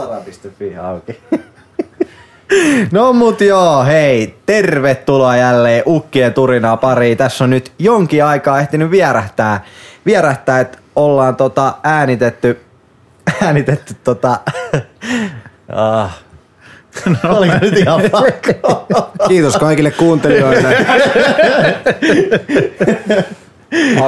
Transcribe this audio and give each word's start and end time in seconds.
Tara.fi 0.00 0.76
auki. 0.76 1.20
No 2.92 3.12
mut 3.12 3.40
joo, 3.40 3.84
hei, 3.84 4.34
tervetuloa 4.46 5.36
jälleen 5.36 5.82
Ukkien 5.86 6.34
turinaa 6.34 6.76
pariin. 6.76 7.18
Tässä 7.18 7.44
on 7.44 7.50
nyt 7.50 7.72
jonkin 7.78 8.24
aikaa 8.24 8.60
ehtinyt 8.60 8.90
vierähtää, 8.90 9.64
vierähtää 10.06 10.60
että 10.60 10.78
ollaan 10.96 11.36
tota 11.36 11.74
äänitetty, 11.82 12.60
äänitetty 13.44 13.94
tota, 14.04 14.38
ah, 15.72 16.18
no. 17.06 17.36
Oliko 17.36 17.54
nyt 17.60 17.76
ihan 17.76 18.02
pakko? 18.10 18.86
Kiitos 19.28 19.56
kaikille 19.56 19.90
kuuntelijoille. 19.90 20.76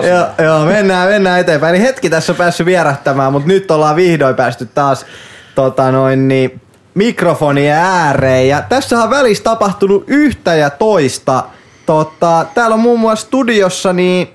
joo, 0.09 0.27
joo, 0.45 0.65
mennään, 0.65 1.09
mennään 1.09 1.41
eteenpäin. 1.41 1.73
Niin 1.73 1.83
hetki 1.83 2.11
tässä 2.11 2.33
on 2.33 2.37
päässyt 2.37 2.67
vierähtämään, 2.67 3.33
mutta 3.33 3.49
nyt 3.49 3.71
ollaan 3.71 3.97
vihdoin 3.97 4.35
päästy 4.35 4.69
taas 4.75 5.07
tota 5.55 5.93
noin, 5.93 6.29
niin, 6.29 6.61
mikrofonien 6.95 7.77
ääreen. 7.77 8.49
Ja 8.49 8.63
tässä 8.69 9.03
on 9.03 9.11
välissä 9.11 9.45
tapahtunut 9.45 10.05
yhtä 10.07 10.55
ja 10.55 10.71
toista. 10.71 11.45
Tota, 11.87 12.47
täällä 12.55 12.75
on 12.75 12.81
muun 12.81 13.01
muassa 13.01 13.27
studiossa 13.27 13.93
niin 13.93 14.29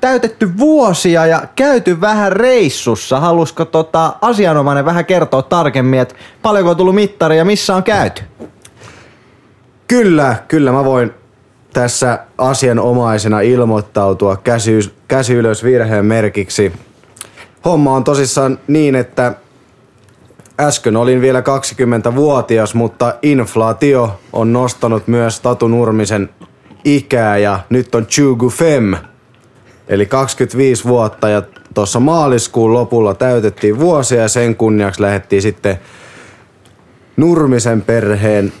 täytetty 0.00 0.58
vuosia 0.58 1.26
ja 1.26 1.42
käyty 1.56 2.00
vähän 2.00 2.32
reissussa. 2.32 3.20
Halusko 3.20 3.64
tota, 3.64 4.12
asianomainen 4.20 4.84
vähän 4.84 5.04
kertoa 5.04 5.42
tarkemmin, 5.42 6.00
että 6.00 6.14
paljonko 6.42 6.70
on 6.70 6.76
tullut 6.76 6.94
mittari 6.94 7.38
ja 7.38 7.44
missä 7.44 7.76
on 7.76 7.82
käyty? 7.82 8.22
Kyllä, 9.88 10.36
kyllä 10.48 10.72
mä 10.72 10.84
voin 10.84 11.14
tässä 11.72 12.18
asianomaisena 12.38 13.40
ilmoittautua 13.40 14.36
käsi, 14.36 14.92
käsi 15.08 15.34
ylös 15.34 15.64
virheen 15.64 16.04
merkiksi. 16.04 16.72
Homma 17.64 17.92
on 17.92 18.04
tosissaan 18.04 18.58
niin, 18.66 18.94
että 18.94 19.34
äsken 20.60 20.96
olin 20.96 21.20
vielä 21.20 21.40
20-vuotias, 21.40 22.74
mutta 22.74 23.14
inflaatio 23.22 24.20
on 24.32 24.52
nostanut 24.52 25.08
myös 25.08 25.40
Tatu 25.40 25.68
Nurmisen 25.68 26.30
ikää 26.84 27.38
ja 27.38 27.60
nyt 27.70 27.94
on 27.94 28.06
Chugu 28.06 28.50
Fem. 28.50 28.94
Eli 29.88 30.06
25 30.06 30.84
vuotta 30.84 31.28
ja 31.28 31.42
tuossa 31.74 32.00
maaliskuun 32.00 32.74
lopulla 32.74 33.14
täytettiin 33.14 33.78
vuosia 33.78 34.22
ja 34.22 34.28
sen 34.28 34.56
kunniaksi 34.56 35.02
lähdettiin 35.02 35.42
sitten 35.42 35.80
Nurmisen 37.16 37.82
perheen 37.82 38.52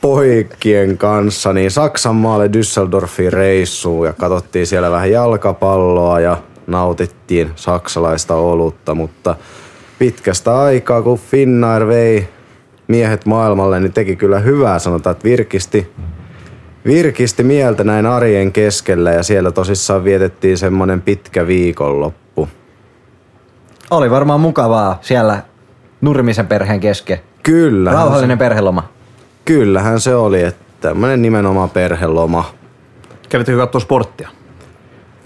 poikien 0.00 0.98
kanssa 0.98 1.52
niin 1.52 1.70
Saksan 1.70 2.16
maalle 2.16 2.46
Düsseldorfiin 2.46 3.32
reissuun 3.32 4.06
ja 4.06 4.12
katsottiin 4.12 4.66
siellä 4.66 4.90
vähän 4.90 5.10
jalkapalloa 5.10 6.20
ja 6.20 6.36
nautittiin 6.66 7.50
saksalaista 7.56 8.34
olutta, 8.34 8.94
mutta 8.94 9.36
pitkästä 10.02 10.58
aikaa 10.60 11.02
kun 11.02 11.18
Finnair 11.18 11.86
vei 11.86 12.28
miehet 12.88 13.26
maailmalle, 13.26 13.80
niin 13.80 13.92
teki 13.92 14.16
kyllä 14.16 14.38
hyvää, 14.38 14.78
sanotaan, 14.78 15.12
että 15.12 15.24
virkisti, 15.24 15.92
virkisti 16.86 17.42
mieltä 17.42 17.84
näin 17.84 18.06
arjen 18.06 18.52
keskellä 18.52 19.10
ja 19.10 19.22
siellä 19.22 19.50
tosissaan 19.50 20.04
vietettiin 20.04 20.58
semmonen 20.58 21.00
pitkä 21.00 21.46
viikonloppu. 21.46 22.48
Oli 23.90 24.10
varmaan 24.10 24.40
mukavaa 24.40 24.98
siellä 25.00 25.42
Nurmisen 26.00 26.46
perheen 26.46 26.80
kesken. 26.80 27.18
Kyllä. 27.42 27.92
Rauhallinen 27.92 28.38
perheloma. 28.38 28.88
Kyllähän 29.44 30.00
se 30.00 30.14
oli, 30.14 30.42
että 30.42 30.64
tämmönen 30.80 31.22
nimenomaan 31.22 31.70
perheloma. 31.70 32.54
Kävittekö 33.28 33.58
katsoa 33.58 33.80
sporttia? 33.80 34.28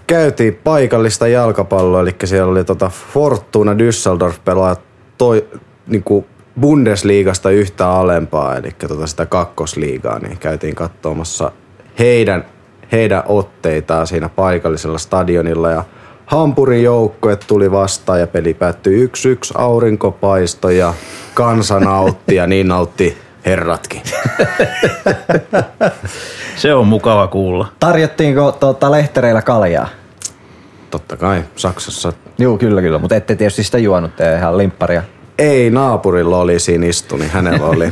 Käytiin 0.06 0.60
paikallista 0.64 1.28
jalkapalloa, 1.28 2.00
eli 2.00 2.14
siellä 2.24 2.52
oli 2.52 2.64
tota 2.64 2.90
Fortuna 3.12 3.72
Düsseldorf 3.72 4.34
pelaa 4.44 4.76
toi, 5.18 5.46
niinku 5.86 6.26
Bundesliigasta 6.60 7.50
yhtä 7.50 7.90
alempaa, 7.90 8.56
eli 8.56 8.70
tota 8.88 9.06
sitä 9.06 9.26
kakkosliigaa, 9.26 10.18
niin 10.18 10.38
käytiin 10.38 10.74
katsomassa 10.74 11.52
heidän, 11.98 12.44
heidän 12.92 13.22
otteitaan 13.26 14.06
siinä 14.06 14.28
paikallisella 14.28 14.98
stadionilla. 14.98 15.70
Ja 15.70 15.84
Hampurin 16.26 16.82
joukkue 16.82 17.36
tuli 17.36 17.70
vastaan 17.70 18.20
ja 18.20 18.26
peli 18.26 18.54
päättyi 18.54 19.06
1-1 19.06 19.10
aurinkopaisto 19.54 20.70
ja 20.70 20.94
kansa 21.34 21.80
nautti 21.80 22.34
ja 22.34 22.46
niin 22.46 22.68
nautti 22.68 23.18
herratkin. 23.46 24.02
Se 26.56 26.74
on 26.74 26.86
mukava 26.86 27.26
kuulla. 27.26 27.68
Tarjottiinko 27.80 28.52
tuota, 28.52 28.90
lehtereillä 28.90 29.42
kaljaa? 29.42 29.88
Totta 30.90 31.16
kai, 31.16 31.44
Saksassa. 31.56 32.12
Joo, 32.38 32.58
kyllä 32.58 32.82
kyllä, 32.82 32.98
mutta 32.98 33.16
ette 33.16 33.36
tietysti 33.36 33.64
sitä 33.64 33.78
juonut, 33.78 34.16
te 34.16 34.34
ihan 34.34 34.58
limpparia. 34.58 35.02
Ei, 35.38 35.70
naapurilla 35.70 36.38
oli 36.38 36.58
siinä 36.58 36.86
istu, 36.86 37.16
niin 37.16 37.30
hänellä 37.30 37.66
oli. 37.66 37.90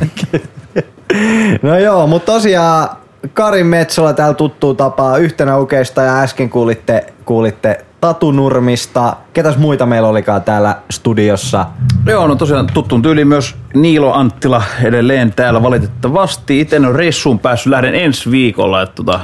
no 1.61 1.79
joo, 1.79 2.07
mutta 2.07 2.31
tosiaan 2.31 2.89
Karin 3.33 3.65
Metsola 3.65 4.13
täällä 4.13 4.33
tuttuu 4.33 4.73
tapaa 4.73 5.17
yhtenä 5.17 5.57
ukeista 5.57 6.01
ja 6.01 6.21
äsken 6.21 6.49
kuulitte, 6.49 7.13
kuulitte 7.25 7.85
Tatunurmista. 8.05 9.15
Ketäs 9.33 9.57
muita 9.57 9.85
meillä 9.85 10.07
olikaan 10.09 10.41
täällä 10.43 10.75
studiossa? 10.89 11.65
Joo, 12.05 12.27
no 12.27 12.35
tosiaan 12.35 12.67
tuttuun 12.73 13.01
tyyli 13.01 13.25
myös 13.25 13.55
Niilo 13.73 14.13
Anttila 14.13 14.63
edelleen 14.83 15.33
täällä 15.33 15.63
valitettavasti. 15.63 16.59
Itse 16.59 16.79
ole 16.79 16.97
reissuun 16.97 17.39
päässyt, 17.39 17.71
lähden 17.71 17.95
ensi 17.95 18.31
viikolla. 18.31 18.81
Että 18.81 18.95
tota, 18.95 19.19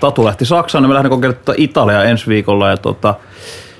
Tatu 0.00 0.24
lähti 0.24 0.44
Saksaan, 0.44 0.82
niin 0.82 0.88
mä 0.88 0.94
lähden 0.94 1.10
kokeilemaan 1.10 1.44
tota 1.44 1.58
Italiaa 1.58 2.04
ensi 2.04 2.26
viikolla. 2.26 2.70
Ja 2.70 2.76
tota, 2.76 3.14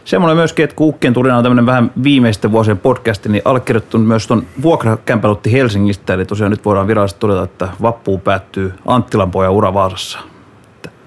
semmoinen 0.05 0.37
myöskin, 0.37 0.65
että 0.65 0.77
kun 0.77 0.89
Ukkien 0.89 1.13
turina 1.13 1.37
on 1.37 1.43
tämmöinen 1.43 1.67
vähän 1.67 1.91
viimeisten 2.03 2.53
vuosien 2.53 2.79
podcasti, 2.79 3.29
niin 3.29 3.43
allekirjoittanut 3.45 4.07
myös 4.07 4.27
tuon 4.27 4.47
vuokrakämpälutti 4.63 5.53
Helsingistä. 5.53 6.15
Eli 6.15 6.25
tosiaan 6.25 6.51
nyt 6.51 6.65
voidaan 6.65 6.87
virallisesti 6.87 7.21
todeta, 7.21 7.43
että 7.43 7.69
vappuun 7.83 8.21
päättyy 8.21 8.75
Anttilan 8.87 9.31
pojan 9.31 9.53
ura 9.53 9.75
Vaasassa. 9.75 10.19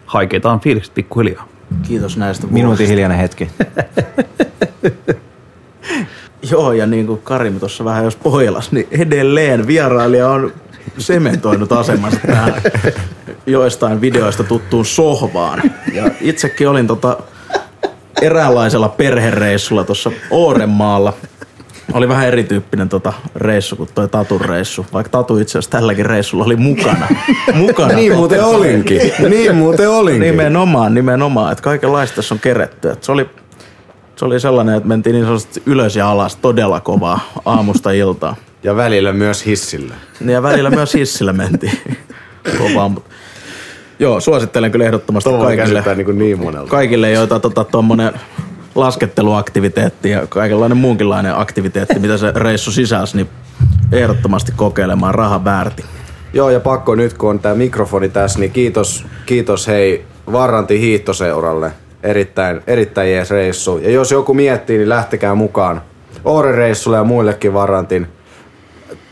Haikeita 0.05 0.51
on 0.51 0.59
fiilikset 0.59 0.93
pikkuhiljaa. 0.93 1.58
Kiitos 1.87 2.17
näistä 2.17 2.47
Minuutin 2.47 2.87
hiljainen 2.87 3.17
hetki. 3.17 3.49
Joo, 6.51 6.71
ja 6.71 6.85
niin 6.85 7.07
kuin 7.07 7.21
Karim 7.21 7.59
tuossa 7.59 7.85
vähän 7.85 8.03
jos 8.03 8.15
pohjelas, 8.15 8.71
niin 8.71 8.87
edelleen 8.91 9.67
vierailija 9.67 10.29
on 10.29 10.53
sementoinut 10.97 11.71
asemansa 11.71 12.19
tähän 12.27 12.53
joistain 13.45 14.01
videoista 14.01 14.43
tuttuun 14.43 14.85
sohvaan. 14.85 15.61
Ja 15.93 16.11
itsekin 16.21 16.69
olin 16.69 16.87
tota 16.87 17.17
eräänlaisella 18.21 18.89
perhereissulla 18.89 19.83
tuossa 19.83 20.11
Oorenmaalla. 20.29 21.13
Oli 21.93 22.07
vähän 22.09 22.27
erityyppinen 22.27 22.89
tota 22.89 23.13
reissu 23.35 23.75
kuin 23.75 23.89
toi 23.95 24.07
Tatun 24.07 24.41
reissu, 24.41 24.85
vaikka 24.93 25.09
Tatu 25.09 25.37
itse 25.37 25.51
asiassa 25.51 25.71
tälläkin 25.71 26.05
reissulla 26.05 26.43
oli 26.45 26.55
mukana. 26.55 27.07
mukana 27.53 27.93
niin 27.93 28.15
muuten 28.15 28.43
olinkin. 28.43 29.01
Niin 29.29 29.55
muuten 29.55 29.89
olinkin. 29.89 30.21
Nimenomaan, 30.21 30.93
nimenomaan. 30.93 31.51
Että 31.51 31.61
kaikenlaista 31.61 32.15
tässä 32.15 32.35
on 32.35 32.39
keretty. 32.39 32.89
Et 32.89 33.03
se, 33.03 33.11
oli, 33.11 33.29
se 34.15 34.25
oli 34.25 34.39
sellainen, 34.39 34.75
että 34.75 34.89
mentiin 34.89 35.13
niin 35.13 35.25
sanotusti 35.25 35.63
ylös 35.65 35.95
ja 35.95 36.11
alas 36.11 36.35
todella 36.35 36.79
kovaa 36.79 37.19
aamusta 37.45 37.91
iltaan. 37.91 38.35
Ja 38.63 38.75
välillä 38.75 39.13
myös 39.13 39.45
hissillä. 39.45 39.95
Niin 40.19 40.29
ja 40.29 40.43
välillä 40.43 40.69
myös 40.69 40.93
hissillä 40.93 41.33
mentiin 41.33 41.79
kovaa, 42.57 42.89
mutta 42.89 43.09
Joo, 43.99 44.19
suosittelen 44.19 44.71
kyllä 44.71 44.85
ehdottomasti 44.85 45.29
Tuo 45.29 45.43
kaikille, 45.43 45.83
niin, 45.95 46.17
niin 46.19 46.39
monelta. 46.39 46.69
kaikille, 46.69 47.11
joita 47.11 47.39
tota, 47.39 47.63
tuommoinen 47.63 48.13
lasketteluaktiviteetti 48.79 50.09
ja 50.09 50.27
kaikenlainen 50.27 50.77
muunkinlainen 50.77 51.39
aktiviteetti, 51.39 51.99
mitä 51.99 52.17
se 52.17 52.31
reissu 52.35 52.71
sisälsi, 52.71 53.17
niin 53.17 53.29
ehdottomasti 53.91 54.51
kokeilemaan 54.55 55.15
raha 55.15 55.43
väärti. 55.43 55.83
Joo, 56.33 56.49
ja 56.49 56.59
pakko 56.59 56.95
nyt, 56.95 57.13
kun 57.13 57.29
on 57.29 57.39
tämä 57.39 57.55
mikrofoni 57.55 58.09
tässä, 58.09 58.39
niin 58.39 58.51
kiitos, 58.51 59.05
kiitos 59.25 59.67
hei 59.67 60.05
Varranti 60.31 60.79
hiihtoseuralle. 60.79 61.71
Erittäin, 62.03 62.61
erittäin 62.67 63.11
jees 63.11 63.31
reissu. 63.31 63.77
Ja 63.77 63.91
jos 63.91 64.11
joku 64.11 64.33
miettii, 64.33 64.77
niin 64.77 64.89
lähtekää 64.89 65.35
mukaan 65.35 65.81
Oore-reissulle 66.25 66.97
ja 66.97 67.03
muillekin 67.03 67.53
Varrantin 67.53 68.07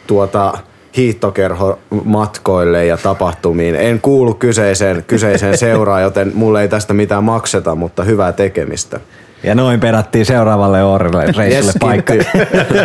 tuota, 0.07 0.53
hiihtokerho 0.97 1.79
matkoille 2.03 2.85
ja 2.85 2.97
tapahtumiin. 2.97 3.75
En 3.75 4.01
kuulu 4.01 4.33
kyseiseen, 4.33 5.03
kyseiseen 5.07 5.57
seuraan, 5.57 6.01
joten 6.01 6.31
mulle 6.35 6.61
ei 6.61 6.67
tästä 6.67 6.93
mitään 6.93 7.23
makseta, 7.23 7.75
mutta 7.75 8.03
hyvää 8.03 8.31
tekemistä. 8.31 8.99
Ja 9.43 9.55
noin 9.55 9.79
perättiin 9.79 10.25
seuraavalle 10.25 10.83
Oorille 10.83 11.25
reissulle 11.25 11.55
yes, 11.55 11.77
paikka. 11.79 12.13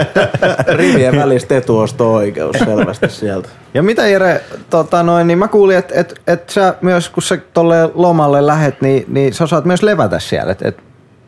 Rivien 0.78 1.16
välistä 1.16 1.56
etuosto-oikeus 1.56 2.56
selvästi 2.58 3.08
sieltä. 3.08 3.48
Ja 3.74 3.82
mitä 3.82 4.06
Jere, 4.06 4.40
tota 4.70 5.02
noin, 5.02 5.26
niin 5.26 5.38
mä 5.38 5.48
kuulin, 5.48 5.76
että 5.76 6.00
et, 6.00 6.20
et 6.26 6.50
sä 6.50 6.74
myös 6.80 7.08
kun 7.08 7.22
sä 7.22 7.38
tolle 7.52 7.90
lomalle 7.94 8.46
lähet, 8.46 8.80
niin, 8.80 9.04
niin 9.08 9.34
sä 9.34 9.44
osaat 9.44 9.64
myös 9.64 9.82
levätä 9.82 10.18
siellä. 10.18 10.52
Et, 10.52 10.62
et 10.62 10.78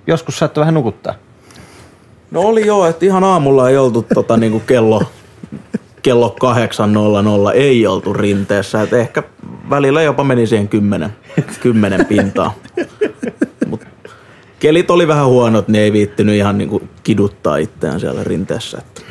joskus 0.07 0.39
sä 0.39 0.51
vähän 0.57 0.75
nukuttaa. 0.75 1.15
No 2.31 2.41
oli 2.41 2.67
joo, 2.67 2.87
että 2.87 3.05
ihan 3.05 3.25
aamulla 3.25 3.71
ei 3.71 3.77
oltu 3.77 4.07
tota, 4.15 4.37
niinku 4.37 4.61
kello 4.61 5.03
kello 6.05 6.37
8.00 7.49 7.55
ei 7.55 7.87
oltu 7.87 8.13
rinteessä. 8.13 8.83
Et 8.83 8.93
ehkä 8.93 9.23
välillä 9.71 10.03
jopa 10.03 10.25
meni 10.25 10.47
siihen 10.47 10.69
kymmenen, 10.69 11.11
kymmenen 11.61 12.07
pintaa. 12.07 12.55
Mut 13.67 13.81
kelit 14.65 14.91
oli 14.91 15.09
vähän 15.09 15.27
huonot, 15.27 15.69
niin 15.69 15.83
ei 15.83 15.93
viittinyt 15.93 16.35
ihan 16.35 16.59
niinku 16.59 16.83
kiduttaa 17.03 17.57
itseään 17.57 18.01
siellä 18.01 18.25
rinteessä. 18.25 18.79
Että. 18.79 19.03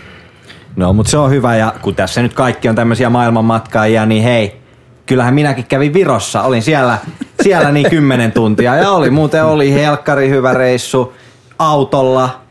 No, 0.75 0.93
mutta 0.93 1.09
se 1.09 1.17
on 1.17 1.31
hyvä 1.31 1.55
ja 1.55 1.73
kun 1.81 1.95
tässä 1.95 2.21
nyt 2.21 2.33
kaikki 2.33 2.69
on 2.69 2.75
tämmöisiä 2.75 3.09
maailmanmatkaajia, 3.09 4.05
niin 4.05 4.23
hei, 4.23 4.61
kyllähän 5.05 5.33
minäkin 5.33 5.65
kävin 5.65 5.93
Virossa. 5.93 6.41
Olin 6.41 6.61
siellä, 6.61 6.97
siellä 7.43 7.71
niin 7.71 7.89
kymmenen 7.89 8.31
tuntia 8.31 8.75
ja 8.75 8.91
oli 8.91 9.09
muuten 9.09 9.45
oli 9.45 9.73
helkkari 9.73 10.29
hyvä 10.29 10.53
reissu 10.53 11.13
autolla. 11.59 12.41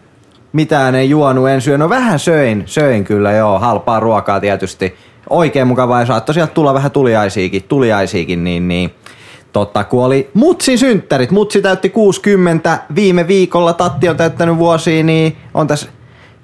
Mitään 0.53 0.95
ei 0.95 1.11
juonut, 1.11 1.49
en 1.49 1.61
syönyt. 1.61 1.81
No 1.81 1.89
vähän 1.89 2.19
söin, 2.19 2.63
söin 2.67 3.05
kyllä 3.05 3.33
joo, 3.33 3.59
halpaa 3.59 4.01
ruokaa 4.01 4.41
tietysti. 4.41 4.95
Oikein 5.31 5.67
mukavaa 5.67 6.01
ja 6.01 6.07
saattoi 6.07 6.35
sieltä 6.35 6.55
tulla 6.55 6.75
vähän 6.75 6.91
tuliaisiakin, 6.91 7.63
tuliaisiakin 7.63 8.45
niin, 8.45 8.69
niin 8.69 8.95
Totta, 9.53 9.85
kun 9.85 10.05
oli 10.05 10.31
Mutsin 10.35 10.79
synttärit. 10.79 11.31
Mutsi 11.31 11.63
täytti 11.63 11.91
60 11.91 12.79
viime 12.95 13.29
viikolla. 13.29 13.73
Tatti 13.73 14.09
on 14.09 14.17
täyttänyt 14.17 14.59
vuosia, 14.59 15.05
niin 15.05 15.37
on 15.55 15.67
tässä 15.67 15.89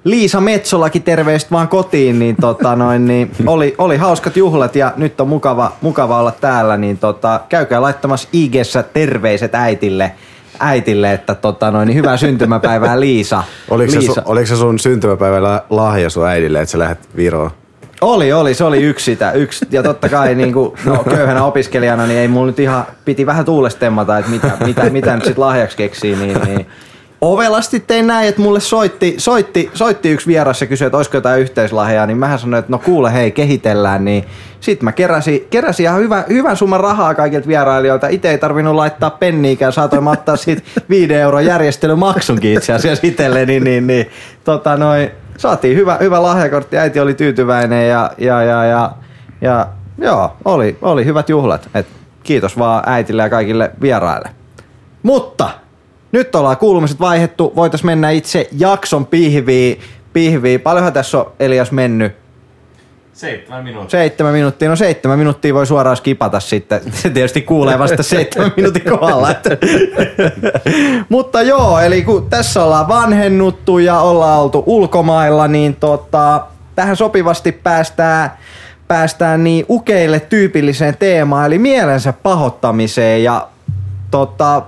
Liisa 0.03 0.41
Metsolakin 0.41 1.03
terveistä 1.03 1.51
vaan 1.51 1.67
kotiin, 1.67 2.19
niin, 2.19 2.35
tota 2.41 2.75
noin, 2.75 3.05
niin 3.05 3.31
oli, 3.47 3.75
oli, 3.77 3.97
hauskat 3.97 4.37
juhlat 4.37 4.75
ja 4.75 4.93
nyt 4.97 5.21
on 5.21 5.27
mukava, 5.27 5.71
mukava 5.81 6.19
olla 6.19 6.31
täällä, 6.31 6.77
niin 6.77 6.97
tota, 6.97 7.39
käykää 7.49 7.81
laittamassa 7.81 8.29
ig 8.33 8.53
terveiset 8.93 9.55
äitille, 9.55 10.11
äitille, 10.59 11.13
että 11.13 11.35
tota 11.35 11.71
noin, 11.71 11.87
niin 11.87 11.95
hyvää 11.95 12.17
syntymäpäivää 12.17 12.99
Liisa. 12.99 13.43
Oliko, 13.69 13.93
Liisa. 13.93 14.13
Se, 14.13 14.21
oliko 14.25 14.47
se 14.47 14.55
sun 14.55 14.79
syntymäpäivä 14.79 15.61
lahja 15.69 16.09
sun 16.09 16.27
äidille, 16.27 16.61
että 16.61 16.71
sä 16.71 16.79
lähdet 16.79 17.09
Viroon? 17.15 17.51
Oli, 18.01 18.33
oli, 18.33 18.53
se 18.53 18.63
oli 18.63 18.83
yksi 18.83 19.05
sitä. 19.05 19.31
Yksi, 19.31 19.65
ja 19.71 19.83
totta 19.83 20.09
kai 20.09 20.35
niin 20.35 20.53
kuin, 20.53 20.73
no, 20.85 21.03
köyhänä 21.03 21.43
opiskelijana 21.43 22.07
niin 22.07 22.19
ei 22.19 22.27
mulla 22.27 22.47
nyt 22.47 22.59
ihan, 22.59 22.83
piti 23.05 23.25
vähän 23.25 23.45
tuulestemmata, 23.45 24.17
että 24.17 24.31
mitä, 24.31 24.51
mitä, 24.65 24.89
mitä 24.89 25.15
nyt 25.15 25.25
sit 25.25 25.37
lahjaksi 25.37 25.77
keksii, 25.77 26.15
niin, 26.15 26.41
niin 26.45 26.65
ovelasti 27.21 27.79
tein 27.79 28.07
näin, 28.07 28.29
että 28.29 28.41
mulle 28.41 28.59
soitti, 28.59 29.15
soitti, 29.17 29.71
soitti 29.73 30.09
yksi 30.09 30.27
vieras 30.27 30.61
ja 30.61 30.67
kysyi, 30.67 30.85
että 30.85 30.97
olisiko 30.97 31.17
jotain 31.17 31.41
yhteislahjaa, 31.41 32.05
niin 32.05 32.17
mähän 32.17 32.39
sanoin, 32.39 32.59
että 32.59 32.71
no 32.71 32.79
kuule 32.79 33.13
hei, 33.13 33.31
kehitellään, 33.31 34.05
niin 34.05 34.25
sit 34.59 34.81
mä 34.81 34.91
keräsin, 34.91 35.47
keräsin 35.49 35.83
ihan 35.83 35.99
hyvän, 35.99 36.23
hyvän 36.29 36.57
summan 36.57 36.79
rahaa 36.79 37.15
kaikilta 37.15 37.47
vierailijoilta. 37.47 38.07
Itse 38.07 38.29
ei 38.29 38.37
tarvinnut 38.37 38.75
laittaa 38.75 39.09
penniikään, 39.09 39.73
saatoin 39.73 40.07
ottaa 40.07 40.35
siitä 40.35 40.61
5 40.89 41.13
euron 41.13 41.45
järjestelymaksunkin 41.45 42.53
itse 42.53 42.73
asiassa 42.73 43.07
itselle, 43.07 43.45
niin, 43.45 43.63
niin, 43.63 43.87
niin 43.87 44.09
tota 44.43 44.77
noin, 44.77 45.11
saatiin 45.39 45.77
hyvä, 45.77 45.97
hyvä 46.01 46.23
lahjakortti, 46.23 46.77
äiti 46.77 46.99
oli 46.99 47.13
tyytyväinen 47.13 47.89
ja, 47.89 48.11
ja, 48.17 48.43
ja, 48.43 48.65
ja, 48.65 48.91
ja 49.41 49.67
joo, 49.97 50.35
oli, 50.45 50.77
oli 50.81 51.05
hyvät 51.05 51.29
juhlat. 51.29 51.69
Et 51.73 51.87
kiitos 52.23 52.57
vaan 52.57 52.83
äitille 52.85 53.21
ja 53.21 53.29
kaikille 53.29 53.71
vieraille. 53.81 54.29
Mutta 55.03 55.49
nyt 56.11 56.35
ollaan 56.35 56.57
kuulumiset 56.57 56.99
vaihettu, 56.99 57.53
voitais 57.55 57.83
mennä 57.83 58.09
itse 58.09 58.47
jakson 58.51 59.05
pihviin. 59.05 59.79
pihviin. 60.13 60.61
Paljonhan 60.61 60.93
tässä 60.93 61.17
on 61.17 61.31
Elias 61.39 61.71
mennyt? 61.71 62.15
Seitsemän 63.19 63.63
minuuttia. 63.63 63.99
Seitsemän 63.99 64.33
minuuttia. 64.33 64.69
No 64.69 64.75
seitsemän 64.75 65.19
minuuttia 65.19 65.53
voi 65.53 65.65
suoraan 65.65 65.97
skipata 65.97 66.39
sitten. 66.39 66.81
Se 66.93 67.09
tietysti 67.09 67.41
kuulee 67.41 67.79
vasta 67.79 68.03
seitsemän 68.03 68.51
minuutin 68.57 68.83
kohdalla. 68.83 69.27
Mutta 71.09 71.41
joo, 71.41 71.79
eli 71.79 72.01
kun 72.01 72.29
tässä 72.29 72.63
ollaan 72.63 72.87
vanhennuttu 72.87 73.77
ja 73.77 73.99
ollaan 73.99 74.39
oltu 74.39 74.63
ulkomailla, 74.65 75.47
niin 75.47 75.75
tota, 75.75 76.45
tähän 76.75 76.95
sopivasti 76.95 77.51
päästään, 77.51 78.31
päästään 78.87 79.43
niin 79.43 79.65
ukeille 79.69 80.19
tyypilliseen 80.19 80.97
teemaan, 80.97 81.45
eli 81.45 81.57
mielensä 81.57 82.13
pahoittamiseen. 82.13 83.23
Ja 83.23 83.47
tota, 84.11 84.61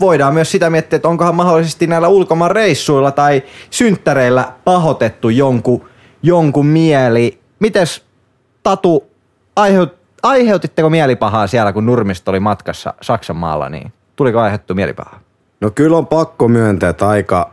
voidaan 0.00 0.34
myös 0.34 0.50
sitä 0.50 0.70
miettiä, 0.70 0.96
että 0.96 1.08
onkohan 1.08 1.34
mahdollisesti 1.34 1.86
näillä 1.86 2.08
ulkomaan 2.08 2.50
reissuilla 2.50 3.10
tai 3.10 3.42
synttäreillä 3.70 4.52
pahotettu 4.64 5.28
jonkun, 5.28 5.88
jonkun 6.22 6.66
mieli. 6.66 7.39
Mites 7.60 8.04
Tatu, 8.62 9.10
aiheut, 9.56 9.94
aiheutitteko 10.22 10.90
mielipahaa 10.90 11.46
siellä, 11.46 11.72
kun 11.72 11.86
Nurmista 11.86 12.30
oli 12.30 12.40
matkassa 12.40 12.94
Saksan 13.00 13.36
maalla, 13.36 13.68
niin 13.68 13.92
tuliko 14.16 14.40
aiheuttu 14.40 14.74
mielipahaa? 14.74 15.20
No 15.60 15.70
kyllä 15.70 15.96
on 15.96 16.06
pakko 16.06 16.48
myöntää, 16.48 16.90
että 16.90 17.08
aika 17.08 17.52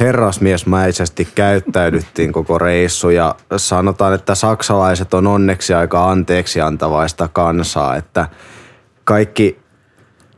herrasmiesmäisesti 0.00 1.28
käyttäydyttiin 1.34 2.32
koko 2.32 2.58
reissu 2.58 3.10
ja 3.10 3.34
sanotaan, 3.56 4.14
että 4.14 4.34
saksalaiset 4.34 5.14
on 5.14 5.26
onneksi 5.26 5.74
aika 5.74 6.10
anteeksi 6.10 6.60
antavaista 6.60 7.28
kansaa, 7.28 7.96
että 7.96 8.28
kaikki 9.04 9.60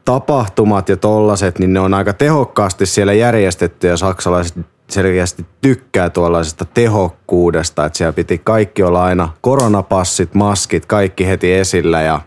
tapahtumat 0.05 0.89
ja 0.89 0.97
tollaset, 0.97 1.59
niin 1.59 1.73
ne 1.73 1.81
on 1.81 1.95
aika 1.95 2.13
tehokkaasti 2.13 2.87
siellä 2.87 3.13
järjestetty 3.13 3.87
ja 3.87 3.97
saksalaiset 3.97 4.59
selkeästi 4.93 5.47
tykkää 5.61 6.11
tuollaisesta 6.11 6.65
tehokkuudesta, 6.65 7.87
että 7.87 7.99
siellä 7.99 8.13
piti 8.13 8.41
kaikki 8.45 8.83
olla 8.83 9.05
aina 9.05 9.29
koronapassit, 9.41 10.35
maskit, 10.35 10.87
kaikki 10.87 11.27
heti 11.27 11.53
esillä 11.53 12.03
ja 12.03 12.21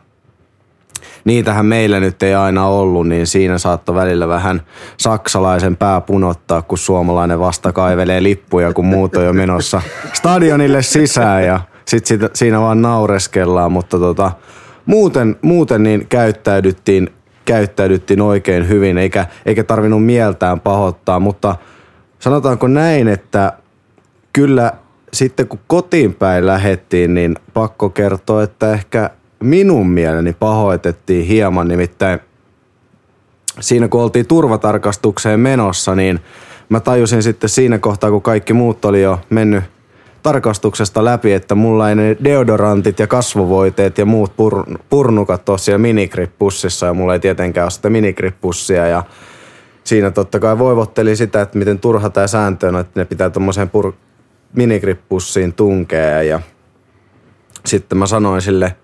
niitähän 1.25 1.65
meillä 1.65 1.99
nyt 1.99 2.23
ei 2.23 2.35
aina 2.35 2.67
ollut, 2.67 3.07
niin 3.07 3.27
siinä 3.27 3.57
saattoi 3.57 3.95
välillä 3.95 4.27
vähän 4.27 4.61
saksalaisen 4.97 5.77
pää 5.77 6.01
punottaa, 6.01 6.61
kun 6.61 6.77
suomalainen 6.77 7.39
vasta 7.39 7.71
kaivelee 7.71 8.23
lippuja, 8.23 8.73
kun 8.73 8.85
muut 8.85 9.15
on 9.15 9.25
jo 9.25 9.33
menossa 9.33 9.81
stadionille 10.13 10.81
sisään 10.81 11.45
ja 11.45 11.59
sitten 11.85 12.29
siinä 12.33 12.61
vaan 12.61 12.81
naureskellaan, 12.81 13.71
mutta 13.71 13.99
tota, 13.99 14.31
muuten, 14.85 15.35
muuten 15.41 15.83
niin 15.83 16.07
käyttäydyttiin, 16.09 17.09
käyttäydyttiin 17.45 18.21
oikein 18.21 18.67
hyvin, 18.69 18.97
eikä, 18.97 19.25
eikä 19.45 19.63
tarvinnut 19.63 20.05
mieltään 20.05 20.59
pahoittaa, 20.59 21.19
mutta 21.19 21.55
sanotaanko 22.25 22.67
näin, 22.67 23.07
että 23.07 23.53
kyllä 24.33 24.71
sitten 25.13 25.47
kun 25.47 25.59
kotiin 25.67 26.13
päin 26.13 26.45
lähettiin, 26.45 27.13
niin 27.13 27.35
pakko 27.53 27.89
kertoa, 27.89 28.43
että 28.43 28.73
ehkä 28.73 29.09
minun 29.39 29.89
mieleni 29.89 30.33
pahoitettiin 30.39 31.25
hieman, 31.25 31.67
nimittäin 31.67 32.19
siinä 33.59 33.87
kun 33.87 34.01
oltiin 34.01 34.27
turvatarkastukseen 34.27 35.39
menossa, 35.39 35.95
niin 35.95 36.19
mä 36.69 36.79
tajusin 36.79 37.23
sitten 37.23 37.49
siinä 37.49 37.77
kohtaa, 37.79 38.11
kun 38.11 38.21
kaikki 38.21 38.53
muut 38.53 38.85
oli 38.85 39.01
jo 39.01 39.19
mennyt 39.29 39.63
tarkastuksesta 40.23 41.05
läpi, 41.05 41.33
että 41.33 41.55
mulla 41.55 41.89
ei 41.89 41.95
ne 41.95 42.17
deodorantit 42.23 42.99
ja 42.99 43.07
kasvovoiteet 43.07 43.97
ja 43.97 44.05
muut 44.05 44.31
pur- 44.31 44.77
purnukat 44.89 45.49
ole 45.49 45.57
siellä 45.57 45.77
minigrippussissa 45.77 46.85
ja 46.85 46.93
mulla 46.93 47.13
ei 47.13 47.19
tietenkään 47.19 47.65
ole 47.65 47.71
sitä 47.71 47.89
minigrippussia 47.89 48.87
ja 48.87 49.03
siinä 49.85 50.11
totta 50.11 50.39
kai 50.39 50.59
voivotteli 50.59 51.15
sitä, 51.15 51.41
että 51.41 51.57
miten 51.57 51.79
turha 51.79 52.09
tämä 52.09 52.27
sääntö 52.27 52.67
on, 52.67 52.79
että 52.79 52.99
ne 52.99 53.05
pitää 53.05 53.29
tuommoiseen 53.29 53.71
pur- 53.77 53.93
minigrippussiin 54.53 55.53
tunkea 55.53 56.23
ja 56.23 56.39
sitten 57.65 57.97
mä 57.97 58.07
sanoin 58.07 58.41
sille 58.41 58.75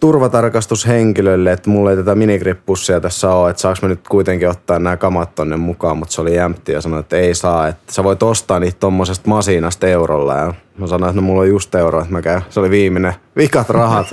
turvatarkastushenkilölle, 0.00 1.52
että 1.52 1.70
mulla 1.70 1.90
ei 1.90 1.96
tätä 1.96 2.14
minigrippussia 2.14 3.00
tässä 3.00 3.30
ole, 3.30 3.50
että 3.50 3.62
saaks 3.62 3.82
mä 3.82 3.88
nyt 3.88 4.08
kuitenkin 4.08 4.48
ottaa 4.48 4.78
nämä 4.78 4.96
kamat 4.96 5.34
tonne 5.34 5.56
mukaan, 5.56 5.98
mutta 5.98 6.14
se 6.14 6.20
oli 6.20 6.36
jämpti 6.36 6.72
ja 6.72 6.80
sanoi, 6.80 7.00
että 7.00 7.16
ei 7.16 7.34
saa, 7.34 7.68
että 7.68 7.92
sä 7.92 8.04
voit 8.04 8.22
ostaa 8.22 8.60
niitä 8.60 8.76
tommosesta 8.80 9.28
masinasta 9.28 9.86
eurolla 9.86 10.34
ja 10.34 10.54
mä 10.78 10.86
sanoin, 10.86 11.10
että 11.10 11.20
no 11.20 11.26
mulla 11.26 11.40
on 11.40 11.48
just 11.48 11.74
euro, 11.74 12.00
että 12.00 12.12
mä 12.12 12.22
käyn. 12.22 12.42
Se 12.50 12.60
oli 12.60 12.70
viimeinen. 12.70 13.14
Vikat 13.36 13.70
rahat. 13.70 14.06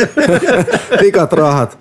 Vikat 1.04 1.34
rahat. 1.34 1.80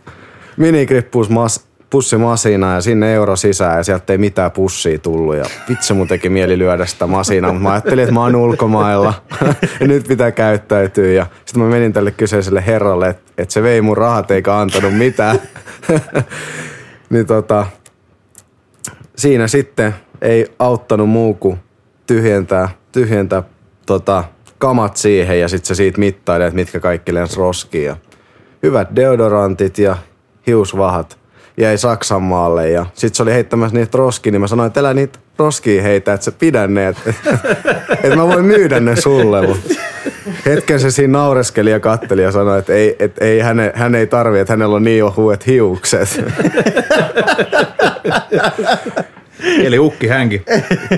Minigrippus 0.57 1.31
mas, 1.31 1.67
pussimasina 1.91 2.75
ja 2.75 2.81
sinne 2.81 3.15
euro 3.15 3.37
sisään 3.37 3.77
ja 3.77 3.85
sieltä 3.85 4.13
ei 4.13 4.19
mitään 4.19 4.51
pussia 4.51 4.99
tullut. 4.99 5.37
Ja 5.37 5.45
vitsi 5.69 5.95
mun 5.95 6.09
teki 6.09 6.29
mieli 6.29 6.59
lyödä 6.59 6.87
sitä 6.87 7.07
masinaa, 7.07 7.53
mutta 7.53 7.63
mä 7.63 7.73
ajattelin, 7.73 8.03
että 8.03 8.15
mä 8.15 8.21
oon 8.21 8.37
ulkomailla. 8.37 9.15
Ja 9.81 9.87
nyt 9.87 10.09
pitää 10.09 10.31
käyttäytyä. 10.31 11.13
Ja 11.13 11.27
sitten 11.45 11.63
mä 11.63 11.69
menin 11.69 11.93
tälle 11.93 12.11
kyseiselle 12.11 12.67
herralle, 12.67 13.09
että, 13.09 13.33
että 13.39 13.53
se 13.53 13.63
vei 13.63 13.81
mun 13.81 13.97
rahat 13.97 14.31
eikä 14.31 14.57
antanut 14.57 14.95
mitään. 14.95 15.39
niin 17.11 17.27
tota, 17.27 17.67
siinä 19.17 19.49
sitten 19.49 19.95
ei 20.23 20.47
auttanut 20.59 21.09
muu 21.09 21.35
kuin 21.35 21.59
tyhjentää, 22.07 22.69
tyhjentää 22.93 23.43
tota, 23.87 24.25
kamat 24.59 24.97
siihen 24.97 25.41
ja 25.41 25.49
sitten 25.49 25.67
se 25.67 25.75
siitä 25.75 25.99
mittailee, 25.99 26.47
että 26.47 26.57
mitkä 26.57 26.81
kaikki 26.81 27.15
lens 27.15 27.37
roskiin 27.37 27.85
ja 27.85 27.97
hyvät 28.63 28.89
deodorantit 28.97 29.79
ja 29.79 29.97
hiusvahat 30.47 31.20
jäi 31.61 31.79
Saksan 31.79 32.23
maalle 32.23 32.71
ja 32.71 32.87
sit 32.95 33.15
se 33.15 33.23
oli 33.23 33.33
heittämässä 33.33 33.77
niitä 33.77 33.99
roskiin, 33.99 34.33
niin 34.33 34.41
mä 34.41 34.47
sanoin, 34.47 34.67
että 34.67 34.81
älä 34.81 34.95
niitä 34.95 35.19
roskiin 35.39 35.83
heitä, 35.83 36.13
että 36.13 36.25
sä 36.25 36.33
pidä 36.33 36.67
ne, 36.67 36.89
että, 36.89 37.15
että 38.05 38.17
mä 38.17 38.27
voin 38.27 38.45
myydä 38.45 38.81
ne 38.81 38.97
sulle. 38.97 39.47
Mutta 39.47 39.75
hetken 40.47 40.81
se 40.81 40.91
siinä 40.91 41.19
naureskeli 41.19 41.71
ja 41.71 41.81
katteli 41.81 42.23
ja 42.23 42.33
sanoi, 42.33 42.59
että 42.59 42.73
ei, 42.73 42.97
että 42.99 43.25
ei, 43.25 43.41
hän, 43.41 43.59
hän 43.75 43.95
ei 43.95 44.07
tarvi, 44.07 44.39
että 44.39 44.53
hänellä 44.53 44.77
on 44.77 44.85
niin 44.85 45.05
ohuet 45.05 45.47
hiukset. 45.47 46.09
Eli 49.65 49.79
ukki 49.79 50.09
hänkin. 50.09 50.45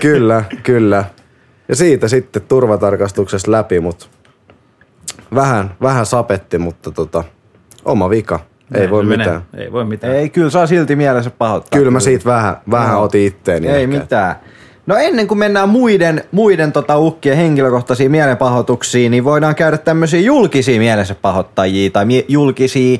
kyllä, 0.00 0.45
kyllä. 0.62 1.04
Ja 1.69 1.76
siitä 1.76 2.09
sitten 2.09 2.42
turvatarkastuksesta 2.42 3.50
läpi, 3.50 3.81
mutta 3.81 4.07
vähän, 5.35 5.75
vähän 5.83 6.07
sapetti, 6.07 6.59
mutta 6.59 6.90
tota, 6.90 7.25
oma 7.85 8.11
vika. 8.11 8.51
Ei 8.74 8.90
voi 8.90 9.02
menee. 9.04 9.26
mitään. 9.26 9.42
Ei 9.56 9.72
voi 9.72 9.84
mitään. 9.84 10.14
Ei, 10.16 10.28
kyllä 10.28 10.50
saa 10.50 10.66
silti 10.66 10.96
mielensä 10.96 11.30
pahoittaa. 11.30 11.78
Kyllä 11.78 11.90
mä 11.90 12.00
siitä 12.00 12.24
vähän, 12.24 12.56
vähän 12.70 12.92
Joo. 12.92 13.02
otin 13.02 13.26
itteeni. 13.26 13.68
Ei 13.68 13.82
ehkä. 13.82 13.86
mitään. 13.98 14.36
No 14.86 14.96
ennen 14.96 15.28
kuin 15.28 15.38
mennään 15.38 15.68
muiden, 15.68 16.24
muiden 16.32 16.72
tota 16.72 16.98
ukkien 16.98 17.36
henkilökohtaisiin 17.36 18.10
mielenpahoituksiin, 18.10 19.10
niin 19.10 19.24
voidaan 19.24 19.54
käydä 19.54 19.78
tämmöisiä 19.78 20.20
julkisia 20.20 20.78
mielensä 20.78 21.14
pahoittajia 21.14 21.90
tai 21.90 22.04
mie- 22.04 22.24
julkisia 22.28 22.98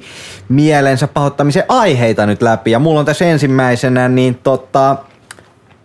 mielensä 0.49 1.09
pahoittamisen 1.09 1.65
aiheita 1.69 2.27
nyt 2.27 2.43
läpi. 2.43 2.71
Ja 2.71 2.79
mulla 2.79 3.01
on 3.01 3.07
tässä 3.07 3.25
ensimmäisenä 3.25 4.09
niin 4.09 4.35
tota, 4.43 4.97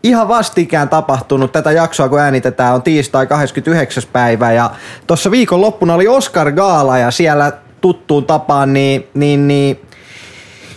ihan 0.04 0.28
vastikään 0.28 0.90
tapahtunut 0.90 1.52
tätä 1.52 1.72
jaksoa, 1.72 2.10
kun 2.10 2.20
äänitetään, 2.20 2.76
on 2.76 2.82
tiistai 2.82 3.28
29. 3.28 4.04
päivä 4.14 4.52
ja 4.52 4.70
tuossa 5.08 5.32
viikon 5.32 5.62
loppuna 5.62 5.94
oli 5.94 6.08
Oscar 6.08 6.52
Gaala 6.52 6.98
ja 6.98 7.12
siellä 7.12 7.52
tuttuun 7.82 8.26
tapaan 8.26 8.74
niin, 8.74 9.08
niin, 9.14 9.48
niin 9.48 9.80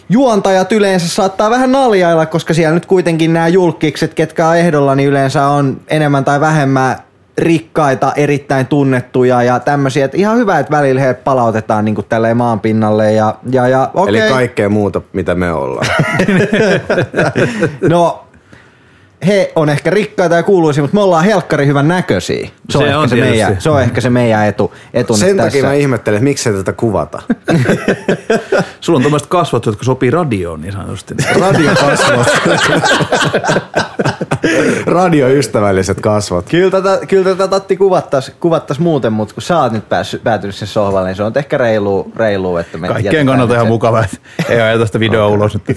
juontajat 0.09 0.73
yleensä 0.73 1.09
saattaa 1.09 1.51
vähän 1.51 1.73
naljailla, 1.73 2.27
koska 2.27 2.55
siellä 2.55 2.75
nyt 2.75 2.87
kuitenkin 2.87 3.33
nämä 3.33 3.49
julkikset, 3.49 4.15
ketkä 4.15 4.49
on 4.49 4.57
ehdolla, 4.57 4.95
niin 4.95 5.09
yleensä 5.09 5.47
on 5.47 5.81
enemmän 5.89 6.25
tai 6.25 6.41
vähemmän 6.41 6.97
rikkaita, 7.39 8.13
erittäin 8.17 8.67
tunnettuja 8.67 9.43
ja 9.43 9.59
tämmöisiä. 9.59 10.05
Että 10.05 10.17
ihan 10.17 10.37
hyvä, 10.37 10.59
että 10.59 10.71
välillä 10.77 11.01
heidät 11.01 11.25
palautetaan 11.25 11.85
niin 11.85 11.97
tälleen 12.09 12.37
maan 12.37 12.61
pinnalle. 12.61 13.13
Ja, 13.13 13.35
ja, 13.51 13.69
ja, 13.69 13.91
okay. 13.95 14.09
Eli 14.09 14.31
kaikkea 14.31 14.69
muuta, 14.69 15.01
mitä 15.13 15.35
me 15.35 15.53
ollaan. 15.53 15.87
no, 17.91 18.25
he 19.27 19.53
on 19.57 19.69
ehkä 19.69 19.91
rikkaita 19.91 20.35
ja 20.37 20.43
kuuluisia, 20.43 20.83
mutta 20.83 20.95
me 20.95 21.01
ollaan 21.01 21.25
helkkari 21.25 21.67
hyvän 21.67 21.89
näköisiä. 21.89 22.49
Se, 22.71 22.79
on, 22.79 22.85
Se 22.85 22.89
ehkä 22.89 22.99
on 22.99 23.09
se, 23.09 23.17
meidän, 23.17 23.57
se 23.61 23.71
on 23.71 23.83
ehkä 23.83 24.01
se 24.01 24.11
meidän 24.11 24.47
etu, 24.47 24.75
etu 24.95 25.17
Sen 25.17 25.29
nyt 25.29 25.37
takia 25.37 25.51
tässä. 25.53 25.67
mä 25.67 25.73
ihmettelen, 25.75 26.17
että 26.17 26.25
miksei 26.25 26.53
tätä 26.53 26.73
kuvata. 26.73 27.23
Sulla 28.81 28.97
on 28.97 29.03
tuommoiset 29.03 29.29
kasvot, 29.29 29.67
jotka 29.67 29.85
sopii 29.85 30.11
radioon 30.11 30.61
niin 30.61 30.73
sanotusti. 30.73 31.15
Radiokasvot. 31.41 32.27
Radioystävälliset 34.87 36.01
kasvot. 36.01 36.49
Kyllä 36.49 36.71
tätä, 36.71 37.07
kyllä 37.07 37.25
tätä 37.25 37.49
Tatti 37.49 37.77
kuvattais, 37.77 38.33
kuvattais 38.41 38.81
muuten, 38.81 39.13
mutta 39.13 39.35
kun 39.35 39.43
sä 39.43 39.59
oot 39.59 39.73
nyt 39.73 39.89
päässyt, 39.89 40.25
päätynyt 40.25 40.57
sen 40.57 40.69
sohvalle, 40.69 41.09
niin 41.09 41.17
se 41.17 41.23
on 41.23 41.33
ehkä 41.35 41.59
reilu, 41.59 42.13
reilu 42.17 42.57
että 42.57 42.79
me 42.79 42.89
Kaikkien 42.89 43.27
kannalta 43.27 43.53
nyt 43.53 43.57
ihan 43.57 43.67
se- 43.67 43.71
mukava, 43.71 44.05
että 44.05 44.17
ei 44.49 44.61
ajeta 44.61 44.87
sitä 44.87 45.01
videoa 45.01 45.27
ulos. 45.29 45.55
Että 45.55 45.75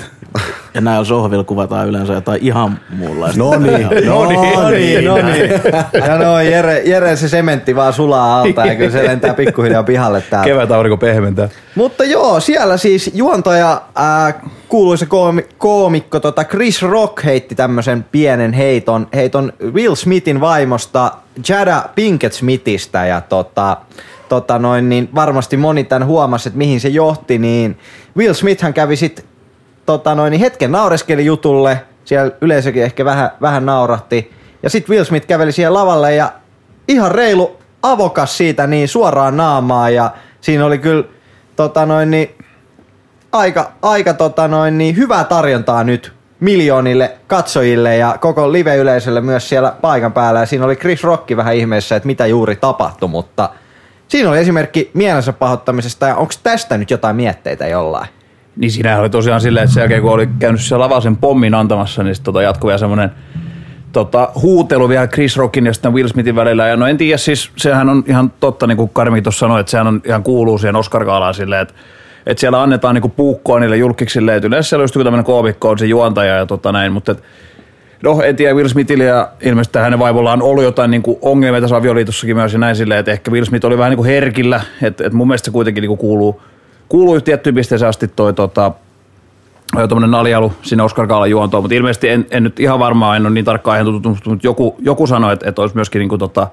Ja 0.73 0.81
näillä 0.81 1.05
sohvilla 1.05 1.43
kuvataan 1.43 1.87
yleensä 1.87 2.13
jotain 2.13 2.41
ihan 2.41 2.79
muunlaista. 2.89 3.32
No 3.43 3.59
niin, 3.59 4.05
No 4.05 4.25
niin, 4.69 5.05
no 5.05 5.15
niin. 5.15 5.49
Ja 6.07 6.17
no 6.17 6.41
Jere, 6.41 6.81
Jere 6.85 7.15
se 7.15 7.29
sementti 7.29 7.75
vaan 7.75 7.93
sulaa 7.93 8.41
alta 8.41 8.65
ja 8.65 8.75
kyllä 8.75 8.91
se 8.91 9.03
lentää 9.09 9.33
pikkuhiljaa 9.33 9.83
pihalle 9.83 10.23
täältä. 10.29 10.45
kevät 10.45 10.71
aurinko 10.71 10.97
pehmentää. 10.97 11.49
Mutta 11.75 12.03
joo, 12.03 12.39
siellä 12.39 12.77
siis 12.77 13.11
juontaja, 13.13 13.81
ää, 13.95 14.33
kuuluisa 14.69 15.05
koomi, 15.05 15.45
koomikko 15.57 16.19
tota 16.19 16.43
Chris 16.43 16.81
Rock 16.81 17.23
heitti 17.23 17.55
tämmöisen 17.55 18.05
pienen 18.11 18.53
heiton, 18.53 19.07
heiton 19.13 19.53
Will 19.71 19.95
Smithin 19.95 20.41
vaimosta 20.41 21.11
Jada 21.49 21.83
Pinkett 21.95 22.33
Smithistä 22.33 23.05
ja 23.05 23.21
tota, 23.21 23.77
tota 24.29 24.59
noin, 24.59 24.89
niin 24.89 25.09
varmasti 25.15 25.57
moni 25.57 25.83
tämän 25.83 26.07
huomasi, 26.07 26.49
että 26.49 26.57
mihin 26.57 26.79
se 26.79 26.89
johti, 26.89 27.37
niin 27.37 27.77
Will 28.17 28.33
Smithhän 28.33 28.73
kävi 28.73 28.95
sit 28.95 29.25
tota 29.85 30.15
noin, 30.15 30.31
niin 30.31 30.41
hetken 30.41 30.71
naureskeli 30.71 31.25
jutulle, 31.25 31.81
siellä 32.13 32.31
yleisökin 32.41 32.83
ehkä 32.83 33.05
vähän, 33.05 33.29
vähän 33.41 33.65
naurahti, 33.65 34.31
ja 34.63 34.69
sitten 34.69 34.93
Will 34.93 35.05
Smith 35.05 35.27
käveli 35.27 35.51
siihen 35.51 35.73
lavalle 35.73 36.15
ja 36.15 36.31
ihan 36.87 37.11
reilu 37.11 37.57
avokas 37.81 38.37
siitä 38.37 38.67
niin 38.67 38.87
suoraan 38.87 39.37
naamaa 39.37 39.89
ja 39.89 40.11
siinä 40.41 40.65
oli 40.65 40.77
kyllä 40.77 41.03
tota 41.55 41.85
noin, 41.85 42.11
niin, 42.11 42.35
aika, 43.31 43.71
aika 43.81 44.13
tota 44.13 44.47
noin, 44.47 44.77
niin, 44.77 44.97
hyvää 44.97 45.23
tarjontaa 45.23 45.83
nyt 45.83 46.13
miljoonille 46.39 47.17
katsojille 47.27 47.97
ja 47.97 48.17
koko 48.19 48.51
live-yleisölle 48.51 49.21
myös 49.21 49.49
siellä 49.49 49.75
paikan 49.81 50.13
päällä. 50.13 50.39
Ja 50.39 50.45
siinä 50.45 50.65
oli 50.65 50.75
Chris 50.75 51.03
Rock 51.03 51.35
vähän 51.35 51.55
ihmeessä, 51.55 51.95
että 51.95 52.07
mitä 52.07 52.25
juuri 52.25 52.55
tapahtui, 52.55 53.09
mutta 53.09 53.49
siinä 54.07 54.29
oli 54.29 54.39
esimerkki 54.39 54.91
mielensä 54.93 55.33
pahoittamisesta 55.33 56.07
ja 56.07 56.15
onko 56.15 56.33
tästä 56.43 56.77
nyt 56.77 56.91
jotain 56.91 57.15
mietteitä 57.15 57.67
jollain? 57.67 58.07
Niin 58.55 58.71
siinähän 58.71 58.99
oli 58.99 59.09
tosiaan 59.09 59.41
silleen, 59.41 59.63
että 59.63 59.73
sen 59.73 59.81
jälkeen 59.81 60.01
kun 60.01 60.11
oli 60.11 60.29
käynyt 60.39 60.61
siellä 60.61 60.83
lavasen 60.83 61.17
pommin 61.17 61.53
antamassa, 61.53 62.03
niin 62.03 62.15
sitten 62.15 62.25
tota 62.25 62.41
jatkui 62.41 62.67
vielä 62.67 62.77
semmoinen 62.77 63.11
tota, 63.91 64.31
huutelu 64.41 64.89
vielä 64.89 65.07
Chris 65.07 65.37
Rockin 65.37 65.65
ja 65.65 65.73
sitten 65.73 65.93
Will 65.93 66.07
Smithin 66.07 66.35
välillä. 66.35 66.67
Ja 66.67 66.77
no 66.77 66.87
en 66.87 66.97
tiedä, 66.97 67.17
siis 67.17 67.51
sehän 67.55 67.89
on 67.89 68.03
ihan 68.07 68.31
totta, 68.39 68.67
niin 68.67 68.77
kuin 68.77 68.89
Karmi 68.93 69.21
tuossa 69.21 69.39
sanoi, 69.39 69.59
että 69.59 69.71
sehän 69.71 69.87
on 69.87 70.01
ihan 70.05 70.23
kuuluu 70.23 70.57
siihen 70.57 70.75
oscar 70.75 71.05
silleen, 71.33 71.61
että 71.61 71.73
että 72.25 72.41
siellä 72.41 72.61
annetaan 72.61 72.95
niinku 72.95 73.09
puukkoa 73.09 73.59
niille 73.59 73.77
julkiksille, 73.77 74.35
että 74.35 74.47
yleensä 74.47 74.69
siellä 74.69 74.83
just 74.83 74.93
tämmöinen 74.93 75.23
koomikko, 75.23 75.69
on 75.69 75.79
se 75.79 75.85
juontaja 75.85 76.35
ja 76.35 76.45
tota 76.45 76.71
näin, 76.71 76.93
mutta 76.93 77.11
et, 77.11 77.23
No, 78.03 78.21
en 78.21 78.35
tiedä, 78.35 78.53
Will 78.53 78.67
Smithillä 78.67 79.03
ja 79.03 79.29
ilmeisesti 79.41 79.79
hänen 79.79 79.99
vaimollaan 79.99 80.41
on 80.41 80.47
ollut 80.47 80.63
jotain 80.63 80.91
niin 80.91 81.03
kuin 81.03 81.17
ongelmia 81.21 81.61
tässä 81.61 81.75
avioliitossakin 81.75 82.35
myös 82.35 82.53
ja 82.53 82.59
näin 82.59 82.75
silleen, 82.75 82.99
että 82.99 83.11
ehkä 83.11 83.31
Will 83.31 83.45
Smith 83.45 83.65
oli 83.65 83.77
vähän 83.77 83.89
niin 83.89 83.97
kuin 83.97 84.09
herkillä, 84.09 84.61
että, 84.81 85.03
että 85.05 85.17
mun 85.17 85.27
mielestä 85.27 85.45
se 85.45 85.51
kuitenkin 85.51 85.81
niin 85.81 85.87
kuin 85.87 85.97
kuuluu, 85.97 86.41
kuuluu 86.89 87.21
tiettyyn 87.21 87.55
pisteeseen 87.55 87.89
asti 87.89 88.07
toi 88.07 88.33
tota, 88.33 88.71
tuommoinen 89.73 90.11
naljalu 90.11 90.53
sinne 90.61 90.83
Oscar 90.83 91.07
Gaalan 91.07 91.29
juontoon, 91.29 91.63
mutta 91.63 91.75
ilmeisesti 91.75 92.09
en, 92.09 92.27
en, 92.31 92.43
nyt 92.43 92.59
ihan 92.59 92.79
varmaan, 92.79 93.17
en 93.17 93.25
ole 93.25 93.33
niin 93.33 93.45
tarkkaan 93.45 93.73
aiheen 93.77 93.93
tutustunut, 93.93 94.35
mutta 94.35 94.47
joku, 94.47 94.75
joku 94.79 95.07
sanoi, 95.07 95.33
että, 95.33 95.49
että 95.49 95.61
olisi 95.61 95.75
myöskin 95.75 95.99
niin 95.99 96.09
kuin 96.09 96.19
tota, 96.19 96.47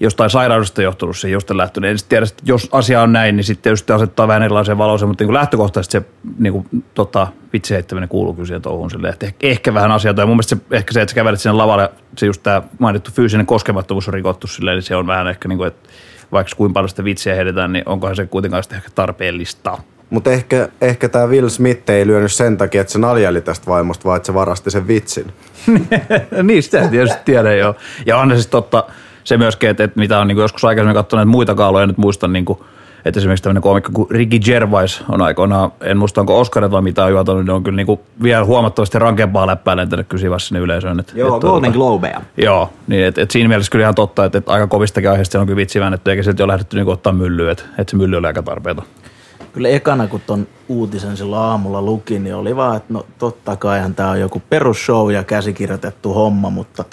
jostain 0.00 0.30
sairaudesta 0.30 0.82
johtunut 0.82 1.16
se 1.16 1.28
just 1.28 1.50
lähtöinen. 1.50 1.90
En 1.90 1.96
tiedä, 2.08 2.26
että 2.28 2.42
jos 2.46 2.68
asia 2.72 3.02
on 3.02 3.12
näin, 3.12 3.36
niin 3.36 3.44
sitten 3.44 3.62
tietysti 3.62 3.92
asettaa 3.92 4.28
vähän 4.28 4.42
erilaiseen 4.42 4.78
valoiseen, 4.78 5.08
mutta 5.08 5.22
niin 5.22 5.28
kuin 5.28 5.34
lähtökohtaisesti 5.34 5.92
se 5.92 6.04
niin 6.38 6.52
kuin, 6.52 6.66
tota, 6.94 7.26
vitsi 7.52 7.74
heittäminen 7.74 8.08
kuuluu 8.08 8.34
kyllä 8.34 8.46
siihen 8.46 8.62
touhuun. 8.62 8.90
Silleen, 8.90 9.12
että 9.12 9.26
ehkä, 9.26 9.46
ehkä 9.46 9.74
vähän 9.74 9.92
asiaa. 9.92 10.14
Ja 10.16 10.26
mun 10.26 10.36
mielestä 10.36 10.56
se, 10.56 10.76
ehkä 10.76 10.92
se, 10.92 11.02
että 11.02 11.10
sä 11.10 11.14
kävelet 11.14 11.40
sinne 11.40 11.56
lavalle, 11.56 11.90
se 12.16 12.26
just 12.26 12.42
tämä 12.42 12.62
mainittu 12.78 13.10
fyysinen 13.10 13.46
koskemattomuus 13.46 14.08
on 14.08 14.14
rikottu 14.14 14.46
silleen, 14.46 14.76
niin 14.76 14.82
se 14.82 14.96
on 14.96 15.06
vähän 15.06 15.28
ehkä 15.28 15.48
niin 15.48 15.58
kuin, 15.58 15.68
että 15.68 15.88
vaikka 16.32 16.56
kuinka 16.56 16.72
paljon 16.72 16.88
sitä 16.88 17.04
vitsiä 17.04 17.34
heitetään, 17.34 17.72
niin 17.72 17.82
onkohan 17.86 18.16
se 18.16 18.26
kuitenkaan 18.26 18.62
sitten 18.62 18.76
ehkä 18.76 18.90
tarpeellista. 18.94 19.78
Mutta 20.10 20.30
ehkä, 20.30 20.68
ehkä 20.80 21.08
tämä 21.08 21.26
Will 21.26 21.48
Smith 21.48 21.90
ei 21.90 22.06
lyönyt 22.06 22.32
sen 22.32 22.56
takia, 22.56 22.80
että 22.80 22.92
se 22.92 22.98
naljaili 22.98 23.40
tästä 23.40 23.66
vaimosta, 23.66 24.04
vaan 24.04 24.16
että 24.16 24.26
se 24.26 24.34
varasti 24.34 24.70
sen 24.70 24.88
vitsin. 24.88 25.32
niin, 26.42 26.62
sitä 26.62 26.88
tietysti 26.88 27.18
tiedä 27.24 27.54
joo. 27.54 27.74
Ja 28.06 28.18
on 28.18 28.30
se 28.30 28.34
siis 28.34 28.46
totta 28.46 28.84
se 29.24 29.36
myöskin, 29.36 29.70
että, 29.70 29.84
että 29.84 30.00
mitä 30.00 30.18
on 30.18 30.28
niin 30.28 30.38
joskus 30.38 30.64
aikaisemmin 30.64 30.94
katsonut 30.94 31.20
näitä 31.20 31.30
muita 31.30 31.54
kaaloja, 31.54 31.86
nyt 31.86 31.98
muistan 31.98 32.32
niin 32.32 32.44
kuin, 32.44 32.58
että 33.04 33.20
esimerkiksi 33.20 33.42
tämmöinen 33.42 33.62
koomikko 33.62 33.90
kuin 33.92 34.10
Ricky 34.10 34.38
Gervais 34.38 35.04
on 35.08 35.22
aikoinaan, 35.22 35.72
en 35.80 35.96
muista 35.96 36.20
onko 36.20 36.40
Oscarit 36.40 36.70
vai 36.70 36.82
mitä 36.82 37.04
on 37.04 37.10
juotanut, 37.10 37.44
niin 37.44 37.50
on 37.50 37.62
kyllä 37.62 37.76
niin 37.76 37.86
kuin 37.86 38.00
vielä 38.22 38.44
huomattavasti 38.44 38.98
rankempaa 38.98 39.46
läppää 39.46 39.76
lentänyt 39.76 40.06
vaiheessa 40.12 40.48
sinne 40.48 40.60
yleisöön. 40.60 41.00
Että, 41.00 41.12
Joo, 41.16 41.36
että, 41.36 41.46
Golden 41.46 41.72
Globeja. 41.72 42.20
Joo, 42.36 42.70
niin 42.86 43.04
et, 43.04 43.18
et 43.18 43.30
siinä 43.30 43.48
mielessä 43.48 43.70
kyllä 43.70 43.82
ihan 43.82 43.94
totta, 43.94 44.24
että, 44.24 44.38
että 44.38 44.52
aika 44.52 44.66
kovistakin 44.66 45.10
aiheista 45.10 45.40
on 45.40 45.46
kyllä 45.46 45.56
vitsi 45.56 45.80
väännetty, 45.80 46.10
eikä 46.10 46.22
sieltä 46.22 46.44
ole 46.44 46.52
lähdetty 46.52 46.76
niin 46.76 46.88
ottaa 46.88 47.12
myllyä, 47.12 47.52
että, 47.52 47.64
että 47.78 47.90
se 47.90 47.96
mylly 47.96 48.16
oli 48.16 48.26
aika 48.26 48.42
tarpeeton. 48.42 48.84
Kyllä 49.52 49.68
ekana, 49.68 50.06
kun 50.06 50.20
ton 50.26 50.46
uutisen 50.68 51.16
silloin 51.16 51.42
aamulla 51.42 51.82
lukin, 51.82 52.24
niin 52.24 52.34
oli 52.34 52.56
vaan, 52.56 52.76
että 52.76 52.92
no 52.92 53.06
totta 53.18 53.56
kaihan 53.56 53.94
tää 53.94 54.10
on 54.10 54.20
joku 54.20 54.42
perusshow 54.50 55.12
ja 55.12 55.24
käsikirjoitettu 55.24 56.14
homma, 56.14 56.50
mutta 56.50 56.84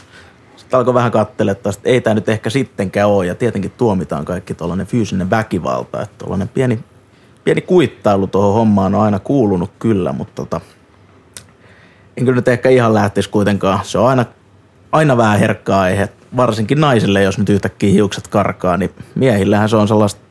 sitten 0.67 0.77
alkoi 0.77 0.93
vähän 0.93 1.11
katsella, 1.11 1.51
että 1.51 1.69
ei 1.83 2.01
tämä 2.01 2.13
nyt 2.13 2.29
ehkä 2.29 2.49
sittenkään 2.49 3.09
ole, 3.09 3.25
ja 3.25 3.35
tietenkin 3.35 3.71
tuomitaan 3.77 4.25
kaikki 4.25 4.53
tuollainen 4.53 4.87
fyysinen 4.87 5.29
väkivalta, 5.29 6.01
että 6.01 6.15
tuollainen 6.17 6.49
pieni, 6.49 6.79
pieni 7.43 7.61
kuittailu 7.61 8.27
tuohon 8.27 8.53
hommaan 8.53 8.95
on 8.95 9.01
aina 9.01 9.19
kuulunut 9.19 9.71
kyllä, 9.79 10.13
mutta 10.13 10.33
tota, 10.35 10.61
en 12.17 12.25
kyllä 12.25 12.35
nyt 12.35 12.47
ehkä 12.47 12.69
ihan 12.69 12.93
lähtisi 12.93 13.29
kuitenkaan. 13.29 13.79
Se 13.83 13.97
on 13.97 14.09
aina, 14.09 14.25
aina 14.91 15.17
vähän 15.17 15.39
herkkä 15.39 15.77
aihe, 15.77 16.09
varsinkin 16.37 16.81
naisille, 16.81 17.23
jos 17.23 17.37
nyt 17.37 17.49
yhtäkkiä 17.49 17.91
hiukset 17.91 18.27
karkaa, 18.27 18.77
niin 18.77 18.91
miehillähän 19.15 19.69
se 19.69 19.75
on 19.75 19.87
sellaista 19.87 20.21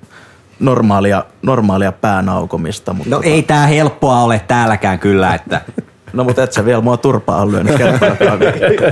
normaalia, 0.60 1.24
normaalia 1.42 1.92
päänaukomista. 1.92 2.92
Mutta 2.92 3.10
No 3.10 3.20
ei 3.24 3.42
tää 3.42 3.66
helppoa 3.66 4.20
ole 4.20 4.40
täälläkään 4.48 4.98
kyllä, 4.98 5.34
että 5.34 5.60
No 6.12 6.24
mutta 6.24 6.42
et 6.42 6.52
sä 6.52 6.64
vielä 6.64 6.80
mua 6.80 6.96
turpaa 6.96 7.50
lyönyt 7.50 7.76
kertaakaan, 7.76 8.38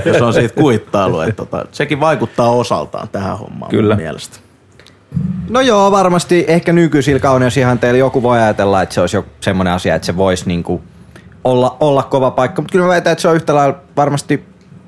jos 0.05 0.21
on 0.21 0.33
siitä 0.33 0.55
kuittailu. 0.55 1.21
Että 1.21 1.33
tota, 1.33 1.65
sekin 1.71 1.99
vaikuttaa 1.99 2.49
osaltaan 2.49 3.09
tähän 3.09 3.39
hommaan 3.39 3.71
Kyllä. 3.71 3.95
mielestä. 3.95 4.37
No 5.49 5.61
joo, 5.61 5.91
varmasti 5.91 6.45
ehkä 6.47 6.73
nykyisillä 6.73 7.19
kauneusihanteilla 7.19 7.97
joku 7.97 8.23
voi 8.23 8.39
ajatella, 8.41 8.81
että 8.81 8.95
se 8.95 9.01
olisi 9.01 9.17
jo 9.17 9.25
semmoinen 9.41 9.73
asia, 9.73 9.95
että 9.95 10.05
se 10.05 10.17
voisi 10.17 10.47
niinku 10.47 10.81
olla, 11.43 11.77
olla 11.79 12.03
kova 12.03 12.31
paikka. 12.31 12.61
Mutta 12.61 12.71
kyllä 12.71 12.85
mä 12.85 12.89
väitän, 12.89 13.11
että 13.11 13.21
se 13.21 13.27
on 13.27 13.35
yhtä 13.35 13.55
lailla 13.55 13.77
varmasti 13.97 14.45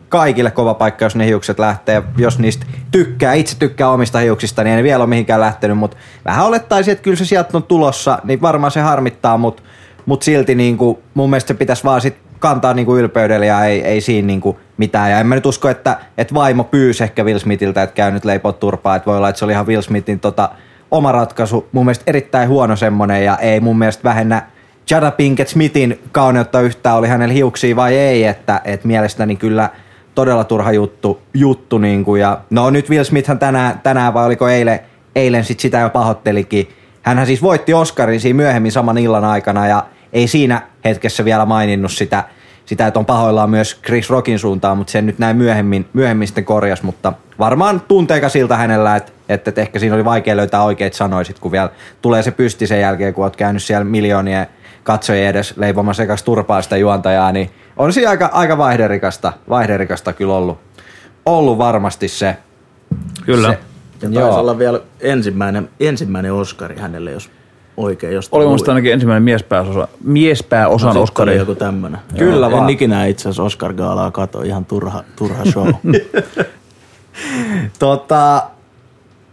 kaikille 0.09 0.51
kova 0.51 0.73
paikka, 0.73 1.05
jos 1.05 1.15
ne 1.15 1.25
hiukset 1.25 1.59
lähtee. 1.59 2.03
Jos 2.17 2.39
niistä 2.39 2.65
tykkää, 2.91 3.33
itse 3.33 3.57
tykkää 3.59 3.89
omista 3.89 4.19
hiuksista, 4.19 4.63
niin 4.63 4.71
ei 4.71 4.77
ne 4.77 4.83
vielä 4.83 5.03
ole 5.03 5.09
mihinkään 5.09 5.41
lähtenyt. 5.41 5.77
Mutta 5.77 5.97
vähän 6.25 6.45
olettaisin, 6.45 6.91
että 6.91 7.03
kyllä 7.03 7.17
se 7.17 7.25
sieltä 7.25 7.57
on 7.57 7.63
tulossa, 7.63 8.19
niin 8.23 8.41
varmaan 8.41 8.71
se 8.71 8.81
harmittaa, 8.81 9.37
mutta 9.37 9.63
mut 10.07 10.21
silti 10.21 10.55
niinku, 10.55 11.01
mun 11.13 11.29
mielestä 11.29 11.47
se 11.47 11.53
pitäisi 11.53 11.83
vaan 11.83 12.01
sit 12.01 12.15
kantaa 12.39 12.73
niinku 12.73 12.97
ylpeydellä 12.97 13.45
ja 13.45 13.65
ei, 13.65 13.81
ei 13.83 14.01
siinä 14.01 14.25
niinku 14.25 14.59
mitään. 14.77 15.11
Ja 15.11 15.19
en 15.19 15.27
mä 15.27 15.35
nyt 15.35 15.45
usko, 15.45 15.69
että, 15.69 15.99
että 16.17 16.33
vaimo 16.33 16.63
pyysi 16.63 17.03
ehkä 17.03 17.23
Will 17.23 17.39
Smithiltä, 17.39 17.83
että 17.83 17.93
käy 17.93 18.11
nyt 18.11 18.25
leipoo 18.25 18.51
turpaa. 18.51 18.95
Että 18.95 19.05
voi 19.05 19.17
olla, 19.17 19.29
että 19.29 19.39
se 19.39 19.45
oli 19.45 19.51
ihan 19.51 19.67
Will 19.67 19.81
Smithin 19.81 20.19
tota, 20.19 20.49
oma 20.91 21.11
ratkaisu. 21.11 21.67
Mun 21.71 21.85
mielestä 21.85 22.03
erittäin 22.07 22.49
huono 22.49 22.75
semmonen 22.75 23.25
ja 23.25 23.37
ei 23.37 23.59
mun 23.59 23.79
mielestä 23.79 24.03
vähennä 24.03 24.41
Jada 24.89 25.11
Pinkett 25.11 25.49
Smithin 25.49 25.99
kauneutta 26.11 26.61
yhtään, 26.61 26.97
oli 26.97 27.07
hänellä 27.07 27.33
hiuksia 27.33 27.75
vai 27.75 27.95
ei. 27.95 28.23
Että, 28.23 28.61
että 28.65 28.87
mielestäni 28.87 29.35
kyllä 29.35 29.69
todella 30.15 30.43
turha 30.43 30.71
juttu, 30.71 31.21
juttu 31.33 31.77
niin 31.77 32.05
kuin, 32.05 32.21
ja 32.21 32.39
no 32.49 32.69
nyt 32.69 32.89
Will 32.89 33.03
Smithhän 33.03 33.39
tänään, 33.39 33.79
tänään 33.83 34.13
vai 34.13 34.25
oliko 34.25 34.49
eilen, 34.49 34.79
eilen 35.15 35.43
sit 35.43 35.59
sitä 35.59 35.79
jo 35.79 35.89
pahoittelikin. 35.89 36.69
Hänhän 37.01 37.27
siis 37.27 37.41
voitti 37.41 37.73
Oscarin 37.73 38.19
siinä 38.19 38.37
myöhemmin 38.37 38.71
saman 38.71 38.97
illan 38.97 39.25
aikana 39.25 39.67
ja 39.67 39.83
ei 40.13 40.27
siinä 40.27 40.61
hetkessä 40.85 41.25
vielä 41.25 41.45
maininnut 41.45 41.91
sitä, 41.91 42.23
sitä 42.65 42.87
että 42.87 42.99
on 42.99 43.05
pahoillaan 43.05 43.49
myös 43.49 43.79
Chris 43.85 44.09
Rockin 44.09 44.39
suuntaan, 44.39 44.77
mutta 44.77 44.91
sen 44.91 45.05
nyt 45.05 45.19
näin 45.19 45.37
myöhemmin, 45.37 45.85
myöhemmin 45.93 46.27
sitten 46.27 46.45
korjas, 46.45 46.83
mutta 46.83 47.13
varmaan 47.39 47.81
tunteeka 47.87 48.29
siltä 48.29 48.57
hänellä, 48.57 48.95
että, 48.95 49.11
että, 49.29 49.49
että 49.49 49.61
ehkä 49.61 49.79
siinä 49.79 49.95
oli 49.95 50.05
vaikea 50.05 50.37
löytää 50.37 50.63
oikeat 50.63 50.93
sanoisit, 50.93 51.39
kun 51.39 51.51
vielä 51.51 51.69
tulee 52.01 52.23
se 52.23 52.31
pysti 52.31 52.67
sen 52.67 52.81
jälkeen, 52.81 53.13
kun 53.13 53.23
oot 53.23 53.35
käynyt 53.35 53.63
siellä 53.63 53.83
miljoonien 53.83 54.47
katsojien 54.83 55.27
edes 55.27 55.57
leipomassa 55.57 56.03
sekä 56.03 56.15
turpaa 56.25 56.61
sitä 56.61 56.77
juontajaa, 56.77 57.31
niin 57.31 57.49
on 57.77 57.93
siinä 57.93 58.09
aika, 58.09 58.29
aika 58.33 58.57
vaihderikasta, 58.57 59.33
vaihderikasta 59.49 60.13
kyllä 60.13 60.33
ollut, 60.33 60.59
ollut 61.25 61.57
varmasti 61.57 62.07
se. 62.07 62.37
Kyllä. 63.25 63.49
Se, 63.49 63.59
Ja 64.01 64.21
taisi 64.21 64.39
olla 64.39 64.57
vielä 64.57 64.79
ensimmäinen, 64.99 65.69
ensimmäinen 65.79 66.33
Oscari 66.33 66.77
hänelle, 66.77 67.11
jos 67.11 67.29
oikein 67.77 68.13
jostain 68.13 68.41
Oli 68.41 68.49
musta 68.49 68.71
ainakin 68.71 68.93
ensimmäinen 68.93 69.23
miespääosa, 69.23 69.87
miespääosan 70.03 70.89
Oscari 70.89 71.01
Oscari. 71.03 71.35
joku 71.35 71.55
tämmönen. 71.55 71.99
Kyllä 72.17 72.45
Joo, 72.47 72.51
vaan. 72.51 72.63
En 72.63 72.69
ikinä 72.69 73.05
itse 73.05 73.21
asiassa 73.21 73.43
Oscar 73.43 73.73
Gaalaa 73.73 74.11
kato, 74.11 74.41
ihan 74.41 74.65
turha, 74.65 75.03
turha 75.15 75.45
show. 75.45 75.67
Tota, 77.79 78.43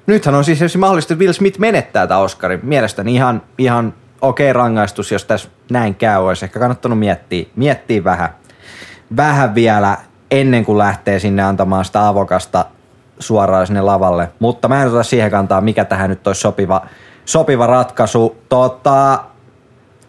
nythän 0.07 0.35
on 0.35 0.45
siis 0.45 0.77
mahdollista, 0.77 1.15
että 1.15 1.23
Will 1.23 1.33
Smith 1.33 1.59
menettää 1.59 2.07
tämän 2.07 2.23
Oscarin. 2.23 2.61
Mielestäni 2.63 3.15
ihan, 3.15 3.43
ihan 3.59 3.95
okei 4.21 4.53
rangaistus, 4.53 5.13
jos 5.13 5.25
tässä 5.25 5.49
näin 5.71 5.95
käy. 5.95 6.27
Olisi 6.27 6.45
ehkä 6.45 6.61
kannattanut 6.61 6.99
miettiä, 6.99 7.47
miettiä 7.57 8.05
vähän, 8.05 8.29
vähän 9.17 9.55
vielä 9.55 9.97
ennen 10.31 10.65
kuin 10.65 10.79
lähtee 10.79 11.19
sinne 11.19 11.43
antamaan 11.43 11.85
sitä 11.85 12.09
avokasta 12.09 12.65
suoraan 13.19 13.67
sinne 13.67 13.81
lavalle. 13.81 14.29
Mutta 14.39 14.69
mä 14.69 14.83
en 14.83 14.89
ota 14.89 15.03
siihen 15.03 15.31
kantaa, 15.31 15.61
mikä 15.61 15.85
tähän 15.85 16.11
nyt 16.11 16.27
olisi 16.27 16.41
sopiva, 16.41 16.87
sopiva 17.25 17.67
ratkaisu. 17.67 18.37
Tota, 18.49 19.19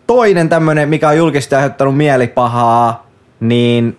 toinen 0.07 0.49
tämmönen, 0.49 0.89
mikä 0.89 1.09
on 1.09 1.17
julkisesti 1.17 1.55
aiheuttanut 1.55 1.97
mielipahaa, 1.97 3.07
niin 3.39 3.97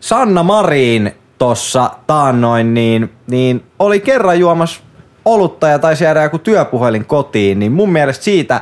Sanna 0.00 0.42
Marin 0.42 1.14
tossa 1.38 1.90
taannoin, 2.06 2.74
niin, 2.74 3.12
niin 3.26 3.64
oli 3.78 4.00
kerran 4.00 4.38
juomassa 4.38 4.80
olutta 5.24 5.68
ja 5.68 5.78
taisi 5.78 6.04
jäädä 6.04 6.22
joku 6.22 6.38
työpuhelin 6.38 7.04
kotiin, 7.04 7.58
niin 7.58 7.72
mun 7.72 7.92
mielestä 7.92 8.24
siitä 8.24 8.60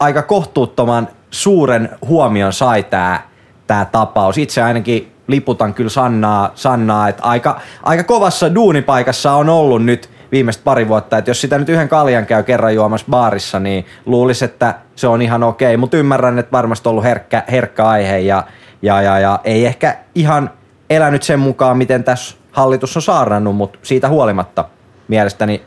aika 0.00 0.22
kohtuuttoman 0.22 1.08
suuren 1.30 1.90
huomion 2.06 2.52
sai 2.52 2.82
tää, 2.82 3.28
tää 3.66 3.84
tapaus. 3.84 4.38
Itse 4.38 4.62
ainakin 4.62 5.12
liputan 5.26 5.74
kyllä 5.74 5.90
Sannaa, 5.90 6.50
Sannaa 6.54 7.08
että 7.08 7.22
aika, 7.22 7.60
aika 7.82 8.04
kovassa 8.04 8.54
duunipaikassa 8.54 9.32
on 9.32 9.48
ollut 9.48 9.84
nyt 9.84 10.10
viimeiset 10.32 10.64
pari 10.64 10.88
vuotta, 10.88 11.18
että 11.18 11.30
jos 11.30 11.40
sitä 11.40 11.58
nyt 11.58 11.68
yhden 11.68 11.88
kaljan 11.88 12.26
käy 12.26 12.42
kerran 12.42 12.74
juomassa 12.74 13.06
baarissa, 13.10 13.60
niin 13.60 13.86
luulisi, 14.06 14.44
että 14.44 14.74
se 14.96 15.08
on 15.08 15.22
ihan 15.22 15.42
okei, 15.42 15.76
mutta 15.76 15.96
ymmärrän, 15.96 16.38
että 16.38 16.52
varmasti 16.52 16.88
ollut 16.88 17.04
herkkä, 17.04 17.42
herkkä 17.50 17.84
aihe 17.84 18.18
ja, 18.18 18.44
ja, 18.82 19.02
ja, 19.02 19.18
ja 19.18 19.40
ei 19.44 19.66
ehkä 19.66 19.96
ihan 20.14 20.50
elänyt 20.90 21.22
sen 21.22 21.40
mukaan, 21.40 21.78
miten 21.78 22.04
tässä 22.04 22.36
hallitus 22.52 22.96
on 22.96 23.02
saarnannut, 23.02 23.56
mutta 23.56 23.78
siitä 23.82 24.08
huolimatta 24.08 24.64
mielestäni 25.08 25.62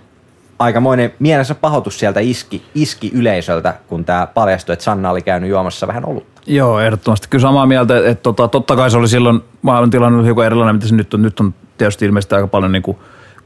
aikamoinen 0.59 1.13
mielensä 1.19 1.55
pahoitus 1.55 1.99
sieltä 1.99 2.19
iski, 2.19 2.63
iski 2.75 3.11
yleisöltä, 3.13 3.73
kun 3.87 4.05
tämä 4.05 4.27
paljastui, 4.33 4.73
että 4.73 4.85
Sanna 4.85 5.09
oli 5.09 5.21
käynyt 5.21 5.49
juomassa 5.49 5.87
vähän 5.87 6.05
olutta. 6.05 6.41
Joo, 6.47 6.79
ehdottomasti. 6.79 7.27
Kyllä 7.29 7.41
samaa 7.41 7.65
mieltä, 7.65 7.97
että, 7.97 8.09
että 8.09 8.23
tota, 8.23 8.47
totta 8.47 8.75
kai 8.75 8.91
se 8.91 8.97
oli 8.97 9.07
silloin 9.07 9.41
maailman 9.61 9.89
tilanne 9.89 10.25
hiukan 10.25 10.45
erilainen, 10.45 10.75
mitä 10.75 10.87
se 10.87 10.95
nyt 10.95 11.13
on. 11.13 11.21
Nyt 11.21 11.39
on 11.39 11.53
tietysti 11.77 12.05
ilmeisesti 12.05 12.35
aika 12.35 12.47
paljon 12.47 12.71
niin 12.71 12.83
kuin 12.83 12.97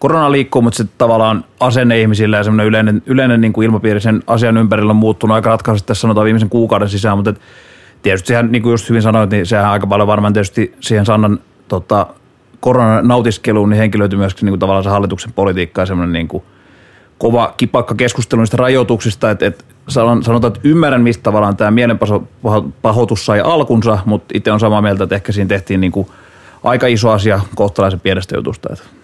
korona 0.02 0.32
liikkuu, 0.32 0.62
mutta 0.62 0.78
sitten 0.78 0.98
tavallaan 0.98 1.44
asenne 1.60 2.02
ihmisillä 2.02 2.38
ja 2.38 2.44
semmoinen 2.44 2.68
yleinen, 2.68 3.04
yleinen 3.06 3.42
niin 3.42 3.54
kuin 3.54 3.66
ilmapiiri 3.66 4.02
sen 4.02 4.24
asian 4.28 4.58
ympärillä 4.58 4.92
on 4.92 4.96
muuttunut 4.96 5.36
aika 5.36 5.50
ratkaisesti 5.50 5.88
tässä 5.88 6.02
sanotaan 6.02 6.26
viimeisen 6.26 6.50
kuukauden 6.50 6.90
sisään, 6.90 7.18
mutta 7.18 7.30
et, 7.30 7.42
tietysti 8.02 8.28
sehän, 8.28 8.52
niin 8.52 8.62
kuin 8.62 8.72
just 8.72 8.90
hyvin 8.90 9.02
sanoit, 9.02 9.30
niin 9.30 9.46
sehän 9.46 9.72
aika 9.72 9.88
paljon 9.88 10.08
varmaan 10.08 10.34
tietysti 10.34 10.76
siihen 10.80 11.06
Sannan 11.06 11.40
tota, 11.68 12.08
koronan 12.60 13.08
nautiskeluun 13.08 13.70
niin 13.70 13.78
henkilöity 13.78 14.16
myöskin 14.16 14.46
niin 14.46 14.52
kuin 14.52 14.60
tavallaan 14.60 14.84
se 14.84 14.90
hallituksen 14.90 15.34
politiikka 15.34 15.82
ja 15.82 15.86
semmoinen 15.86 16.14
niin 16.14 16.28
kuin 16.28 16.44
kova 17.18 17.54
kipakka 17.58 17.96
keskustelu 17.96 18.42
niistä 18.42 18.58
rajoituksista, 18.58 19.32
että 19.32 19.46
et, 19.46 19.66
sanotaan, 19.88 20.48
että 20.48 20.60
ymmärrän, 20.64 21.02
mistä 21.02 21.24
tavallaan 21.24 21.58
tämä 21.58 21.72
mielenpahoitus 21.72 23.26
sai 23.26 23.42
alkunsa, 23.42 24.00
mutta 24.06 24.34
itse 24.34 24.52
on 24.52 24.60
samaa 24.60 24.82
mieltä, 24.82 25.04
että 25.04 25.16
ehkä 25.16 25.32
siinä 25.32 25.48
tehtiin 25.48 25.82
niin 25.82 25.92
kuin 25.92 26.08
aika 26.64 26.88
iso 26.88 27.10
asia 27.10 27.40
kohtalaisen 27.56 28.00
pienestä 28.00 28.36
jutusta. 28.36 28.70
Että. 28.74 29.01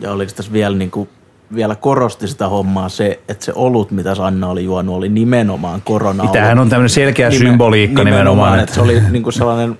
Ja 0.00 0.12
oliko 0.12 0.32
tässä 0.36 0.52
vielä, 0.52 0.76
niin 0.76 0.90
kuin, 0.90 1.08
vielä 1.54 1.76
korosti 1.76 2.28
sitä 2.28 2.48
hommaa 2.48 2.88
se, 2.88 3.20
että 3.28 3.44
se 3.44 3.52
olut, 3.54 3.90
mitä 3.90 4.14
Sanna 4.14 4.48
oli 4.48 4.64
juonut, 4.64 4.96
oli 4.96 5.08
nimenomaan 5.08 5.82
korona 5.84 6.26
Tämähän 6.26 6.58
on 6.58 6.68
tämmöinen 6.68 6.90
selkeä 6.90 7.30
symboliikka 7.30 8.04
nimenomaan. 8.04 8.58
että 8.58 8.74
se 8.74 8.80
oli 8.80 9.00
niin 9.10 9.22
kuin 9.22 9.32
sellainen 9.32 9.78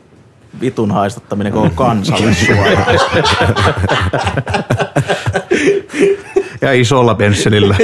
vitun 0.60 0.90
haistattaminen 0.90 1.52
koko 1.52 1.70
kansalle 1.74 2.34
suoraan. 2.34 2.86
Ja 6.62 6.72
isolla 6.72 7.14
pensselillä. 7.14 7.76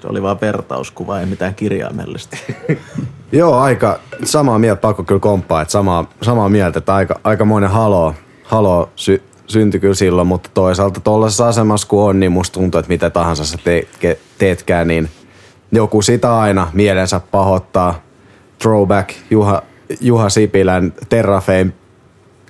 Se 0.00 0.08
oli 0.08 0.22
vaan 0.22 0.40
vertauskuva, 0.40 1.20
ei 1.20 1.26
mitään 1.26 1.54
kirjaimellista. 1.54 2.36
Joo, 3.32 3.58
aika 3.58 4.00
samaa 4.24 4.58
mieltä, 4.58 4.80
pakko 4.80 5.02
kyllä 5.02 5.20
komppaa, 5.20 5.62
että 5.62 5.72
samaa, 5.72 6.04
samaa 6.22 6.48
mieltä, 6.48 6.78
että 6.78 6.94
aika, 6.94 7.20
aikamoinen 7.24 7.70
halo, 7.70 8.14
halo 8.44 8.90
sy, 8.96 9.22
syntyi 9.50 9.80
kyllä 9.80 9.94
silloin, 9.94 10.28
mutta 10.28 10.50
toisaalta 10.54 11.00
tuollaisessa 11.00 11.48
asemassa 11.48 11.88
kun 11.88 12.02
on, 12.02 12.20
niin 12.20 12.32
musta 12.32 12.54
tuntuu, 12.54 12.78
että 12.78 12.92
mitä 12.92 13.10
tahansa 13.10 13.44
sä 13.44 13.58
te, 13.64 13.88
ke, 14.00 14.18
teetkään, 14.38 14.88
niin 14.88 15.08
joku 15.72 16.02
sitä 16.02 16.38
aina 16.38 16.70
mielensä 16.72 17.20
pahoittaa. 17.30 18.02
Throwback 18.58 19.10
Juha, 19.30 19.62
Juha 20.00 20.28
Sipilän 20.28 20.92
Terrafame 21.08 21.72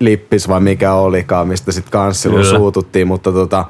lippis 0.01 0.49
vai 0.49 0.61
mikä 0.61 0.93
olikaan, 0.93 1.49
mistä 1.49 1.73
sitten 1.73 1.93
kans 1.93 2.23
silloin 2.23 2.45
Kyllä. 2.45 2.59
suututtiin, 2.59 3.07
mutta 3.07 3.33
tota, 3.33 3.65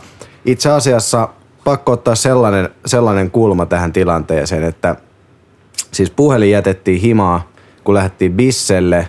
itse 0.45 0.71
asiassa 0.71 1.29
pakko 1.65 1.93
ottaa 1.93 2.15
sellainen, 2.15 2.69
sellainen 2.87 3.31
kulma 3.31 3.67
tähän 3.67 3.93
tilanteeseen, 3.93 4.65
että 4.65 4.97
siis 5.93 6.11
puhelin 6.11 6.51
jätettiin 6.51 7.01
himaa, 7.01 7.49
kun 7.85 7.95
lähdettiin 7.95 8.33
bisselle. 8.33 9.09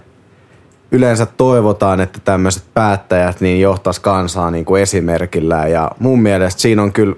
Yleensä 0.91 1.25
toivotaan, 1.25 1.99
että 1.99 2.19
tämmöiset 2.23 2.63
päättäjät 2.73 3.41
niin 3.41 3.61
johtais 3.61 3.99
kansaa 3.99 4.51
niin 4.51 4.65
kuin 4.65 4.81
esimerkillä 4.81 5.67
ja 5.67 5.91
mun 5.99 6.21
mielestä 6.21 6.61
siinä 6.61 6.81
on 6.83 6.93
kyllä 6.93 7.15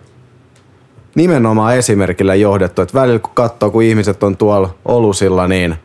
nimenomaan 1.16 1.78
esimerkillä 1.78 2.36
johdettu, 2.36 2.82
että 2.82 3.00
välillä 3.00 3.20
kun 3.20 3.32
katsoo, 3.34 3.72
kun 3.72 3.84
ihmiset 3.84 4.24
on 4.24 4.38
tuolla 4.38 4.76
olusilla, 4.86 5.48
niin 5.48 5.76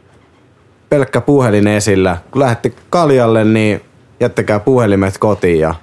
pelkkä 0.89 1.21
puhelin 1.21 1.67
esillä. 1.67 2.17
Kun 2.31 2.41
lähdette 2.43 2.73
kaljalle, 2.91 3.45
niin 3.45 3.81
jättäkää 4.21 4.61
puhelimet 4.61 5.19
kotiin 5.19 5.61
ja 5.61 5.75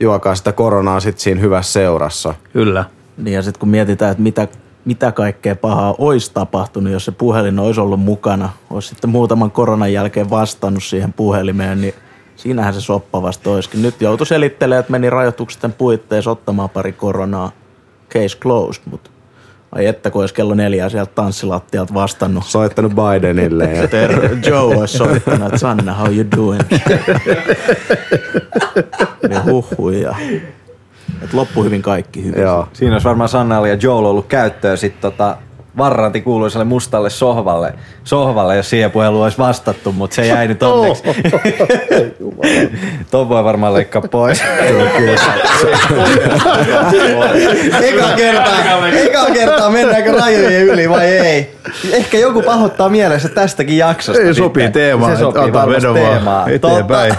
juokaa 0.00 0.34
sitä 0.34 0.52
koronaa 0.52 1.00
sit 1.00 1.18
siinä 1.18 1.40
hyvässä 1.40 1.72
seurassa. 1.72 2.34
Kyllä. 2.52 2.84
Niin 3.16 3.34
ja 3.34 3.42
sitten 3.42 3.60
kun 3.60 3.68
mietitään, 3.68 4.10
että 4.10 4.22
mitä, 4.22 4.48
mitä 4.84 5.12
kaikkea 5.12 5.56
pahaa 5.56 5.94
olisi 5.98 6.30
tapahtunut, 6.34 6.92
jos 6.92 7.04
se 7.04 7.12
puhelin 7.12 7.58
olisi 7.58 7.80
ollut 7.80 8.00
mukana, 8.00 8.50
olisi 8.70 8.88
sitten 8.88 9.10
muutaman 9.10 9.50
koronan 9.50 9.92
jälkeen 9.92 10.30
vastannut 10.30 10.84
siihen 10.84 11.12
puhelimeen, 11.12 11.80
niin 11.80 11.94
siinähän 12.36 12.74
se 12.74 12.80
soppa 12.80 13.22
vasta 13.22 13.50
olisikin. 13.50 13.82
Nyt 13.82 14.00
joutui 14.00 14.26
selittelemään, 14.26 14.80
että 14.80 14.92
meni 14.92 15.10
rajoituksen 15.10 15.72
puitteissa 15.72 16.30
ottamaan 16.30 16.70
pari 16.70 16.92
koronaa. 16.92 17.50
Case 18.10 18.38
closed, 18.38 18.82
mutta 18.90 19.10
ai 19.72 19.86
että 19.86 20.10
kun 20.10 20.22
olisi 20.22 20.34
kello 20.34 20.54
neljä 20.54 20.88
sieltä 20.88 21.12
tanssilattialta 21.14 21.94
vastannut. 21.94 22.44
Soittanut 22.44 22.92
Bidenille 22.92 23.64
ja 23.64 23.88
Joe 24.46 24.60
olisi 24.60 24.98
soittanut, 24.98 25.46
että 25.46 25.58
Sanna, 25.58 25.94
how 25.94 26.14
you 26.14 26.24
doing? 26.36 26.62
niin 29.28 29.44
huhui 29.44 30.04
että 31.22 31.36
loppu 31.36 31.64
hyvin 31.64 31.82
kaikki 31.82 32.24
hyvin. 32.24 32.42
joo. 32.42 32.68
Siinä 32.72 32.94
olisi 32.94 33.08
varmaan 33.08 33.28
Sannalla 33.28 33.68
ja 33.68 33.74
Joel 33.82 34.04
ollut 34.04 34.26
käyttöä 34.26 34.76
sit 34.76 35.00
tota 35.00 35.36
varranti 35.76 36.20
kuuluisalle 36.20 36.64
mustalle 36.64 37.10
sohvalle, 37.10 37.74
sohvalle 38.04 38.56
jos 38.56 38.70
siihen 38.70 38.90
puheluun 38.90 39.24
olisi 39.24 39.38
vastattu, 39.38 39.92
mutta 39.92 40.14
se 40.14 40.26
jäi 40.26 40.48
nyt 40.48 40.62
onneksi. 40.62 41.02
Tuon 43.10 43.28
voi 43.28 43.44
varmaan 43.44 43.74
leikkaa 43.74 44.02
pois. 44.02 44.42
eka 47.82 48.08
kertaa, 48.16 48.88
eka 48.88 49.26
kertaa 49.32 49.70
mennäänkö 49.70 50.12
rajojen 50.12 50.62
yli 50.62 50.88
vai 50.88 51.06
ei? 51.06 51.56
Ehkä 51.92 52.18
joku 52.18 52.42
pahoittaa 52.42 52.88
mielessä 52.88 53.28
tästäkin 53.28 53.76
jaksosta. 53.78 54.22
Ei, 54.22 54.34
sopii 54.34 54.64
sitten. 54.64 54.82
teemaan, 54.82 55.12
Se 55.16 55.20
sopii 55.20 55.42
ota 55.42 55.52
varmasti 55.52 55.88
teemaan. 55.94 56.50
eteenpäin. 56.50 57.14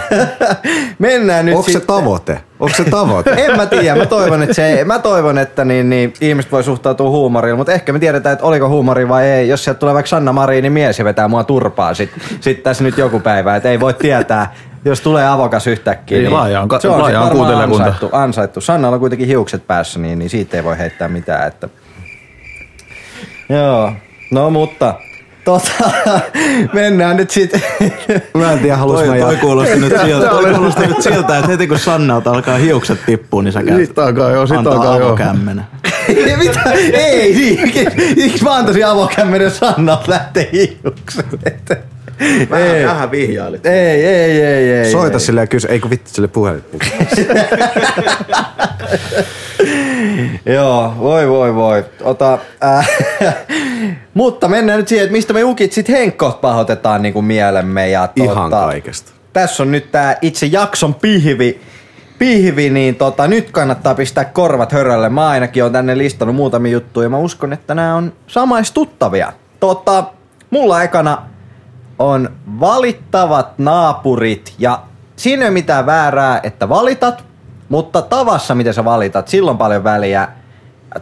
Mennään 0.98 1.46
nyt 1.46 1.54
Onko 1.54 1.66
se 1.68 1.72
sitten- 1.72 1.86
tavoite? 1.96 2.40
Onko 2.60 2.74
se 2.76 2.84
tavoite? 2.90 3.30
en 3.30 3.56
mä 3.56 3.66
tiedä, 3.66 3.96
mä 3.96 4.06
toivon, 4.06 4.42
että, 4.42 4.54
se, 4.54 4.80
mä 4.84 4.98
toivon, 4.98 5.38
että 5.38 5.64
niin, 5.64 5.90
niin, 5.90 6.12
ihmiset 6.20 6.52
voi 6.52 6.64
suhtautua 6.64 7.10
huumorilla, 7.10 7.56
mutta 7.56 7.72
ehkä 7.72 7.92
me 7.92 7.98
tiedetään, 7.98 8.32
että 8.32 8.44
oliko 8.44 8.68
huumori 8.68 9.08
vai 9.08 9.24
ei. 9.26 9.48
Jos 9.48 9.64
sieltä 9.64 9.78
tulee 9.80 9.94
vaikka 9.94 10.08
Sanna 10.08 10.32
Marini 10.32 10.70
mies 10.70 10.98
ja 10.98 11.04
vetää 11.04 11.28
mua 11.28 11.44
turpaa 11.44 11.94
sit, 11.94 12.10
sit 12.40 12.62
tässä 12.62 12.84
nyt 12.84 12.98
joku 12.98 13.20
päivä, 13.20 13.56
että 13.56 13.70
ei 13.70 13.80
voi 13.80 13.94
tietää, 13.94 14.54
Jos 14.86 15.00
tulee 15.00 15.26
avokas 15.28 15.66
yhtäkkiä, 15.66 16.18
Niin, 16.18 16.24
niin 16.24 16.32
laaja 16.34 16.60
on 16.60 16.68
ka- 16.68 16.80
se 16.80 16.88
on 16.88 17.02
laaja 17.02 17.06
sit 17.06 17.16
on 17.16 17.20
varmaan 17.22 17.36
kuuntelijakunta. 17.36 17.84
ansaittu, 17.84 18.08
ansaittu. 18.16 18.60
Sannalla 18.60 18.94
on 18.94 19.00
kuitenkin 19.00 19.28
hiukset 19.28 19.66
päässä, 19.66 19.98
niin, 20.00 20.18
niin 20.18 20.30
siitä 20.30 20.56
ei 20.56 20.64
voi 20.64 20.78
heittää 20.78 21.08
mitään. 21.08 21.48
Että... 21.48 21.68
Joo, 23.48 23.92
no 24.30 24.50
mutta 24.50 24.94
tota, 25.44 25.72
mennään 26.72 27.16
nyt 27.16 27.30
sitten. 27.30 27.62
Mä 28.34 28.52
en 28.52 28.58
tiedä, 28.58 28.76
halus 28.76 29.06
mä 29.06 29.16
toi 29.16 29.36
kuulosti 29.36 29.76
nyt 29.80 29.92
siltä, 30.04 30.28
toi 30.28 30.54
kuulosti 30.54 30.86
nyt 30.86 31.02
siltä, 31.12 31.38
että 31.38 31.50
heti 31.50 31.66
kun 31.66 31.78
Sannalta 31.78 32.30
alkaa 32.30 32.56
hiukset 32.56 33.06
tippua, 33.06 33.42
niin 33.42 33.52
sä 33.52 33.62
käyt 33.62 33.86
Sit 33.86 33.98
alkaa 33.98 34.30
joo, 34.30 34.46
sit 34.46 34.56
antaa 34.56 34.72
alkaa 34.72 34.98
joo. 34.98 35.08
avokämmenä. 35.08 35.64
Mitä? 36.38 36.60
Ei, 36.92 37.34
niin. 37.34 37.72
Miksi 38.16 38.44
mä 38.44 38.54
antaisin 38.54 38.86
avokämmenen 38.86 39.50
Sannalta 39.50 40.10
lähtee 40.10 40.50
hiukset? 40.52 41.93
Ei, 42.20 42.86
Vähän 42.86 43.10
vihjailit. 43.10 43.66
ei, 43.66 44.06
ei, 44.06 44.42
ei, 44.42 44.72
ei. 44.72 44.90
Soita 44.92 45.16
ei. 45.16 45.20
sille 45.20 45.40
ja 45.40 45.46
kysy, 45.46 45.68
ei 45.68 45.80
kun 45.80 45.90
vittu 45.90 46.10
sille 46.10 46.28
puhelin. 46.28 46.64
Joo, 50.46 50.94
voi 50.98 51.28
voi 51.28 51.54
voi. 51.54 51.84
Ota, 52.02 52.38
äh, 52.64 52.88
mutta 54.14 54.48
mennään 54.48 54.78
nyt 54.78 54.88
siihen, 54.88 55.04
että 55.04 55.12
mistä 55.12 55.32
me 55.32 55.44
ukit 55.44 55.72
sit 55.72 55.88
Henkko 55.88 56.38
pahoitetaan 56.40 57.02
niinku 57.02 57.22
mielemme. 57.22 57.88
Ja, 57.90 58.08
Ihan 58.16 58.50
tota, 58.50 58.64
kaikesta. 58.66 59.12
Tässä 59.32 59.62
on 59.62 59.72
nyt 59.72 59.90
tää 59.92 60.16
itse 60.22 60.46
jakson 60.46 60.94
pihvi, 60.94 61.60
pihvi 62.18 62.70
niin 62.70 62.94
tota, 62.96 63.26
nyt 63.26 63.50
kannattaa 63.50 63.94
pistää 63.94 64.24
korvat 64.24 64.72
hörölle. 64.72 65.08
Mä 65.08 65.28
ainakin 65.28 65.64
on 65.64 65.72
tänne 65.72 65.98
listannut 65.98 66.36
muutamia 66.36 66.72
juttuja 66.72 67.04
ja 67.04 67.10
mä 67.10 67.18
uskon, 67.18 67.52
että 67.52 67.74
nämä 67.74 67.94
on 67.94 68.12
samaistuttavia. 68.26 69.32
Tota, 69.60 70.04
mulla 70.50 70.82
ekana 70.82 71.22
on 71.98 72.30
valittavat 72.60 73.58
naapurit 73.58 74.54
ja 74.58 74.80
siinä 75.16 75.42
ei 75.42 75.48
ole 75.48 75.52
mitään 75.52 75.86
väärää, 75.86 76.40
että 76.42 76.68
valitat, 76.68 77.24
mutta 77.68 78.02
tavassa, 78.02 78.54
miten 78.54 78.74
sä 78.74 78.84
valitat, 78.84 79.28
silloin 79.28 79.58
paljon 79.58 79.84
väliä. 79.84 80.28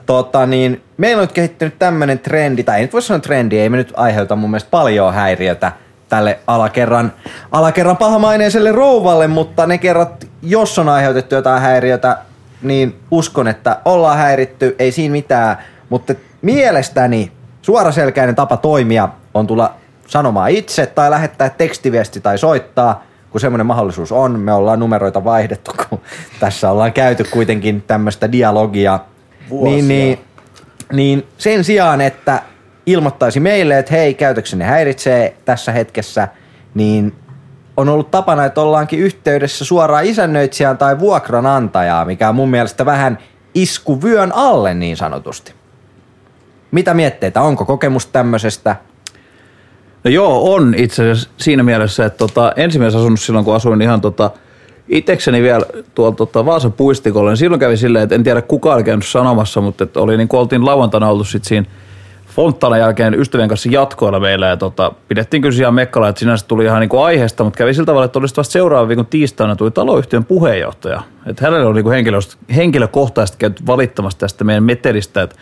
Tota 0.06 0.46
niin, 0.46 0.82
meillä 0.96 1.20
on 1.20 1.24
nyt 1.24 1.32
kehittynyt 1.32 1.78
tämmönen 1.78 2.18
trendi, 2.18 2.62
tai 2.62 2.76
ei 2.76 2.82
nyt 2.82 2.92
voi 2.92 3.02
sanoa 3.02 3.20
trendi, 3.20 3.58
ei 3.58 3.68
me 3.68 3.76
nyt 3.76 3.92
aiheuta 3.96 4.36
mun 4.36 4.50
mielestä 4.50 4.70
paljon 4.70 5.14
häiriötä 5.14 5.72
tälle 6.08 6.38
alakerran, 6.46 7.12
alakerran 7.52 7.96
pahamaineiselle 7.96 8.72
rouvalle, 8.72 9.28
mutta 9.28 9.66
ne 9.66 9.78
kerrat, 9.78 10.26
jos 10.42 10.78
on 10.78 10.88
aiheutettu 10.88 11.34
jotain 11.34 11.62
häiriötä, 11.62 12.18
niin 12.62 13.00
uskon, 13.10 13.48
että 13.48 13.78
ollaan 13.84 14.18
häiritty, 14.18 14.76
ei 14.78 14.92
siinä 14.92 15.12
mitään, 15.12 15.58
mutta 15.88 16.14
mielestäni 16.42 17.32
suoraselkäinen 17.62 18.34
tapa 18.34 18.56
toimia 18.56 19.08
on 19.34 19.46
tulla 19.46 19.74
sanomaan 20.12 20.50
itse 20.50 20.86
tai 20.86 21.10
lähettää 21.10 21.50
tekstiviesti 21.50 22.20
tai 22.20 22.38
soittaa, 22.38 23.04
kun 23.30 23.40
semmoinen 23.40 23.66
mahdollisuus 23.66 24.12
on. 24.12 24.40
Me 24.40 24.52
ollaan 24.52 24.78
numeroita 24.78 25.24
vaihdettu, 25.24 25.70
kun 25.88 26.00
tässä 26.40 26.70
ollaan 26.70 26.92
käyty 26.92 27.24
kuitenkin 27.24 27.82
tämmöistä 27.82 28.32
dialogia. 28.32 28.98
Niin, 29.50 29.88
niin, 29.88 30.18
niin 30.92 31.26
sen 31.38 31.64
sijaan, 31.64 32.00
että 32.00 32.42
ilmoittaisi 32.86 33.40
meille, 33.40 33.78
että 33.78 33.94
hei, 33.94 34.14
käytöksenne 34.14 34.64
häiritsee 34.64 35.36
tässä 35.44 35.72
hetkessä, 35.72 36.28
niin 36.74 37.14
on 37.76 37.88
ollut 37.88 38.10
tapana, 38.10 38.44
että 38.44 38.60
ollaankin 38.60 38.98
yhteydessä 38.98 39.64
suoraan 39.64 40.04
isännöitsijään 40.04 40.78
tai 40.78 40.98
vuokranantajaa, 40.98 42.04
mikä 42.04 42.28
on 42.28 42.34
mun 42.34 42.50
mielestä 42.50 42.86
vähän 42.86 43.18
isku 43.54 44.02
vyön 44.02 44.32
alle 44.34 44.74
niin 44.74 44.96
sanotusti. 44.96 45.54
Mitä 46.70 46.94
mietteitä, 46.94 47.42
onko 47.42 47.64
kokemus 47.64 48.06
tämmöisestä? 48.06 48.76
No 50.04 50.10
joo, 50.10 50.54
on 50.54 50.74
itse 50.76 51.02
asiassa 51.02 51.30
siinä 51.36 51.62
mielessä, 51.62 52.04
että 52.04 52.18
tota, 52.18 52.52
ensimmäisessä 52.56 52.98
asunnossa 52.98 53.26
silloin, 53.26 53.44
kun 53.44 53.54
asuin 53.54 53.82
ihan 53.82 54.00
tota, 54.00 54.30
itekseni 54.88 55.42
vielä 55.42 55.64
tuolla 55.94 56.16
tota, 56.16 56.46
Vaasan 56.46 56.72
puistikolla, 56.72 57.30
niin 57.30 57.36
silloin 57.36 57.60
kävi 57.60 57.76
silleen, 57.76 58.02
että 58.02 58.14
en 58.14 58.24
tiedä 58.24 58.42
kuka 58.42 58.74
oli 58.74 58.84
käynyt 58.84 59.06
sanomassa, 59.06 59.60
mutta 59.60 59.84
että 59.84 60.00
oli 60.00 60.16
niin 60.16 60.28
kuin 60.28 60.40
oltiin 60.40 60.66
lauantaina 60.66 61.08
oltu 61.08 61.24
sit 61.24 61.44
siinä 61.44 61.66
Fonttanan 62.26 62.78
jälkeen 62.78 63.14
ystävien 63.14 63.48
kanssa 63.48 63.68
jatkoilla 63.72 64.20
meillä 64.20 64.46
ja 64.46 64.56
tota, 64.56 64.92
pidettiin 65.08 65.42
kyllä 65.42 65.56
ihan 65.60 65.74
mekkala, 65.74 66.08
että 66.08 66.20
sinänsä 66.20 66.46
tuli 66.46 66.64
ihan 66.64 66.80
niin 66.80 66.88
kuin 66.88 67.02
aiheesta, 67.02 67.44
mutta 67.44 67.58
kävi 67.58 67.74
sillä 67.74 67.86
tavalla, 67.86 68.04
että 68.04 68.18
olisi 68.18 68.36
vasta 68.36 68.52
seuraavan 68.52 68.88
viikon 68.88 69.06
tiistaina 69.06 69.56
tuli 69.56 69.70
taloyhtiön 69.70 70.24
puheenjohtaja. 70.24 71.02
Että 71.26 71.44
hänellä 71.44 71.68
oli 71.68 71.82
niin 71.82 71.92
henkilö- 71.92 72.54
henkilökohtaisesti 72.56 73.38
käyty 73.38 73.62
valittamassa 73.66 74.18
tästä 74.18 74.44
meidän 74.44 74.64
metelistä, 74.64 75.22
että 75.22 75.36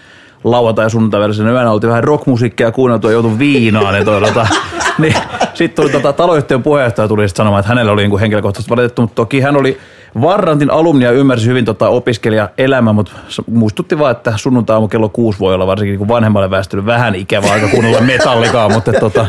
lauantai- 0.44 0.84
ja 0.84 0.88
sunnuntai 0.88 1.20
välisenä 1.20 1.50
yönä 1.50 1.70
oltiin 1.70 1.88
vähän 1.88 2.04
rockmusiikkia 2.04 2.72
kuunneltu 2.72 3.06
ja 3.06 3.12
joutui 3.12 3.38
viinaan. 3.38 3.96
Ja 3.96 4.04
toi, 4.04 4.20
tota, 4.20 4.46
niin, 4.98 5.14
sitten 5.54 5.82
tuli 5.82 5.92
tota, 5.92 6.12
taloyhtiön 6.12 6.62
puheenjohtaja 6.62 7.08
tuli 7.08 7.28
sit 7.28 7.36
sanomaan, 7.36 7.60
että 7.60 7.68
hänellä 7.68 7.92
oli 7.92 8.02
niinku 8.02 8.18
henkilökohtaisesti 8.18 8.70
valitettu, 8.70 9.02
mutta 9.02 9.14
toki 9.14 9.40
hän 9.40 9.56
oli 9.56 9.78
Varrantin 10.20 10.70
alumni 10.70 11.04
ja 11.04 11.10
ymmärsi 11.10 11.46
hyvin 11.46 11.64
tota 11.64 11.88
opiskelijaelämää, 11.88 12.92
mutta 12.92 13.12
muistutti 13.50 13.98
vaan, 13.98 14.10
että 14.10 14.32
sunnuntai 14.36 14.80
kello 14.90 15.08
kuusi 15.08 15.38
voi 15.38 15.54
olla 15.54 15.66
varsinkin 15.66 15.98
niin 15.98 16.08
vanhemmalle 16.08 16.50
väestölle 16.50 16.86
vähän 16.86 17.14
ikävä 17.14 17.52
aika 17.52 17.68
kuunnella 17.68 18.00
metallikaa, 18.00 18.68
mutta 18.68 18.92
tota, 18.92 19.26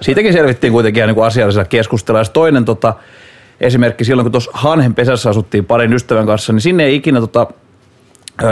siitäkin 0.00 0.32
selvittiin 0.32 0.72
kuitenkin 0.72 1.00
ihan 1.00 1.08
niin 1.08 1.14
kuin 1.14 1.26
asiallisella 1.26 1.64
keskustella. 1.64 2.20
Ja 2.20 2.24
toinen 2.24 2.64
tota, 2.64 2.94
esimerkki 3.60 4.04
silloin, 4.04 4.24
kun 4.24 4.32
tuossa 4.32 4.50
Hanhen 4.54 4.94
pesässä 4.94 5.30
asuttiin 5.30 5.64
parin 5.64 5.92
ystävän 5.92 6.26
kanssa, 6.26 6.52
niin 6.52 6.60
sinne 6.60 6.84
ei 6.84 6.94
ikinä 6.94 7.20
tota, 7.20 7.46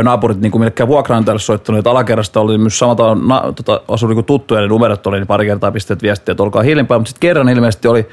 naapurit 0.03 0.41
niin 0.41 0.53
kuin 0.53 0.61
millekään 0.61 0.89
vuokranantajalle 0.89 1.41
soittanut, 1.41 1.79
että 1.79 1.91
alakerrasta 1.91 2.41
oli 2.41 2.59
myös 2.59 2.79
samalta 2.79 3.15
na, 3.15 3.53
tota, 3.53 3.81
asui 3.89 4.15
niin 4.15 4.25
tuttuja, 4.25 4.61
niin 4.61 4.69
numerot 4.69 5.07
oli, 5.07 5.17
niin 5.17 5.27
pari 5.27 5.47
kertaa 5.47 5.73
pistet 5.73 6.03
viestiä, 6.03 6.33
että 6.33 6.43
olkaa 6.43 6.63
hiljempaa, 6.63 6.99
mutta 6.99 7.09
sitten 7.09 7.29
kerran 7.29 7.49
ilmeisesti 7.49 7.89
oli 7.89 8.09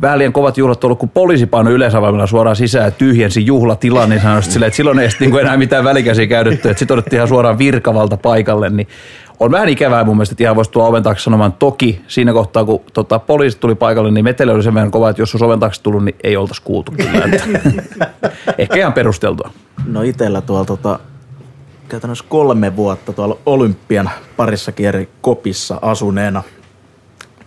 vähän 0.00 0.18
liian 0.18 0.32
kovat 0.32 0.58
juhlat 0.58 0.84
ollut, 0.84 0.98
kun 0.98 1.08
poliisi 1.08 1.46
painoi 1.46 1.72
yleisavaimella 1.72 2.26
suoraan 2.26 2.56
sisään 2.56 2.84
ja 2.84 2.90
tyhjensi 2.90 3.46
juhlatilan, 3.46 4.08
niin 4.08 4.20
sanoi 4.20 4.42
silleen, 4.42 4.68
että 4.68 4.76
silloin 4.76 4.98
ei 4.98 5.10
sitten 5.10 5.30
niin 5.30 5.40
enää 5.40 5.56
mitään 5.56 5.84
välikäsiä 5.84 6.26
käytetty, 6.26 6.70
että 6.70 6.78
sitten 6.78 6.98
otettiin 6.98 7.18
ihan 7.18 7.28
suoraan 7.28 7.58
virkavalta 7.58 8.16
paikalle, 8.16 8.70
niin 8.70 8.88
on 9.40 9.50
vähän 9.50 9.68
ikävää 9.68 10.04
mun 10.04 10.16
mielestä, 10.16 10.32
että 10.32 10.44
ihan 10.44 10.56
voisi 10.56 10.70
tulla 10.70 10.86
oven 10.86 11.02
taakse 11.02 11.22
sanomaan 11.22 11.52
toki 11.52 12.00
siinä 12.08 12.32
kohtaa, 12.32 12.64
kun 12.64 12.80
tota, 12.92 13.18
poliisi 13.18 13.58
tuli 13.58 13.74
paikalle, 13.74 14.10
niin 14.10 14.24
meteli 14.24 14.50
oli 14.50 14.62
sen 14.62 14.74
verran 14.74 14.90
kova, 14.90 15.10
että 15.10 15.22
jos 15.22 15.34
olisi 15.34 15.44
oven 15.44 15.60
taakse 15.60 15.82
tullut, 15.82 16.04
niin 16.04 16.16
ei 16.24 16.36
oltaisi 16.36 16.62
kuultu 16.62 16.92
kyllä. 16.92 17.28
Ehkä 18.58 18.76
ihan 18.76 18.92
perusteltua. 18.92 19.50
No 19.86 20.02
itellä 20.02 20.40
tuolla 20.40 20.64
tota, 20.64 20.98
käytännössä 21.88 22.24
kolme 22.28 22.76
vuotta 22.76 23.12
tuolla 23.12 23.38
Olympian 23.46 24.10
parissakin 24.36 24.86
eri 24.86 25.08
kopissa 25.20 25.78
asuneena. 25.82 26.42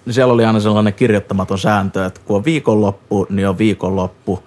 Niin 0.05 0.13
siellä 0.13 0.33
oli 0.33 0.45
aina 0.45 0.59
sellainen 0.59 0.93
kirjoittamaton 0.93 1.59
sääntö, 1.59 2.05
että 2.05 2.21
kun 2.25 2.37
on 2.37 2.45
viikonloppu, 2.45 3.27
niin 3.29 3.49
on 3.49 3.57
viikonloppu. 3.57 4.43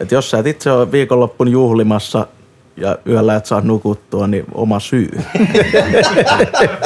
Että 0.00 0.14
jos 0.14 0.30
sä 0.30 0.38
et 0.38 0.46
itse 0.46 0.72
ole 0.72 0.92
viikonloppun 0.92 1.48
juhlimassa 1.48 2.26
ja 2.76 2.98
yöllä 3.08 3.36
et 3.36 3.46
saa 3.46 3.60
nukuttua, 3.60 4.26
niin 4.26 4.44
oma 4.54 4.80
syy. 4.80 5.08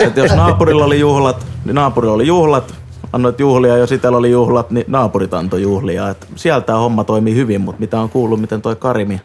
että 0.07 0.21
jos 0.21 0.35
naapurilla 0.35 0.85
oli 0.85 1.01
juhlat, 1.01 1.47
niin 1.65 1.75
naapurilla 1.75 2.15
oli 2.15 2.27
juhlat, 2.27 2.75
annoit 3.13 3.41
juhlia, 3.41 3.77
jos 3.77 3.93
itsellä 3.93 4.19
oli 4.19 4.31
juhlat, 4.31 4.71
niin 4.71 4.85
naapurit 4.89 5.35
antoi 5.35 5.63
juhlia. 5.63 6.09
Et 6.09 6.27
sieltä 6.37 6.75
homma 6.75 7.05
toimii 7.05 7.35
hyvin, 7.35 7.61
mutta 7.61 7.81
mitä 7.81 8.01
on 8.01 8.11
kuullut, 8.11 8.41
miten 8.41 8.63
toi 8.63 8.77
Karimi, 8.77 9.21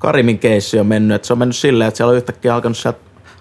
Karimin 0.00 0.38
keissi 0.38 0.80
on 0.80 0.86
mennyt, 0.86 1.14
että 1.14 1.26
se 1.26 1.32
on 1.32 1.38
mennyt 1.38 1.56
silleen, 1.56 1.88
että 1.88 1.96
siellä 1.96 2.10
on 2.10 2.16
yhtäkkiä 2.16 2.54
alkanut 2.54 2.78
sieltä 2.78 2.98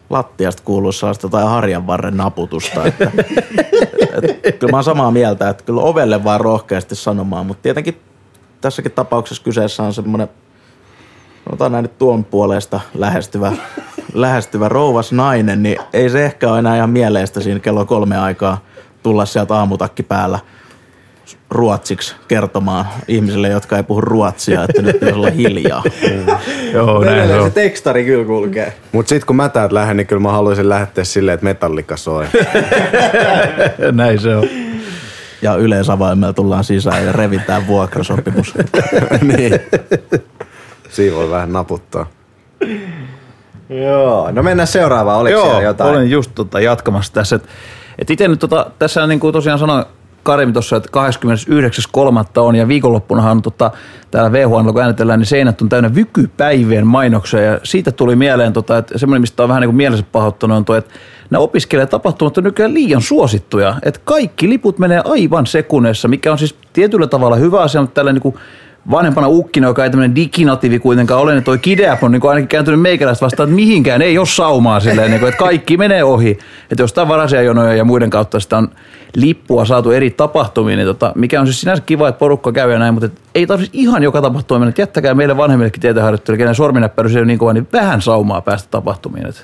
lattiasta 0.10 0.64
kuulua 0.66 0.92
sellaista 0.92 1.26
jotain 1.26 1.48
harjan 1.48 1.88
varren 1.88 2.18
naputusta. 2.18 2.86
Että, 2.86 3.12
et, 4.44 4.58
kyllä 4.60 4.72
mä 4.72 4.78
oon 4.78 4.84
samaa 4.84 5.12
mieltä, 5.12 5.50
että 5.50 5.64
kyllä 5.64 5.82
ovelle 5.82 6.24
vaan 6.24 6.42
rohkeasti 6.42 6.96
sanomaan, 6.96 7.46
mutta 7.46 7.64
tietenkin 7.64 8.02
tässäkin 8.62 8.92
tapauksessa 8.92 9.44
kyseessä 9.44 9.84
on 9.84 9.94
semmoinen, 9.94 10.30
sanotaan 11.46 11.72
näin 11.72 11.84
nyt 11.84 11.98
tuon 11.98 12.26
puolesta 12.26 12.80
lähestyvä, 12.94 13.52
lähestyvä 14.14 14.70
rouvas 14.70 15.12
nainen, 15.12 15.64
niin 15.64 15.78
ei 15.94 16.10
se 16.10 16.26
ehkä 16.26 16.50
ole 16.50 16.60
enää 16.60 16.76
ihan 16.76 16.90
mieleistä 16.90 17.42
siinä 17.42 17.60
kello 17.60 17.86
kolme 17.86 18.18
aikaa 18.18 18.66
tulla 19.04 19.26
sieltä 19.26 19.56
aamutakki 19.56 20.04
päällä 20.04 20.40
ruotsiksi 21.50 22.16
kertomaan 22.28 22.86
ihmisille, 23.08 23.48
jotka 23.48 23.78
ei 23.78 23.84
puhu 23.84 24.02
ruotsia, 24.02 24.64
että 24.64 24.82
nyt 24.82 24.94
pitäisi 24.94 25.16
olla 25.16 25.30
hiljaa. 25.30 25.84
Joo, 26.74 27.04
näin 27.04 27.28
se 27.28 27.36
on. 27.36 27.44
se 27.44 27.50
tekstari 27.50 28.06
kyllä 28.06 28.26
kulkee. 28.26 28.74
Mut 28.92 29.08
sit 29.08 29.26
kun 29.26 29.36
mä 29.36 29.50
täältä 29.50 29.76
lähden, 29.76 29.98
niin 29.98 30.08
kyllä 30.08 30.22
mä 30.22 30.32
haluaisin 30.32 30.70
lähteä 30.70 31.04
silleen, 31.04 31.34
että 31.34 31.44
metallika 31.44 31.98
soi. 31.98 32.26
Näin 33.92 34.20
se 34.20 34.36
on. 34.36 34.48
Ja 35.42 35.56
yleisavaimella 35.56 36.34
tullaan 36.34 36.64
sisään 36.64 37.06
ja 37.06 37.12
revitään 37.12 37.68
vuokrasopimus. 37.68 38.54
niin. 39.38 39.60
Siinä 40.90 41.16
voi 41.16 41.30
vähän 41.30 41.54
naputtaa. 41.54 42.06
Joo, 43.70 44.32
no 44.32 44.44
mennään 44.44 44.68
seuraavaan. 44.68 45.20
Oliko 45.20 45.38
Joo, 45.38 45.46
siellä 45.46 45.64
jotain? 45.64 45.90
olen 45.90 46.10
just 46.10 46.32
tota, 46.36 46.60
jatkamassa 46.60 47.14
tässä. 47.14 47.36
Et, 47.36 47.44
et 48.00 48.10
itse 48.10 48.28
nyt 48.28 48.40
tota, 48.40 48.72
tässä 48.80 49.08
niin 49.08 49.20
kuin 49.20 49.34
tosiaan 49.34 49.60
sanoin, 49.60 49.86
Karimi 50.24 50.54
tuossa, 50.54 50.76
että 50.76 50.90
29.3. 52.38 52.42
on 52.42 52.56
ja 52.56 52.68
viikonloppunahan 52.68 53.42
tota, 53.42 53.72
täällä 54.12 54.32
VHN, 54.32 54.74
kun 54.74 54.82
äänetellään, 54.82 55.20
niin 55.20 55.28
seinät 55.28 55.62
on 55.62 55.70
täynnä 55.70 55.96
vykypäivien 55.96 56.88
mainoksia 56.88 57.42
ja 57.42 57.60
siitä 57.64 57.92
tuli 57.92 58.16
mieleen, 58.16 58.54
tota, 58.54 58.78
että 58.78 58.98
semmoinen, 58.98 59.22
mistä 59.22 59.44
on 59.44 59.50
vähän 59.50 59.62
niin 59.62 59.68
kuin 59.68 59.76
mielensä 59.76 60.06
pahoittanut, 60.12 60.58
on 60.58 60.66
tuo, 60.66 60.76
että 60.76 60.94
nämä 61.30 61.42
opiskelijatapahtumat 61.42 62.38
on 62.38 62.44
nykyään 62.44 62.74
liian 62.74 63.02
suosittuja, 63.02 63.76
että 63.84 64.00
kaikki 64.04 64.50
liput 64.50 64.80
menee 64.80 65.02
aivan 65.06 65.46
sekunnessa, 65.46 66.08
mikä 66.08 66.32
on 66.32 66.38
siis 66.38 66.56
tietyllä 66.74 67.08
tavalla 67.08 67.36
hyvä 67.36 67.62
asia, 67.62 67.82
mutta 67.82 67.96
tällä 67.96 68.14
niin 68.14 68.22
kuin 68.22 68.36
vanhempana 68.92 69.28
ukkina, 69.28 69.68
joka 69.68 69.84
ei 69.84 69.90
tämmöinen 69.90 70.16
diginatiivi 70.16 70.80
kuitenkaan 70.80 71.22
ole, 71.22 71.34
niin 71.34 71.44
toi 71.44 71.58
Kideap 71.58 72.04
on 72.04 72.12
niin 72.12 72.30
ainakin 72.30 72.48
kääntynyt 72.48 72.82
meikäläistä 72.82 73.26
vastaan, 73.26 73.50
että 73.50 73.56
mihinkään 73.56 74.02
ei 74.02 74.18
ole 74.18 74.28
saumaa 74.28 74.80
silleen, 74.80 75.12
niin 75.12 75.20
kuin, 75.20 75.30
että 75.30 75.40
kaikki 75.40 75.78
menee 75.78 76.04
ohi. 76.04 76.38
Että 76.72 76.84
jostain 76.84 77.08
varasia 77.08 77.42
jonoja 77.42 77.74
ja 77.74 77.84
muiden 77.84 78.10
kautta 78.10 78.40
sitä 78.40 78.58
on 78.58 78.70
lippua 79.16 79.66
saatu 79.66 79.92
eri 79.92 80.10
tapahtumiin, 80.10 80.78
niin 80.78 80.88
tota, 80.88 81.12
mikä 81.16 81.42
on 81.42 81.48
siis 81.48 81.62
sinänsä 81.62 81.84
kiva, 81.86 82.08
että 82.08 82.20
porukka 82.20 82.52
käy 82.52 82.72
ja 82.72 82.80
näin, 82.80 82.94
mutta 82.94 83.10
ei 83.36 83.48
tarvitsisi 83.48 83.82
ihan 83.82 84.04
joka 84.04 84.22
tapahtuma 84.22 84.60
mennä, 84.60 84.70
että 84.70 84.82
jättäkää 84.82 85.14
meille 85.14 85.38
vanhemmillekin 85.38 85.82
tietäharjoittelijoille, 85.82 86.44
kenen 86.44 86.56
sorminäppäry 86.56 87.10
ei 87.10 87.18
ole 87.18 87.26
niin 87.26 87.40
kova, 87.40 87.54
niin 87.54 87.68
vähän 87.74 88.02
saumaa 88.02 88.42
päästä 88.42 88.68
tapahtumiin. 88.72 89.28
Että 89.28 89.42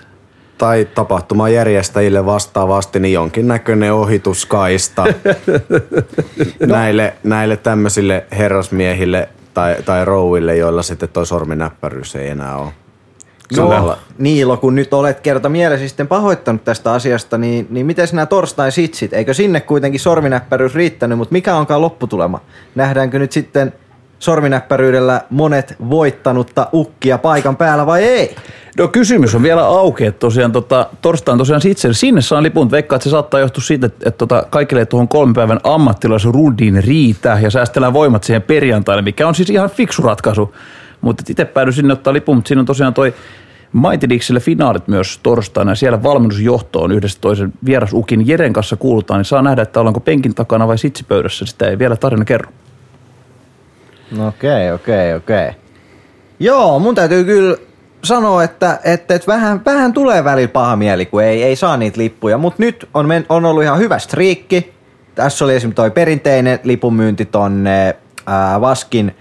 tai 0.57 0.87
tapahtuman 0.95 1.53
järjestäjille 1.53 2.25
vastaavasti 2.25 2.99
niin 2.99 3.13
jonkinnäköinen 3.13 3.93
ohituskaista 3.93 5.05
no. 5.05 5.13
näille, 6.75 7.13
näille 7.23 7.57
tämmöisille 7.57 8.25
herrasmiehille 8.31 9.29
tai, 9.55 9.75
tai 9.85 10.05
rouville, 10.05 10.57
joilla 10.57 10.81
sitten 10.81 11.09
toi 11.09 11.25
sorminäppäryys 11.25 12.15
ei 12.15 12.29
enää 12.29 12.57
ole. 12.57 12.71
No, 13.57 13.97
Niilo, 14.17 14.57
kun 14.57 14.75
nyt 14.75 14.93
olet 14.93 15.19
kerta 15.19 15.49
mielesi 15.49 15.87
sitten 15.87 16.07
pahoittanut 16.07 16.63
tästä 16.63 16.91
asiasta, 16.91 17.37
niin, 17.37 17.67
niin 17.69 17.85
miten 17.85 18.07
nämä 18.13 18.25
torstain 18.25 18.71
sitsit? 18.71 19.13
Eikö 19.13 19.33
sinne 19.33 19.61
kuitenkin 19.61 19.99
sorminäppäryys 19.99 20.75
riittänyt, 20.75 21.17
mutta 21.17 21.31
mikä 21.31 21.55
onkaan 21.55 21.81
lopputulema? 21.81 22.39
Nähdäänkö 22.75 23.19
nyt 23.19 23.31
sitten 23.31 23.73
sorminäppäryydellä 24.19 25.21
monet 25.29 25.75
voittanutta 25.89 26.67
ukkia 26.73 27.17
paikan 27.17 27.57
päällä 27.57 27.85
vai 27.85 28.03
ei? 28.03 28.35
No 28.77 28.87
kysymys 28.87 29.35
on 29.35 29.43
vielä 29.43 29.65
auki, 29.65 30.05
että 30.05 30.19
tosiaan 30.19 30.51
tota, 30.51 30.89
torstain 31.01 31.37
tosiaan 31.37 31.61
itse 31.65 31.93
sinne 31.93 32.21
saan 32.21 32.43
lipun, 32.43 32.71
veikkaa, 32.71 32.95
että 32.95 33.03
se 33.03 33.09
saattaa 33.09 33.39
johtua 33.39 33.63
siitä, 33.63 33.85
että, 33.85 34.09
että 34.09 34.17
tota, 34.17 34.47
kaikille 34.49 34.85
tuohon 34.85 35.07
kolmen 35.07 35.33
päivän 35.33 35.59
ammattilaisrundiin 35.63 36.83
riitä 36.83 37.39
ja 37.41 37.51
säästellään 37.51 37.93
voimat 37.93 38.23
siihen 38.23 38.41
perjantaille, 38.41 39.01
mikä 39.01 39.27
on 39.27 39.35
siis 39.35 39.49
ihan 39.49 39.69
fiksu 39.69 40.01
ratkaisu. 40.01 40.55
Mutta 41.01 41.23
itse 41.29 41.45
päädyin 41.45 41.73
sinne 41.73 41.93
ottaa 41.93 42.13
lipun, 42.13 42.35
mutta 42.35 42.47
siinä 42.47 42.59
on 42.59 42.65
tosiaan 42.65 42.93
toi 42.93 43.13
Mighty 43.73 44.09
Dixille 44.09 44.39
finaalit 44.39 44.87
myös 44.87 45.19
torstaina 45.23 45.71
ja 45.71 45.75
siellä 45.75 46.03
valmennusjohtoon 46.03 46.91
yhdessä 46.91 47.17
toisen 47.21 47.53
vierasukin 47.65 48.27
Jeren 48.27 48.53
kanssa 48.53 48.75
kuulutaan, 48.75 49.17
niin 49.17 49.25
saa 49.25 49.41
nähdä, 49.41 49.61
että 49.61 49.79
ollaanko 49.79 49.99
penkin 49.99 50.35
takana 50.35 50.67
vai 50.67 50.77
sitsipöydässä, 50.77 51.45
sitä 51.45 51.69
ei 51.69 51.79
vielä 51.79 51.95
tarina 51.95 52.25
kerro. 52.25 52.51
Okei, 54.27 54.71
okei, 54.71 55.13
okei. 55.13 55.51
Joo, 56.39 56.79
mun 56.79 56.95
täytyy 56.95 57.23
kyllä 57.23 57.57
sanoa, 58.03 58.43
että, 58.43 58.79
että, 58.83 59.15
että 59.15 59.27
vähän, 59.27 59.61
vähän 59.65 59.93
tulee 59.93 60.23
välillä 60.23 60.47
paha 60.47 60.75
mieli, 60.75 61.05
kun 61.05 61.23
ei, 61.23 61.43
ei 61.43 61.55
saa 61.55 61.77
niitä 61.77 61.97
lippuja. 61.97 62.37
Mutta 62.37 62.63
nyt 62.63 62.89
on, 62.93 63.07
men, 63.07 63.25
on 63.29 63.45
ollut 63.45 63.63
ihan 63.63 63.79
hyvä 63.79 63.99
striikki. 63.99 64.73
Tässä 65.15 65.45
oli 65.45 65.55
esimerkiksi 65.55 65.75
toi 65.75 65.91
perinteinen 65.91 66.59
lipunmyynti 66.63 67.25
tonne 67.25 67.95
ää, 68.25 68.61
Vaskin, 68.61 69.15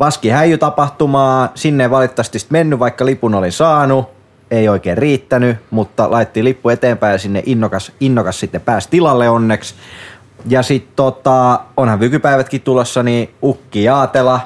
Vaskin 0.00 0.32
häijytapahtumaa. 0.32 1.52
Sinne 1.54 1.84
ei 1.84 1.90
valitettavasti 1.90 2.38
mennyt, 2.50 2.78
vaikka 2.78 3.06
lipun 3.06 3.34
oli 3.34 3.50
saanut. 3.50 4.08
Ei 4.50 4.68
oikein 4.68 4.98
riittänyt, 4.98 5.56
mutta 5.70 6.10
laittiin 6.10 6.44
lippu 6.44 6.68
eteenpäin 6.68 7.12
ja 7.12 7.18
sinne 7.18 7.42
innokas, 7.46 7.92
innokas 8.00 8.40
sitten 8.40 8.60
pääsi 8.60 8.88
tilalle 8.90 9.28
onneksi. 9.28 9.74
Ja 10.48 10.62
sitten 10.62 10.92
tota, 10.96 11.60
onhan 11.76 12.00
vykypäivätkin 12.00 12.60
tulossa, 12.60 13.02
niin 13.02 13.30
Ukki 13.42 13.84
Jaatela, 13.84 14.40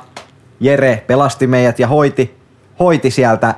Jere 0.60 1.04
pelasti 1.06 1.46
meidät 1.46 1.78
ja 1.78 1.86
hoiti, 1.86 2.34
hoiti 2.78 3.10
sieltä 3.10 3.54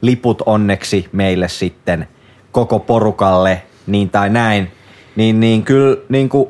liput 0.00 0.42
onneksi 0.46 1.08
meille 1.12 1.48
sitten 1.48 2.08
koko 2.52 2.78
porukalle, 2.78 3.62
niin 3.86 4.10
tai 4.10 4.30
näin. 4.30 4.72
Niin, 5.16 5.40
niin 5.40 5.62
kyllä, 5.62 5.96
niin 6.08 6.28
kuin, 6.28 6.48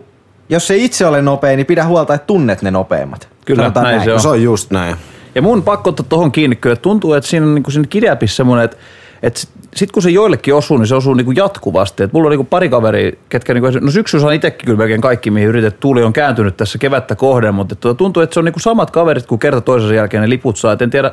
jos 0.48 0.66
se 0.66 0.76
itse 0.76 1.06
ole 1.06 1.22
nopea, 1.22 1.56
niin 1.56 1.66
pidä 1.66 1.84
huolta, 1.84 2.14
että 2.14 2.26
tunnet 2.26 2.62
ne 2.62 2.70
nopeimmat. 2.70 3.28
Kyllä, 3.44 3.62
näin, 3.62 3.84
näin, 3.84 4.04
se 4.04 4.12
on. 4.12 4.20
Se 4.20 4.28
on 4.28 4.42
just 4.42 4.70
näin. 4.70 4.96
Ja 5.34 5.42
mun 5.42 5.62
pakko 5.62 5.90
ottaa 5.90 6.06
tuohon 6.08 6.32
kiinni, 6.32 6.56
kyllä 6.56 6.76
tuntuu, 6.76 7.12
että 7.12 7.30
siinä 7.30 7.46
on 7.46 7.54
niin 7.54 7.62
kuin 7.62 7.72
siinä 7.72 7.86
kirjapissa 7.90 8.36
semmoinen, 8.36 8.64
että 8.64 8.76
et 9.22 9.48
sitten 9.76 9.92
kun 9.92 10.02
se 10.02 10.10
joillekin 10.10 10.54
osuu, 10.54 10.76
niin 10.76 10.86
se 10.86 10.94
osuu 10.94 11.14
niinku 11.14 11.32
jatkuvasti. 11.32 12.02
Et 12.02 12.12
mulla 12.12 12.26
on 12.26 12.30
niinku 12.30 12.44
pari 12.44 12.68
kaveri, 12.68 13.18
ketkä 13.28 13.54
niinku, 13.54 13.70
no 13.80 13.90
syksyllä 13.90 14.26
on 14.26 14.32
itsekin 14.32 14.66
kyllä 14.66 14.78
melkein 14.78 15.00
kaikki, 15.00 15.30
mihin 15.30 15.48
yritet 15.48 15.80
tuli, 15.80 16.02
on 16.02 16.12
kääntynyt 16.12 16.56
tässä 16.56 16.78
kevättä 16.78 17.14
kohden, 17.14 17.54
mutta 17.54 17.72
et 17.72 17.80
tuota, 17.80 17.98
tuntuu, 17.98 18.22
että 18.22 18.34
se 18.34 18.40
on 18.40 18.44
niinku 18.44 18.60
samat 18.60 18.90
kaverit, 18.90 19.26
kun 19.26 19.38
kerta 19.38 19.60
toisensa 19.60 19.94
jälkeen 19.94 20.20
ne 20.20 20.28
liput 20.28 20.56
saa. 20.56 20.72
Et 20.72 20.82
en 20.82 20.90
tiedä, 20.90 21.12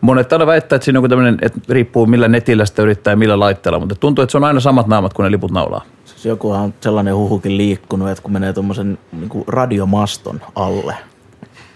monet 0.00 0.32
aina 0.32 0.46
väittää, 0.46 0.76
että 0.76 0.84
siinä 0.84 1.00
on 1.00 1.08
tämmöinen, 1.08 1.38
että 1.42 1.60
riippuu 1.68 2.06
millä 2.06 2.28
netillä 2.28 2.66
sitä 2.66 2.82
yrittää 2.82 3.12
ja 3.12 3.16
millä 3.16 3.40
laitteella, 3.40 3.78
mutta 3.78 3.94
tuntuu, 3.94 4.22
että 4.22 4.30
se 4.30 4.36
on 4.36 4.44
aina 4.44 4.60
samat 4.60 4.86
naamat, 4.86 5.14
kun 5.14 5.24
ne 5.24 5.30
liput 5.30 5.50
naulaa. 5.50 5.84
Siis 6.04 6.26
jokuhan 6.26 6.60
on 6.60 6.74
sellainen 6.80 7.16
huhukin 7.16 7.56
liikkunut, 7.56 8.08
että 8.08 8.22
kun 8.22 8.32
menee 8.32 8.52
tuommoisen 8.52 8.98
niin 9.12 9.44
radiomaston 9.46 10.40
alle 10.54 10.94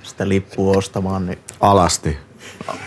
sitä 0.02 0.28
lippua 0.28 0.76
ostamaan, 0.76 1.26
niin... 1.26 1.38
Alasti. 1.60 2.16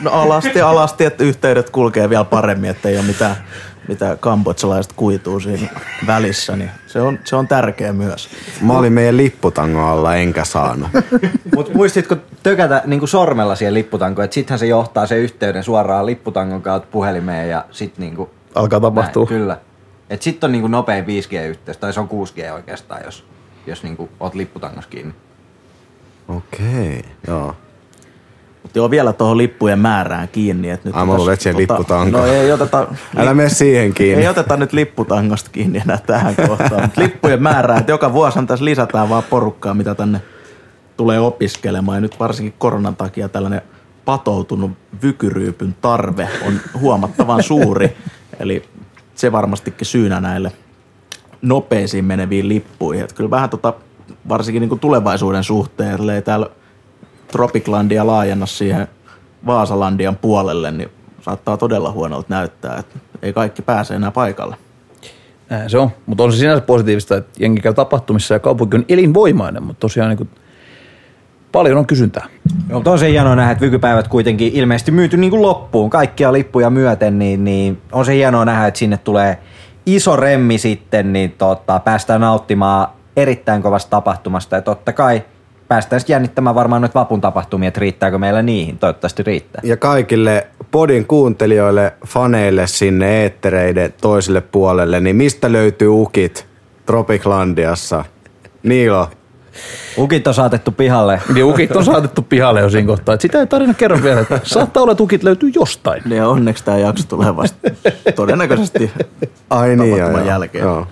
No 0.01 0.11
alasti, 0.11 0.61
alasti, 0.61 1.05
että 1.05 1.23
yhteydet 1.23 1.69
kulkee 1.69 2.09
vielä 2.09 2.23
paremmin, 2.23 2.69
että 2.69 2.89
ei 2.89 2.97
ole 2.97 3.05
mitään, 3.05 3.35
mitään 3.87 4.17
kambodsalaiset 4.19 4.93
kuituu 4.93 5.39
siinä 5.39 5.67
välissä, 6.07 6.55
niin 6.55 6.71
se 6.87 7.01
on, 7.01 7.19
se 7.23 7.35
on 7.35 7.47
tärkeä 7.47 7.93
myös. 7.93 8.29
Mä 8.61 8.77
olin 8.77 8.93
meidän 8.93 9.17
lipputangon 9.17 9.83
alla, 9.83 10.15
enkä 10.15 10.45
saanut. 10.45 10.89
Mutta 11.55 11.73
muistitko 11.73 12.15
tökätä 12.43 12.81
niin 12.85 13.07
sormella 13.07 13.55
siihen 13.55 13.73
lipputankoon, 13.73 14.23
että 14.23 14.35
sittenhän 14.35 14.59
se 14.59 14.65
johtaa 14.65 15.07
se 15.07 15.17
yhteyden 15.17 15.63
suoraan 15.63 16.05
lipputangon 16.05 16.61
kautta 16.61 16.87
puhelimeen 16.91 17.49
ja 17.49 17.65
sit 17.71 17.97
niin 17.97 18.15
kuin, 18.15 18.29
Alkaa 18.55 18.79
tapahtua. 18.79 19.23
Näin, 19.23 19.39
kyllä. 19.39 19.57
Et 20.09 20.21
sit 20.21 20.43
on 20.43 20.51
niin 20.51 20.61
kuin 20.61 20.71
nopein 20.71 21.05
5G-yhteys, 21.05 21.77
tai 21.77 21.93
se 21.93 21.99
on 21.99 22.09
6G 22.09 22.51
oikeastaan, 22.51 23.01
jos, 23.05 23.25
jos 23.67 23.83
niin 23.83 23.97
kuin 23.97 24.09
oot 24.19 24.35
lipputangossa 24.35 24.89
kiinni. 24.89 25.13
Okei, 26.27 26.99
okay, 26.99 27.11
joo. 27.27 27.55
Mutta 28.63 28.79
joo, 28.79 28.91
vielä 28.91 29.13
tuohon 29.13 29.37
lippujen 29.37 29.79
määrään 29.79 30.27
kiinni. 30.27 30.69
Että 30.69 30.89
nyt 30.89 30.95
Ai, 30.95 31.05
mulla 31.05 31.31
on 31.31 31.37
tota, 31.37 31.57
lipputanko. 31.57 32.17
No 32.17 32.25
ei 32.25 32.51
oteta... 32.51 32.87
Älä 33.17 33.33
mene 33.33 33.49
siihen 33.49 33.93
kiinni. 33.93 34.23
Ei 34.23 34.29
oteta 34.29 34.57
nyt 34.57 34.73
lipputangosta 34.73 35.49
kiinni 35.49 35.81
enää 35.85 35.97
tähän 35.97 36.35
kohtaan. 36.47 36.81
Mutta 36.81 37.01
lippujen 37.01 37.43
määrää, 37.43 37.77
että 37.77 37.91
joka 37.91 38.13
vuosi 38.13 38.39
tässä 38.45 38.65
lisätään 38.65 39.09
vaan 39.09 39.23
porukkaa, 39.23 39.73
mitä 39.73 39.95
tänne 39.95 40.21
tulee 40.97 41.19
opiskelemaan. 41.19 41.97
Ja 41.97 42.01
nyt 42.01 42.19
varsinkin 42.19 42.53
koronan 42.57 42.95
takia 42.95 43.29
tällainen 43.29 43.61
patoutunut 44.05 44.71
vykyryypyn 45.03 45.75
tarve 45.81 46.29
on 46.47 46.53
huomattavan 46.79 47.43
suuri. 47.43 47.97
Eli 48.39 48.63
se 49.15 49.31
varmastikin 49.31 49.87
syynä 49.87 50.21
näille 50.21 50.51
nopeisiin 51.41 52.05
meneviin 52.05 52.49
lippuihin. 52.49 53.03
Että 53.03 53.15
kyllä 53.15 53.29
vähän 53.29 53.49
tota, 53.49 53.73
varsinkin 54.29 54.61
niin 54.61 54.79
tulevaisuuden 54.79 55.43
suhteen, 55.43 55.99
täällä 56.25 56.49
Tropiclandia 57.33 58.07
laajenna 58.07 58.45
siihen 58.45 58.87
Vaasalandian 59.45 60.15
puolelle, 60.15 60.71
niin 60.71 60.89
saattaa 61.21 61.57
todella 61.57 61.91
huonolta 61.91 62.27
näyttää, 62.29 62.77
että 62.79 62.99
ei 63.21 63.33
kaikki 63.33 63.61
pääse 63.61 63.95
enää 63.95 64.11
paikalle. 64.11 64.55
Näin 65.49 65.69
se 65.69 65.77
on, 65.77 65.89
mutta 66.05 66.23
on 66.23 66.31
se 66.31 66.37
sinänsä 66.37 66.61
positiivista, 66.61 67.17
että 67.17 67.31
jengi 67.39 67.61
käy 67.61 67.73
tapahtumissa 67.73 68.33
ja 68.33 68.39
kaupunki 68.39 68.77
on 68.77 68.85
elinvoimainen, 68.89 69.63
mutta 69.63 69.79
tosiaan 69.79 70.09
niin 70.09 70.17
kuin 70.17 70.29
paljon 71.51 71.77
on 71.77 71.85
kysyntää. 71.85 72.25
On 72.71 72.83
tosi 72.83 73.11
hienoa 73.11 73.35
nähdä, 73.35 73.51
että 73.51 73.65
vykypäivät 73.65 74.07
kuitenkin 74.07 74.53
ilmeisesti 74.53 74.91
myyty 74.91 75.17
niin 75.17 75.31
kuin 75.31 75.41
loppuun, 75.41 75.89
kaikkia 75.89 76.33
lippuja 76.33 76.69
myöten, 76.69 77.19
niin, 77.19 77.43
niin 77.43 77.81
on 77.91 78.05
se 78.05 78.15
hienoa 78.15 78.45
nähdä, 78.45 78.67
että 78.67 78.77
sinne 78.77 78.97
tulee 78.97 79.37
iso 79.85 80.15
remmi 80.15 80.57
sitten, 80.57 81.13
niin 81.13 81.31
tota, 81.31 81.79
päästään 81.79 82.21
nauttimaan 82.21 82.87
erittäin 83.17 83.61
kovasta 83.61 83.89
tapahtumasta 83.89 84.55
ja 84.55 84.61
totta 84.61 84.93
kai 84.93 85.23
päästään 85.67 85.99
sitten 85.99 86.13
jännittämään 86.13 86.55
varmaan 86.55 86.81
noita 86.81 86.99
vapun 86.99 87.21
tapahtumia, 87.21 87.67
että 87.67 87.79
riittääkö 87.79 88.17
meillä 88.17 88.41
niihin. 88.41 88.77
Toivottavasti 88.77 89.23
riittää. 89.23 89.61
Ja 89.63 89.77
kaikille 89.77 90.47
podin 90.71 91.05
kuuntelijoille, 91.05 91.93
faneille 92.07 92.67
sinne 92.67 93.21
eettereiden 93.21 93.93
toiselle 94.01 94.41
puolelle, 94.41 94.99
niin 94.99 95.15
mistä 95.15 95.51
löytyy 95.51 95.87
ukit 95.87 96.47
Tropiclandiassa? 96.85 98.05
Niilo. 98.63 99.09
Ukit 99.97 100.27
on 100.27 100.33
saatettu 100.33 100.71
pihalle. 100.71 101.21
Niin, 101.33 101.45
ukit 101.45 101.75
on 101.75 101.85
saatettu 101.85 102.21
pihalle 102.21 102.59
jo 102.59 102.69
siinä 102.69 102.87
kohtaa. 102.87 103.17
Sitä 103.19 103.39
ei 103.39 103.47
tarina 103.47 103.73
kerro 103.73 104.03
vielä, 104.03 104.21
että 104.21 104.39
saattaa 104.43 104.83
olla, 104.83 104.91
että 104.91 105.03
ukit 105.03 105.23
löytyy 105.23 105.51
jostain. 105.55 106.01
Niin 106.05 106.23
onneksi 106.23 106.63
tämä 106.63 106.77
jakso 106.77 107.07
tulee 107.07 107.35
vasta 107.35 107.69
todennäköisesti 108.15 108.91
Ai 109.49 109.75
niin, 109.75 109.97
joo, 109.97 110.19
jälkeen. 110.19 110.63
Joo. 110.63 110.87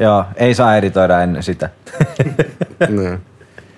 joo, 0.00 0.24
ei 0.36 0.54
saa 0.54 0.76
editoida 0.76 1.22
ennen 1.22 1.42
sitä. 1.42 1.68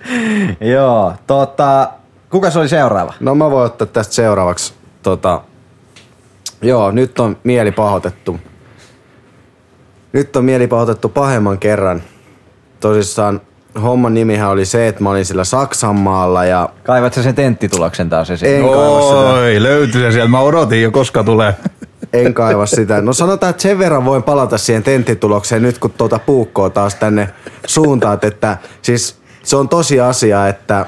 Joo, 0.73 1.13
tota, 1.27 1.89
kuka 2.29 2.49
se 2.49 2.59
oli 2.59 2.69
seuraava? 2.69 3.13
No 3.19 3.35
mä 3.35 3.51
voin 3.51 3.65
ottaa 3.65 3.87
tästä 3.87 4.13
seuraavaksi. 4.13 4.73
Tota, 5.03 5.41
joo, 6.61 6.91
nyt 6.91 7.19
on 7.19 7.37
mieli 7.43 7.71
pahoitettu. 7.71 8.39
Nyt 10.13 10.35
on 10.35 10.45
mieli 10.45 10.67
pahoitettu 10.67 11.09
pahemman 11.09 11.59
kerran. 11.59 12.01
Tosissaan 12.79 13.41
homman 13.81 14.13
nimihän 14.13 14.49
oli 14.49 14.65
se, 14.65 14.87
että 14.87 15.03
mä 15.03 15.09
olin 15.09 15.25
sillä 15.25 15.43
Saksanmaalla 15.43 16.45
ja 16.45 16.69
Kaivat 16.83 17.13
sä 17.13 17.23
sen 17.23 17.35
tenttituloksen 17.35 18.09
taas 18.09 18.31
esiin? 18.31 18.55
en 18.55 18.63
kaiva 18.63 19.01
sitä. 19.01 19.33
Oi, 19.33 19.63
löytyi 19.63 20.01
se 20.01 20.11
sieltä. 20.11 20.31
Mä 20.31 20.39
odotin 20.39 20.81
jo, 20.81 20.91
koska 20.91 21.23
tulee. 21.23 21.55
En 22.13 22.33
kaiva 22.33 22.65
sitä. 22.65 23.01
No 23.01 23.13
sanotaan, 23.13 23.49
että 23.49 23.61
sen 23.61 23.79
verran 23.79 24.05
voin 24.05 24.23
palata 24.23 24.57
siihen 24.57 24.83
tenttitulokseen 24.83 25.61
nyt, 25.61 25.77
kun 25.77 25.91
tuota 25.91 26.19
puukkoa 26.19 26.69
taas 26.69 26.95
tänne 26.95 27.29
suuntaat, 27.65 28.23
että 28.23 28.57
siis 28.81 29.18
se 29.43 29.55
on 29.55 29.69
tosi 29.69 29.99
asia, 29.99 30.47
että 30.47 30.85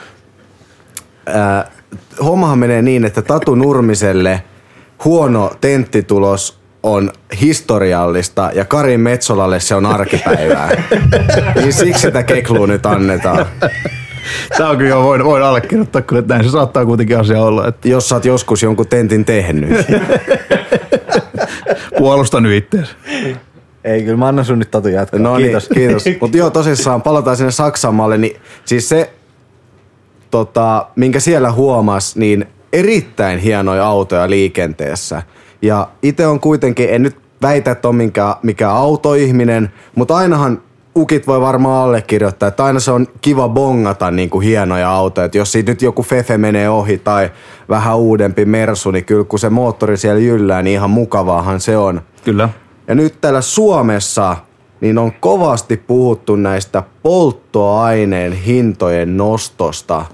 ää, 1.26 1.72
hommahan 2.24 2.60
menee 2.60 2.82
niin, 2.82 3.06
että 3.06 3.22
Tatu 3.22 3.56
Nurmiselle 3.56 4.44
huono 5.06 5.52
tenttitulos 5.62 6.62
on 6.84 7.12
historiallista 7.42 8.52
ja 8.54 8.66
Karin 8.66 9.00
Metsolalle 9.00 9.60
se 9.60 9.76
on 9.76 9.86
arkipäivää. 9.86 10.84
niin 11.56 11.74
siksi 11.74 12.02
sitä 12.02 12.24
keklua 12.24 12.68
nyt 12.68 12.86
annetaan. 12.86 13.46
Tää 14.58 14.70
on 14.70 14.78
kyllä, 14.78 14.96
voin, 14.96 15.24
voin 15.24 15.44
allekirjoittaa 15.44 16.02
kyllä, 16.02 16.20
että 16.20 16.34
näin 16.34 16.46
se 16.46 16.52
saattaa 16.52 16.86
kuitenkin 16.86 17.20
asia 17.20 17.42
olla. 17.42 17.68
Että 17.68 17.88
Jos 17.88 18.10
sä 18.10 18.16
oot 18.16 18.26
joskus 18.26 18.64
jonkun 18.64 18.88
tentin 18.88 19.26
tehnyt. 19.26 19.70
puolustan 21.98 22.44
nyt 22.44 22.54
ittees. 22.54 22.96
Ei, 23.84 24.04
kyllä 24.04 24.18
mä 24.18 24.28
annan 24.28 24.46
sun 24.46 24.60
nyt 24.60 24.72
Tatu 24.72 24.88
jatkaa. 24.88 25.20
No 25.20 25.38
Kiitos. 25.38 25.70
niin, 25.70 25.80
kiitos. 25.80 26.04
Mutta 26.22 26.38
joo, 26.38 26.50
tosissaan 26.50 27.02
palataan 27.02 27.38
sinne 27.38 27.52
Saksanmaalle, 27.52 28.18
niin 28.18 28.38
siis 28.66 28.90
se, 28.90 29.14
tota, 30.32 30.88
minkä 30.96 31.20
siellä 31.20 31.52
huomas, 31.52 32.16
niin 32.16 32.46
erittäin 32.74 33.40
hienoja 33.40 33.86
autoja 33.86 34.30
liikenteessä. 34.30 35.24
Ja 35.62 35.88
itse 36.04 36.28
on 36.28 36.40
kuitenkin, 36.40 36.90
en 36.90 37.04
nyt 37.04 37.16
väitä, 37.42 37.72
että 37.72 37.88
on 37.88 37.96
minkä, 37.96 38.36
mikä 38.44 38.70
autoihminen, 38.70 39.74
mutta 39.96 40.16
ainahan 40.16 40.62
ukit 40.96 41.28
voi 41.28 41.42
varmaan 41.42 41.84
allekirjoittaa, 41.84 42.48
että 42.48 42.66
aina 42.66 42.80
se 42.80 42.92
on 42.92 43.08
kiva 43.22 43.50
bongata 43.50 44.12
niin 44.12 44.30
kuin 44.30 44.46
hienoja 44.46 44.92
autoja. 44.92 45.26
Et 45.26 45.36
jos 45.36 45.52
siitä 45.52 45.72
nyt 45.72 45.82
joku 45.82 46.04
Fefe 46.04 46.38
menee 46.38 46.70
ohi 46.70 46.98
tai 46.98 47.32
vähän 47.70 47.98
uudempi 47.98 48.46
Mersu, 48.46 48.92
niin 48.92 49.06
kyllä 49.06 49.24
kun 49.24 49.40
se 49.40 49.50
moottori 49.50 49.98
siellä 49.98 50.22
jyllää, 50.22 50.62
niin 50.62 50.74
ihan 50.74 50.90
mukavaahan 50.90 51.60
se 51.60 51.78
on. 51.78 52.02
Kyllä. 52.24 52.50
Ja 52.92 52.96
nyt 52.96 53.22
täällä 53.22 53.42
Suomessa 53.42 54.38
niin 54.82 54.98
on 54.98 55.12
kovasti 55.20 55.78
puhuttu 55.78 56.36
näistä 56.36 56.84
polttoaineen 57.04 58.34
hintojen 58.34 59.18
nostosta. 59.18 60.06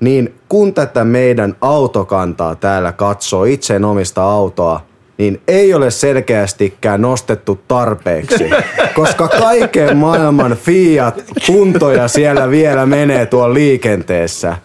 Niin 0.00 0.34
kun 0.48 0.74
tätä 0.74 1.04
meidän 1.04 1.56
autokantaa 1.60 2.54
täällä 2.54 2.92
katsoo, 2.92 3.44
itse 3.44 3.76
en 3.76 3.84
omista 3.84 4.22
autoa, 4.22 4.80
niin 5.18 5.42
ei 5.48 5.74
ole 5.74 5.90
selkeästikään 5.90 7.00
nostettu 7.00 7.60
tarpeeksi, 7.68 8.50
koska 8.96 9.28
kaiken 9.28 9.96
maailman 9.96 10.52
Fiat 10.52 11.24
puntoja 11.46 12.08
siellä 12.08 12.50
vielä 12.50 12.86
menee 12.86 13.26
tuolla 13.26 13.54
liikenteessä. 13.54 14.56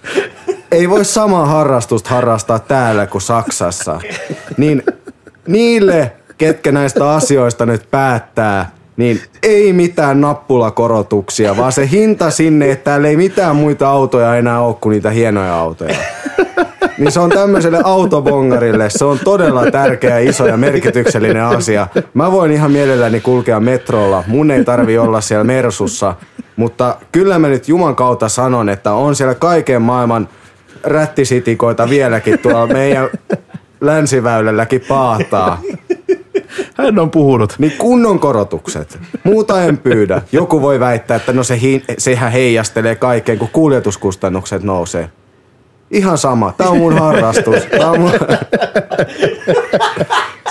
Ei 0.71 0.89
voi 0.89 1.05
samaa 1.05 1.45
harrastusta 1.45 2.09
harrastaa 2.09 2.59
täällä 2.59 3.07
kuin 3.07 3.21
Saksassa. 3.21 4.01
Niin 4.57 4.83
niille, 5.49 6.11
ketkä 6.37 6.71
näistä 6.71 7.11
asioista 7.11 7.65
nyt 7.65 7.91
päättää, 7.91 8.71
niin 8.97 9.21
ei 9.43 9.73
mitään 9.73 10.21
nappulakorotuksia, 10.21 11.57
vaan 11.57 11.71
se 11.71 11.89
hinta 11.91 12.31
sinne, 12.31 12.71
että 12.71 12.83
täällä 12.83 13.07
ei 13.07 13.17
mitään 13.17 13.55
muita 13.55 13.89
autoja 13.89 14.35
enää 14.35 14.61
ole 14.61 14.75
kuin 14.81 14.91
niitä 14.91 15.09
hienoja 15.09 15.55
autoja. 15.55 15.95
Niin 16.97 17.11
se 17.11 17.19
on 17.19 17.29
tämmöiselle 17.29 17.79
autobongarille, 17.83 18.89
se 18.89 19.05
on 19.05 19.19
todella 19.19 19.71
tärkeä, 19.71 20.19
iso 20.19 20.47
ja 20.47 20.57
merkityksellinen 20.57 21.43
asia. 21.43 21.87
Mä 22.13 22.31
voin 22.31 22.51
ihan 22.51 22.71
mielelläni 22.71 23.19
kulkea 23.21 23.59
metrolla, 23.59 24.23
mun 24.27 24.51
ei 24.51 24.63
tarvi 24.63 24.97
olla 24.97 25.21
siellä 25.21 25.43
Mersussa, 25.43 26.15
mutta 26.55 26.95
kyllä 27.11 27.39
mä 27.39 27.47
nyt 27.47 27.67
Juman 27.67 27.95
kautta 27.95 28.29
sanon, 28.29 28.69
että 28.69 28.91
on 28.91 29.15
siellä 29.15 29.35
kaiken 29.35 29.81
maailman 29.81 30.29
rättisitikoita 30.83 31.89
vieläkin 31.89 32.39
tuolla 32.39 32.67
meidän 32.67 33.09
länsiväylälläkin 33.81 34.81
paataa. 34.87 35.61
Hän 36.77 36.99
on 36.99 37.11
puhunut. 37.11 37.55
Niin 37.57 37.73
kunnon 37.77 38.19
korotukset. 38.19 38.99
Muuta 39.23 39.63
en 39.63 39.77
pyydä. 39.77 40.21
Joku 40.31 40.61
voi 40.61 40.79
väittää, 40.79 41.17
että 41.17 41.33
no 41.33 41.43
se 41.43 41.61
hi- 41.61 41.83
sehän 41.97 42.31
heijastelee 42.31 42.95
kaikkeen, 42.95 43.39
kun 43.39 43.49
kuljetuskustannukset 43.53 44.63
nousee. 44.63 45.09
Ihan 45.91 46.17
sama. 46.17 46.53
Tämä 46.57 46.69
on 46.69 46.77
mun 46.77 46.99
harrastus. 46.99 47.65
Tää 47.65 47.91
on 47.91 47.99
mun... 47.99 48.11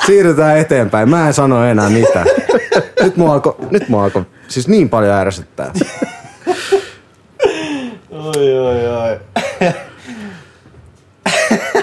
Siirrytään 0.07 0.59
eteenpäin. 0.59 1.09
Mä 1.09 1.27
en 1.27 1.35
sano 1.35 1.65
enää 1.65 1.91
mitään. 1.91 2.27
Nyt 3.03 3.17
mua 3.17 3.33
alkoi, 3.33 3.57
nyt 3.71 3.89
mua 3.89 4.05
alkoi 4.05 4.25
siis 4.49 4.69
niin 4.69 4.89
paljon 4.89 5.15
ärsyttää. 5.15 5.73
Oi, 8.11 8.59
oi, 8.59 8.87
oi. 8.87 9.19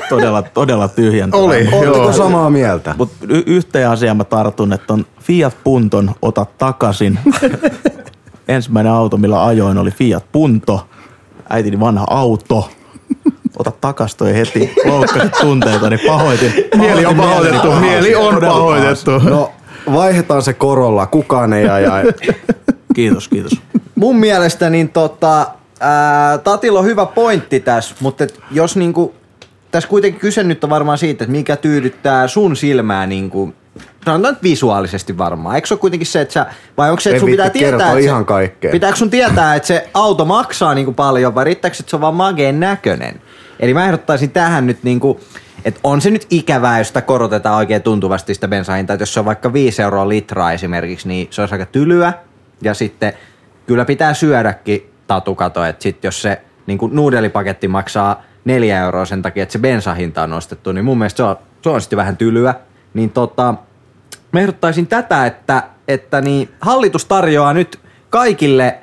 Todella, 0.10 0.42
todella 0.42 0.88
tyhjentävää. 0.88 1.44
Oli. 1.46 1.56
Oletteko 1.72 1.84
Joo. 1.84 2.14
samaa 2.14 2.50
mieltä? 2.50 2.96
Mutta 2.98 3.16
y- 3.30 3.44
yhteen 3.46 3.90
asiaan 3.90 4.18
mä 4.18 4.24
tartun, 4.24 4.74
että 4.74 4.94
on 4.94 5.06
Fiat 5.22 5.58
Punton 5.64 6.12
ota 6.22 6.46
takaisin. 6.58 7.20
Ensimmäinen 8.48 8.92
auto, 8.94 9.18
millä 9.18 9.46
ajoin, 9.46 9.78
oli 9.78 9.92
Fiat 9.92 10.26
Punto. 10.32 10.88
Äitini 11.50 11.80
vanha 11.80 12.06
auto. 12.10 12.70
Ota 13.60 13.72
takas 13.82 14.16
toi 14.16 14.34
heti. 14.34 14.74
Loukkasit 14.86 15.32
tunteita, 15.42 15.90
niin 15.90 16.00
pahoitin. 16.08 16.54
Mieli 16.78 17.06
on 17.06 17.16
pahoitin 17.16 17.54
pahoitettu. 17.54 17.72
mieleni 17.72 18.02
Mieli 18.02 18.16
on 18.16 18.38
pahoitettu. 18.42 19.12
No, 19.20 19.52
vaihdetaan 19.94 20.42
se 20.42 20.54
korolla. 20.54 21.06
Kukaan 21.06 21.54
ei 21.54 21.70
aja. 21.70 21.92
Kiitos, 22.96 23.28
kiitos. 23.28 23.62
Mun 23.96 24.16
mielestä 24.16 24.70
niin 24.70 24.90
tota, 24.90 25.48
ää, 25.80 26.38
Tatilla 26.38 26.80
on 26.80 26.86
hyvä 26.86 27.06
pointti 27.06 27.60
tässä, 27.60 27.96
mutta 28.00 28.28
jos 28.52 28.76
niinku, 28.76 29.14
tässä 29.76 29.90
kuitenkin 29.90 30.22
kyse 30.22 30.44
nyt 30.44 30.64
on 30.64 30.70
varmaan 30.70 30.98
siitä, 30.98 31.24
että 31.24 31.32
mikä 31.32 31.56
tyydyttää 31.56 32.28
sun 32.28 32.56
silmää 32.56 33.06
niinku, 33.08 33.54
sanotaan 34.06 34.34
nyt 34.34 34.44
visuaalisesti 34.44 35.18
varmaan. 35.18 35.56
Eikö 35.56 35.68
se 35.68 35.74
ole 35.74 35.80
kuitenkin 35.80 36.08
se, 36.08 36.22
että 36.22 36.34
sä, 36.34 36.46
vai 36.78 36.90
onko 36.90 37.00
se, 37.00 37.10
että 37.10 37.20
sun 37.20 37.30
pitää 37.30 37.50
tietää, 37.50 37.88
että 37.88 38.00
ihan 38.00 38.22
se, 38.22 38.28
kaikkea. 38.28 38.72
pitääkö 38.72 38.98
sun 38.98 39.10
tietää, 39.10 39.56
että 39.56 39.68
se 39.68 39.90
auto 39.94 40.26
maksaa 40.26 40.76
niinku 40.76 40.94
paljon 40.94 41.36
vai 41.36 41.44
riittääkö, 41.44 41.78
että 41.80 41.90
se 41.90 41.96
on 41.96 42.02
vaan 42.02 42.16
mageen 42.16 42.60
näköinen? 42.60 43.22
Eli 43.60 43.74
mä 43.74 43.86
ehdottaisin 43.86 44.32
tähän 44.32 44.68
nyt 44.68 44.84
niinku, 44.84 45.20
että 45.66 45.80
on 45.84 46.02
se 46.02 46.10
nyt 46.10 46.28
ikävää, 46.30 46.78
jos 46.78 46.88
sitä 46.88 47.02
korotetaan 47.02 47.58
oikein 47.58 47.82
tuntuvasti 47.82 48.34
sitä 48.34 48.48
bensahintaa, 48.48 48.94
että 48.94 49.02
jos 49.02 49.14
se 49.14 49.20
on 49.20 49.26
vaikka 49.26 49.54
5 49.54 49.82
euroa 49.82 50.10
litraa 50.10 50.54
esimerkiksi, 50.54 51.08
niin 51.08 51.28
se 51.32 51.42
olisi 51.42 51.56
aika 51.56 51.66
tylyä. 51.66 52.14
Ja 52.62 52.74
sitten 52.74 53.14
kyllä 53.68 53.86
pitää 53.86 54.14
syödäkin 54.14 54.90
tatukato, 55.08 55.66
että 55.66 55.84
sit 55.84 56.04
jos 56.04 56.22
se 56.22 56.42
niin 56.68 56.78
kuin 56.78 56.96
nuudelipaketti 56.96 57.68
maksaa 57.68 58.24
neljä 58.46 58.84
euroa 58.84 59.06
sen 59.06 59.22
takia, 59.22 59.44
että 59.44 59.54
se 59.54 59.60
bensahinta 59.60 60.24
on 60.24 60.30
nostettu, 60.30 60.72
niin 60.72 60.86
mun 60.86 60.98
mielestä 60.98 61.18
se 61.18 61.24
on, 61.24 61.36
se 61.62 61.70
on 61.70 61.82
sitten 61.82 61.98
vähän 61.98 62.18
tylyä. 62.18 62.54
Niin 62.94 63.10
tota, 63.10 63.54
mä 64.32 64.40
ehdottaisin 64.40 64.88
tätä, 64.88 65.26
että, 65.26 65.64
että 65.88 66.22
niin 66.22 66.50
hallitus 66.62 67.06
tarjoaa 67.06 67.54
nyt 67.54 67.80
kaikille 68.10 68.80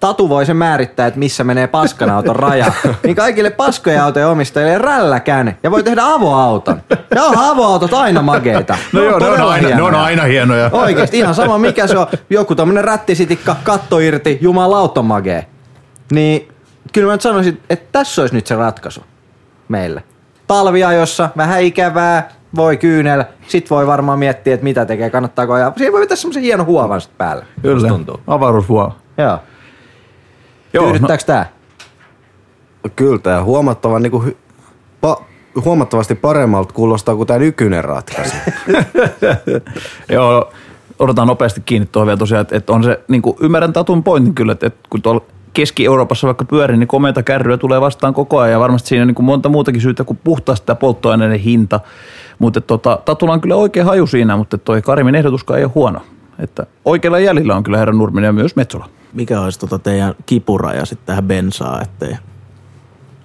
Tatu 0.00 0.28
voi 0.28 0.46
sen 0.46 0.56
määrittää, 0.56 1.06
että 1.06 1.18
missä 1.18 1.44
menee 1.44 1.66
paskanauton 1.66 2.36
raja. 2.36 2.72
niin 3.04 3.16
kaikille 3.16 3.50
paskojen 3.50 4.02
autojen 4.02 4.28
omistajille 4.28 4.78
rälläkään 4.78 5.56
ja 5.62 5.70
voi 5.70 5.82
tehdä 5.82 6.02
avoauton. 6.04 6.82
Ja 7.14 7.24
onhan 7.24 7.50
avoautot 7.50 7.94
aina 7.94 8.22
mageita. 8.22 8.78
No 8.92 9.02
joo, 9.02 9.18
ne 9.18 9.28
on, 9.28 9.40
aina, 9.40 9.68
ne 9.68 9.74
on 9.74 9.80
hienoja. 9.80 10.04
aina 10.04 10.22
hienoja. 10.22 10.70
Oikeesti 10.72 11.18
ihan 11.18 11.34
sama 11.34 11.58
mikä 11.58 11.86
se 11.86 11.98
on. 11.98 12.06
Joku 12.30 12.54
tämmönen 12.54 12.84
rättisitikka, 12.84 13.56
katto 13.64 13.98
irti, 13.98 14.38
jumalauta 14.40 15.02
magee. 15.02 15.46
Niin 16.12 16.48
kyllä 16.92 17.06
mä 17.06 17.12
nyt 17.12 17.20
sanoisin, 17.20 17.62
että 17.70 17.88
tässä 17.92 18.22
olisi 18.22 18.34
nyt 18.34 18.46
se 18.46 18.56
ratkaisu 18.56 19.04
meille. 19.68 20.02
Talviajossa, 20.46 21.28
vähän 21.36 21.62
ikävää, 21.62 22.28
voi 22.56 22.76
kyynel. 22.76 23.24
Sit 23.48 23.70
voi 23.70 23.86
varmaan 23.86 24.18
miettiä, 24.18 24.54
että 24.54 24.64
mitä 24.64 24.86
tekee, 24.86 25.10
kannattaako 25.10 25.52
ajaa. 25.52 25.72
Siihen 25.76 25.92
voi 25.92 26.00
vetää 26.00 26.16
semmoisen 26.16 26.42
hieno 26.42 26.64
huovan 26.64 27.00
sit 27.00 27.18
päälle. 27.18 27.44
Kyllä, 27.62 27.88
tuntuu. 27.88 28.20
avaruusvuoro. 28.26 28.92
Joo. 29.18 29.38
Joo, 30.72 30.84
no, 30.84 30.90
Tyydyttääks 30.90 31.24
tää? 31.24 31.52
Kyllä 32.96 33.18
tämä 33.18 33.42
huomattavan, 33.42 34.02
niin 34.02 34.10
kuin, 34.10 34.36
pa, 35.00 35.24
huomattavasti 35.64 36.14
paremmalta 36.14 36.74
kuulostaa 36.74 37.16
kuin 37.16 37.26
tämä 37.26 37.38
nykyinen 37.38 37.84
ratkaisu. 37.84 38.36
Joo, 40.12 40.52
odotan 40.98 41.26
nopeasti 41.26 41.60
kiinni 41.60 41.88
tuohon 41.92 42.06
vielä 42.06 42.18
tosiaan, 42.18 42.42
että, 42.42 42.56
että 42.56 42.72
on 42.72 42.84
se, 42.84 43.00
niin 43.08 43.22
kuin, 43.22 43.36
ymmärrän 43.40 43.72
Tatun 43.72 44.02
pointin 44.02 44.34
kyllä, 44.34 44.52
että, 44.52 44.66
että 44.66 44.80
kun 44.90 45.02
tuolla 45.02 45.24
Keski-Euroopassa 45.52 46.26
vaikka 46.26 46.44
pyörii, 46.44 46.76
niin 46.76 46.88
komeita 46.88 47.22
kärryjä 47.22 47.56
tulee 47.56 47.80
vastaan 47.80 48.14
koko 48.14 48.38
ajan 48.38 48.52
ja 48.52 48.60
varmasti 48.60 48.88
siinä 48.88 49.02
on 49.02 49.06
niin 49.06 49.14
kuin 49.14 49.26
monta 49.26 49.48
muutakin 49.48 49.80
syytä 49.80 50.04
kuin 50.04 50.18
puhtaasti 50.24 50.66
tämä 50.66 50.76
polttoaineiden 50.76 51.40
hinta. 51.40 51.80
Mutta 52.38 52.60
tota, 52.60 52.98
Tatulla 53.04 53.32
on 53.32 53.40
kyllä 53.40 53.56
oikein 53.56 53.86
haju 53.86 54.06
siinä, 54.06 54.36
mutta 54.36 54.58
toi 54.58 54.82
Karimin 54.82 55.14
ehdotuskaan 55.14 55.58
ei 55.58 55.64
ole 55.64 55.72
huono. 55.74 56.00
Että 56.38 56.66
oikealla 56.84 57.18
jäljellä 57.18 57.56
on 57.56 57.62
kyllä 57.62 57.78
herra 57.78 57.94
Nurminen 57.94 58.28
ja 58.28 58.32
myös 58.32 58.56
Metsola. 58.56 58.88
Mikä 59.12 59.40
olisi 59.40 59.60
tota 59.60 59.78
teidän 59.78 60.14
kipuraja 60.26 60.84
sitten 60.84 61.06
tähän 61.06 61.24
bensaa, 61.24 61.80
ettei 61.82 62.16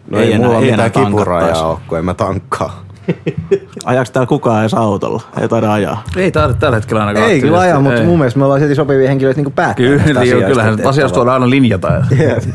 No 0.10 0.20
ei, 0.20 0.34
ei 0.34 0.40
mulla 0.40 0.60
enää 0.60 0.86
mitään 0.86 1.06
kipurajaa 1.06 1.68
ole, 1.68 1.80
kun 1.88 1.98
en 1.98 2.06
mä 2.06 2.14
tankkaa. 2.14 2.85
Ajaako 3.86 4.12
täällä 4.14 4.28
kukaan 4.28 4.62
edes 4.62 4.74
autolla? 4.74 5.22
Ei 5.42 5.48
taida 5.48 5.74
ajaa. 5.74 6.04
Ei 6.16 6.32
taida 6.32 6.54
tällä 6.54 6.76
hetkellä 6.76 7.06
ainakaan. 7.06 7.32
Ei 7.32 7.42
kyllä 7.42 7.60
aja, 7.60 7.80
mutta 7.80 8.04
mun 8.04 8.18
mielestä 8.18 8.40
me 8.40 8.46
ollaan 8.46 8.60
silti 8.62 8.76
sopivia 8.76 9.08
henkilöitä 9.08 9.42
niin 9.42 9.54
päättää 9.54 9.86
Kyllä, 9.86 10.20
asioista, 10.20 10.48
kyllähän 10.48 10.88
asiasta 10.88 11.18
voidaan 11.18 11.34
aina 11.34 11.50
linjata. 11.50 12.06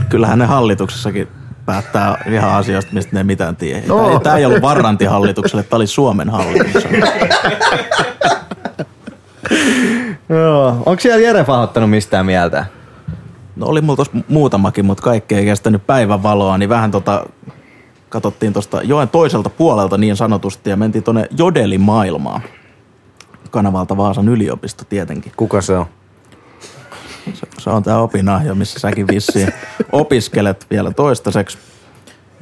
Kyllähän 0.09 0.38
ne 0.38 0.46
hallituksessakin 0.46 1.28
päättää 1.66 2.24
ihan 2.32 2.51
asioista, 2.51 2.94
mistä 2.94 3.11
ne 3.12 3.20
ei 3.20 3.24
mitään 3.24 3.57
tiedä. 3.57 3.82
No. 3.88 4.12
No. 4.12 4.20
Tämä 4.20 4.36
ei 4.36 4.46
ollut 4.46 4.62
Varranti 4.62 5.05
hallitukselle, 5.05 5.62
tämä 5.62 5.76
oli 5.78 5.86
Suomen 5.86 6.30
hallitukselle. 6.30 7.12
Joo. 10.28 10.68
Onko 10.86 11.01
siellä 11.01 11.20
Jere 11.20 11.44
pahoittanut 11.44 11.90
mistään 11.90 12.26
mieltä? 12.26 12.66
No 13.57 13.66
oli 13.66 13.80
mulla 13.80 13.96
tossa 13.96 14.12
muutamakin, 14.28 14.84
mutta 14.84 15.03
kaikki 15.03 15.34
ei 15.34 15.44
kestänyt 15.44 15.86
päivän 15.86 16.22
valoa, 16.22 16.59
niin 16.59 16.68
vähän 16.68 16.90
tota, 16.90 17.26
katsottiin 18.11 18.52
tuosta 18.52 18.82
joen 18.82 19.08
toiselta 19.08 19.50
puolelta 19.50 19.98
niin 19.98 20.16
sanotusti 20.16 20.70
ja 20.70 20.76
mentiin 20.76 21.04
tuonne 21.04 21.26
Jodelimaailmaan. 21.38 22.42
Kanavalta 23.50 23.96
Vaasan 23.96 24.28
yliopisto 24.28 24.84
tietenkin. 24.84 25.32
Kuka 25.36 25.61
se 25.61 25.76
on? 25.76 25.86
Se, 27.34 27.46
se 27.58 27.70
on 27.70 27.82
tämä 27.82 27.98
opinahjo, 27.98 28.54
missä 28.54 28.78
säkin 28.78 29.08
vissiin 29.08 29.48
opiskelet 29.92 30.66
vielä 30.70 30.90
toistaiseksi. 30.90 31.58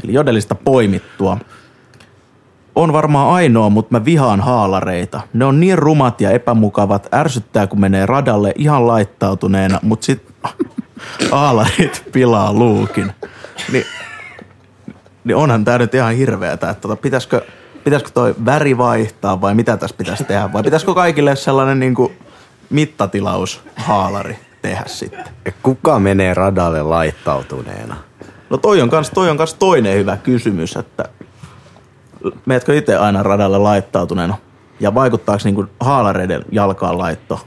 Eli 0.05 0.13
Jodelista 0.13 0.55
poimittua. 0.55 1.39
On 2.75 2.93
varmaan 2.93 3.35
ainoa, 3.35 3.71
mutta 3.71 3.95
mä 3.95 4.05
vihaan 4.05 4.41
haalareita. 4.41 5.21
Ne 5.33 5.45
on 5.45 5.61
niin 5.61 5.79
rumat 5.79 6.21
ja 6.21 6.31
epämukavat, 6.31 7.09
ärsyttää 7.15 7.67
kun 7.67 7.81
menee 7.81 8.07
radalle 8.07 8.53
ihan 8.57 8.87
laittautuneena, 8.87 9.79
mutta 9.83 10.07
sit 10.07 10.23
haalarit 11.33 12.05
pilaa 12.13 12.53
luukin. 12.53 13.13
Ni, 13.73 13.85
niin 15.25 15.37
onhan 15.37 15.65
tää 15.65 15.79
nyt 15.79 15.95
ihan 15.95 16.15
hirveetä, 16.15 16.71
että 16.71 16.81
tota, 16.81 16.97
pitäisikö, 16.97 17.43
pitäisikö 17.85 18.11
toi 18.15 18.35
väri 18.45 18.79
vaihtaa 18.79 19.41
vai 19.41 19.55
mitä 19.55 19.77
tässä 19.77 19.97
pitäisi 19.97 20.25
tehdä? 20.25 20.53
Vai 20.53 20.63
pitäisikö 20.63 20.95
kaikille 20.95 21.37
sellainen 21.37 21.81
niinku 21.81 22.13
mittatilaushaalari 22.71 24.39
tehdä 24.63 24.85
sitten? 24.87 25.25
Ja 25.45 25.53
kuka 25.63 25.99
menee 25.99 26.35
radalle 26.35 26.83
laittautuneena? 26.83 27.97
No 28.51 28.57
toi 28.57 28.83
on 28.83 28.91
kans, 28.91 29.11
toi 29.11 29.31
on 29.31 29.37
kans 29.37 29.55
toinen 29.55 29.97
hyvä 29.97 30.17
kysymys, 30.17 30.77
että 30.77 31.05
meetkö 32.47 32.77
itse 32.77 32.97
aina 32.97 33.23
radalle 33.23 33.59
laittautuneena? 33.59 34.37
Ja 34.81 34.95
vaikuttaako 34.95 35.41
niinku 35.45 35.67
haalareiden 35.81 36.45
jalkaan 36.53 36.99
laitto? 36.99 37.41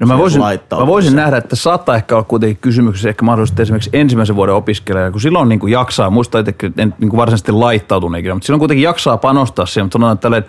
No 0.00 0.06
mä 0.06 0.18
voisin, 0.18 0.42
mä 0.78 0.86
voisin 0.86 1.16
nähdä, 1.16 1.36
että 1.36 1.56
saattaa 1.56 1.96
ehkä 1.96 2.14
olla 2.14 2.24
kuitenkin 2.24 2.58
kysymyksessä 2.60 3.08
ehkä 3.08 3.24
mahdollisesti 3.24 3.62
esimerkiksi 3.62 3.90
ensimmäisen 3.92 4.36
vuoden 4.36 4.54
opiskelija, 4.54 5.10
kun 5.10 5.20
silloin 5.20 5.48
niin 5.48 5.60
kuin 5.60 5.72
jaksaa, 5.72 6.10
muista 6.10 6.38
itsekin, 6.38 6.74
en 6.78 6.94
niin 6.98 7.10
kuin 7.10 7.18
varsinaisesti 7.18 7.52
laittautunut 7.52 8.18
ikinä, 8.18 8.34
mutta 8.34 8.46
silloin 8.46 8.58
kuitenkin 8.58 8.84
jaksaa 8.84 9.16
panostaa 9.16 9.66
siihen, 9.66 9.84
mutta 9.84 9.94
sanotaan, 9.94 10.14
että 10.14 10.22
tälleen 10.22 10.44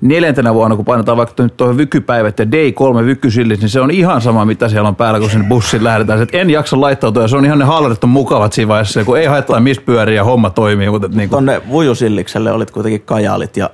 neljäntenä 0.00 0.54
vuonna, 0.54 0.76
kun 0.76 0.84
painetaan 0.84 1.16
vaikka 1.16 1.42
nyt 1.42 1.56
tuohon 1.56 1.76
vykypäivät 1.76 2.38
ja 2.38 2.44
D3 2.44 3.04
vykysillit, 3.04 3.60
niin 3.60 3.68
se 3.68 3.80
on 3.80 3.90
ihan 3.90 4.20
sama, 4.20 4.44
mitä 4.44 4.68
siellä 4.68 4.88
on 4.88 4.96
päällä, 4.96 5.20
kun 5.20 5.30
sinne 5.30 5.48
bussiin 5.48 5.84
lähdetään. 5.84 6.22
Et 6.22 6.34
en 6.34 6.50
jaksa 6.50 6.80
laittautua 6.80 7.22
ja 7.22 7.28
se 7.28 7.36
on 7.36 7.44
ihan 7.44 7.58
ne 7.58 7.64
haalarit 7.64 8.04
on 8.04 8.10
mukavat 8.10 8.52
siinä 8.52 8.68
vaiheessa, 8.68 9.04
kun 9.04 9.18
ei 9.18 9.26
haittaa 9.26 9.62
pyörii 9.84 10.16
ja 10.16 10.24
homma 10.24 10.50
toimii. 10.50 10.90
Mutta 10.90 11.08
niin 11.08 11.28
kuin, 11.28 11.36
Tonne 11.36 11.62
vujusillikselle 11.68 12.52
olit 12.52 12.70
kuitenkin 12.70 13.02
kajaalit 13.02 13.56
ja 13.56 13.70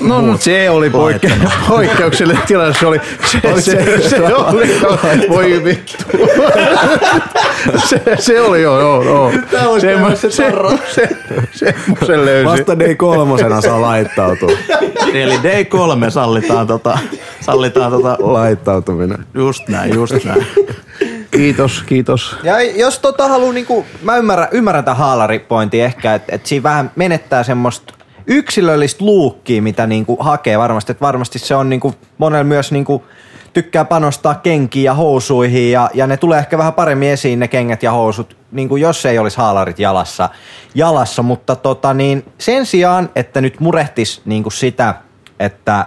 No, 0.00 0.22
mutta 0.22 0.44
se 0.44 0.70
oli 0.70 0.88
poikke- 0.88 1.48
poikkeuksellinen 1.68 2.42
tilanne. 2.46 2.74
Se 2.80 2.86
oli, 2.86 3.00
se, 3.26 3.40
se, 3.60 3.60
se, 3.62 4.08
se 4.08 4.22
oli, 4.24 5.28
voi 5.28 5.64
vittu. 5.64 5.94
se, 7.88 8.02
se 8.18 8.40
oli 8.40 8.62
joo, 8.62 8.80
joo, 8.80 9.02
joo. 9.02 9.32
Se, 9.80 9.96
se, 10.16 10.30
se, 10.30 10.52
se, 10.94 11.08
se, 11.52 11.74
se 12.06 12.16
löysi. 12.24 12.44
Vasta 12.50 12.72
D3 12.74 13.60
saa 13.62 13.80
laittautua. 13.80 14.50
Eli 15.14 15.36
D3 15.36 16.10
sallitaan 16.10 16.66
tota, 16.66 16.98
sallitaan 17.40 17.92
tota, 17.92 18.16
Laittautuminen. 18.20 19.26
just 19.34 19.68
näin, 19.68 19.94
just 19.94 20.24
näin. 20.24 20.46
Kiitos, 21.30 21.82
kiitos. 21.86 22.36
Ja 22.42 22.62
jos 22.62 22.98
tota 22.98 23.28
haluu, 23.28 23.52
niinku, 23.52 23.86
mä 24.02 24.16
ymmärrän, 24.16 24.48
ymmärrän 24.50 24.84
tämän 24.84 24.98
haalaripointin 24.98 25.84
ehkä, 25.84 26.14
että 26.14 26.34
et 26.34 26.46
siinä 26.46 26.62
vähän 26.62 26.90
menettää 26.96 27.42
semmoista 27.42 27.94
yksilöllistä 28.28 29.04
luukkiä, 29.04 29.62
mitä 29.62 29.86
niinku 29.86 30.16
hakee 30.20 30.58
varmasti. 30.58 30.92
Että 30.92 31.06
varmasti 31.06 31.38
se 31.38 31.54
on 31.54 31.68
niinku, 31.68 31.94
monella 32.18 32.44
myös 32.44 32.72
niinku, 32.72 33.04
tykkää 33.52 33.84
panostaa 33.84 34.34
kenkiin 34.34 34.84
ja 34.84 34.94
housuihin 34.94 35.72
ja, 35.72 35.90
ja 35.94 36.06
ne 36.06 36.16
tulee 36.16 36.38
ehkä 36.38 36.58
vähän 36.58 36.72
paremmin 36.72 37.08
esiin 37.08 37.38
ne 37.38 37.48
kengät 37.48 37.82
ja 37.82 37.92
housut, 37.92 38.36
niin 38.52 38.68
kuin 38.68 38.82
jos 38.82 39.06
ei 39.06 39.18
olisi 39.18 39.36
haalarit 39.36 39.78
jalassa, 39.78 40.28
jalassa. 40.74 41.22
mutta 41.22 41.56
tota 41.56 41.94
niin, 41.94 42.24
sen 42.38 42.66
sijaan, 42.66 43.10
että 43.16 43.40
nyt 43.40 43.60
murehtis 43.60 44.22
niin 44.24 44.42
kuin 44.42 44.52
sitä, 44.52 44.94
että 45.40 45.86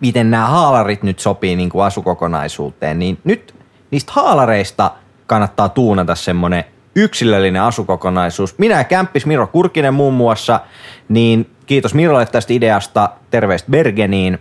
miten 0.00 0.30
nämä 0.30 0.46
haalarit 0.46 1.02
nyt 1.02 1.18
sopii 1.18 1.56
niin 1.56 1.70
kuin 1.70 1.84
asukokonaisuuteen, 1.84 2.98
niin 2.98 3.18
nyt 3.24 3.54
niistä 3.90 4.12
haalareista 4.14 4.90
kannattaa 5.26 5.68
tuunata 5.68 6.14
semmoinen 6.14 6.64
yksilöllinen 7.02 7.62
asukokonaisuus. 7.62 8.58
Minä 8.58 8.84
Kämppis 8.84 9.26
Miro 9.26 9.46
Kurkinen 9.46 9.94
muun 9.94 10.14
muassa, 10.14 10.60
niin 11.08 11.50
kiitos 11.66 11.94
Mirolle 11.94 12.26
tästä 12.26 12.52
ideasta, 12.52 13.10
terveistä 13.30 13.70
Bergeniin, 13.70 14.38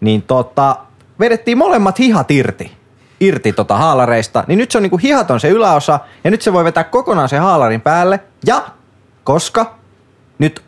niin 0.00 0.22
tota, 0.22 0.76
vedettiin 1.20 1.58
molemmat 1.58 1.98
hihat 1.98 2.30
irti 2.30 2.72
irti 3.20 3.52
tota 3.52 3.76
haalareista, 3.76 4.44
niin 4.46 4.58
nyt 4.58 4.70
se 4.70 4.78
on 4.78 4.82
niinku 4.82 4.96
hihaton 4.96 5.40
se 5.40 5.48
yläosa, 5.48 6.00
ja 6.24 6.30
nyt 6.30 6.42
se 6.42 6.52
voi 6.52 6.64
vetää 6.64 6.84
kokonaan 6.84 7.28
sen 7.28 7.40
haalarin 7.40 7.80
päälle, 7.80 8.20
ja 8.46 8.62
koska 9.24 9.78
nyt 10.38 10.62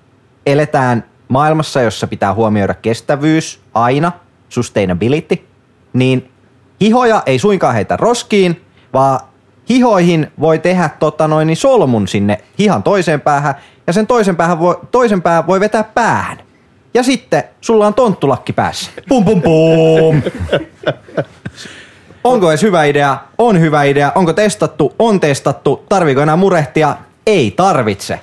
eletään 0.46 1.04
maailmassa, 1.28 1.80
jossa 1.80 2.06
pitää 2.06 2.34
huomioida 2.34 2.74
kestävyys 2.74 3.60
aina, 3.74 4.12
sustainability, 4.48 5.38
niin 5.92 6.30
hihoja 6.80 7.22
ei 7.26 7.38
suinkaan 7.38 7.74
heitä 7.74 7.96
roskiin, 7.96 8.64
vaan 8.92 9.20
hihoihin 9.68 10.32
voi 10.40 10.58
tehdä 10.58 10.90
tota 10.98 11.28
noin, 11.28 11.46
niin 11.46 11.56
solmun 11.56 12.08
sinne 12.08 12.38
hihan 12.58 12.82
toiseen 12.82 13.20
päähän, 13.20 13.54
ja 13.86 13.92
sen 13.92 14.06
toisen, 14.06 14.36
päähän 14.36 14.58
voi, 14.58 14.78
toisen 14.90 15.22
päähän 15.22 15.46
voi 15.46 15.60
vetää 15.60 15.84
päähän. 15.84 16.38
Ja 16.94 17.02
sitten 17.02 17.44
sulla 17.60 17.86
on 17.86 17.94
tonttulakki 17.94 18.52
päässä. 18.52 18.90
Pum 19.08 19.24
pum 19.24 19.42
pum. 19.42 20.22
Onko 22.24 22.50
edes 22.50 22.62
hyvä 22.62 22.84
idea? 22.84 23.18
On 23.38 23.60
hyvä 23.60 23.82
idea. 23.82 24.12
Onko 24.14 24.32
testattu? 24.32 24.94
On 24.98 25.20
testattu. 25.20 25.84
Tarviiko 25.88 26.20
enää 26.20 26.36
murehtia? 26.36 26.96
Ei 27.26 27.50
tarvitse. 27.50 28.20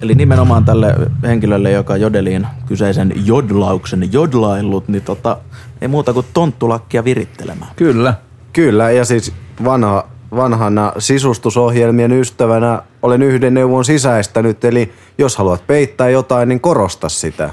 Eli 0.00 0.14
nimenomaan 0.14 0.64
tälle 0.64 0.94
henkilölle, 1.22 1.70
joka 1.70 1.96
jodeliin 1.96 2.46
kyseisen 2.66 3.12
jodlauksen 3.24 4.12
jodlaillut, 4.12 4.88
niin 4.88 5.02
tota, 5.02 5.36
ei 5.80 5.88
muuta 5.88 6.12
kuin 6.12 6.26
tonttulakkia 6.32 7.04
virittelemään. 7.04 7.70
Kyllä. 7.76 8.14
Kyllä, 8.52 8.90
ja 8.90 9.04
siis 9.04 9.32
vanha, 9.64 10.08
vanhana 10.36 10.92
sisustusohjelmien 10.98 12.12
ystävänä 12.12 12.82
olen 13.02 13.22
yhden 13.22 13.54
neuvon 13.54 13.84
sisäistänyt, 13.84 14.64
eli 14.64 14.92
jos 15.18 15.36
haluat 15.36 15.66
peittää 15.66 16.08
jotain, 16.08 16.48
niin 16.48 16.60
korosta 16.60 17.08
sitä. 17.08 17.50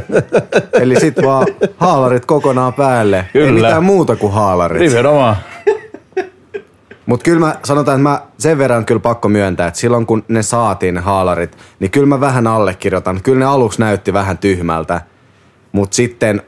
eli 0.82 1.00
sit 1.00 1.16
vaan 1.22 1.46
haalarit 1.76 2.26
kokonaan 2.26 2.74
päälle. 2.74 3.16
Ei 3.16 3.24
Kyllä. 3.32 3.52
mitään 3.52 3.84
muuta 3.84 4.16
kuin 4.16 4.32
haalarit. 4.32 4.80
Nimenomaan. 4.80 5.36
Mutta 7.06 7.24
kyllä 7.24 7.40
mä 7.40 7.56
sanotaan, 7.64 8.00
että 8.00 8.08
mä 8.08 8.22
sen 8.38 8.58
verran 8.58 8.84
kyllä 8.84 9.00
pakko 9.00 9.28
myöntää, 9.28 9.66
että 9.66 9.80
silloin 9.80 10.06
kun 10.06 10.24
ne 10.28 10.42
saatiin 10.42 10.94
ne 10.94 11.00
haalarit, 11.00 11.56
niin 11.80 11.90
kyllä 11.90 12.06
mä 12.06 12.20
vähän 12.20 12.46
allekirjoitan. 12.46 13.22
Kyllä 13.22 13.38
ne 13.38 13.44
aluksi 13.44 13.80
näytti 13.80 14.12
vähän 14.12 14.38
tyhmältä, 14.38 15.00
mutta 15.72 15.94
sitten 15.94 16.42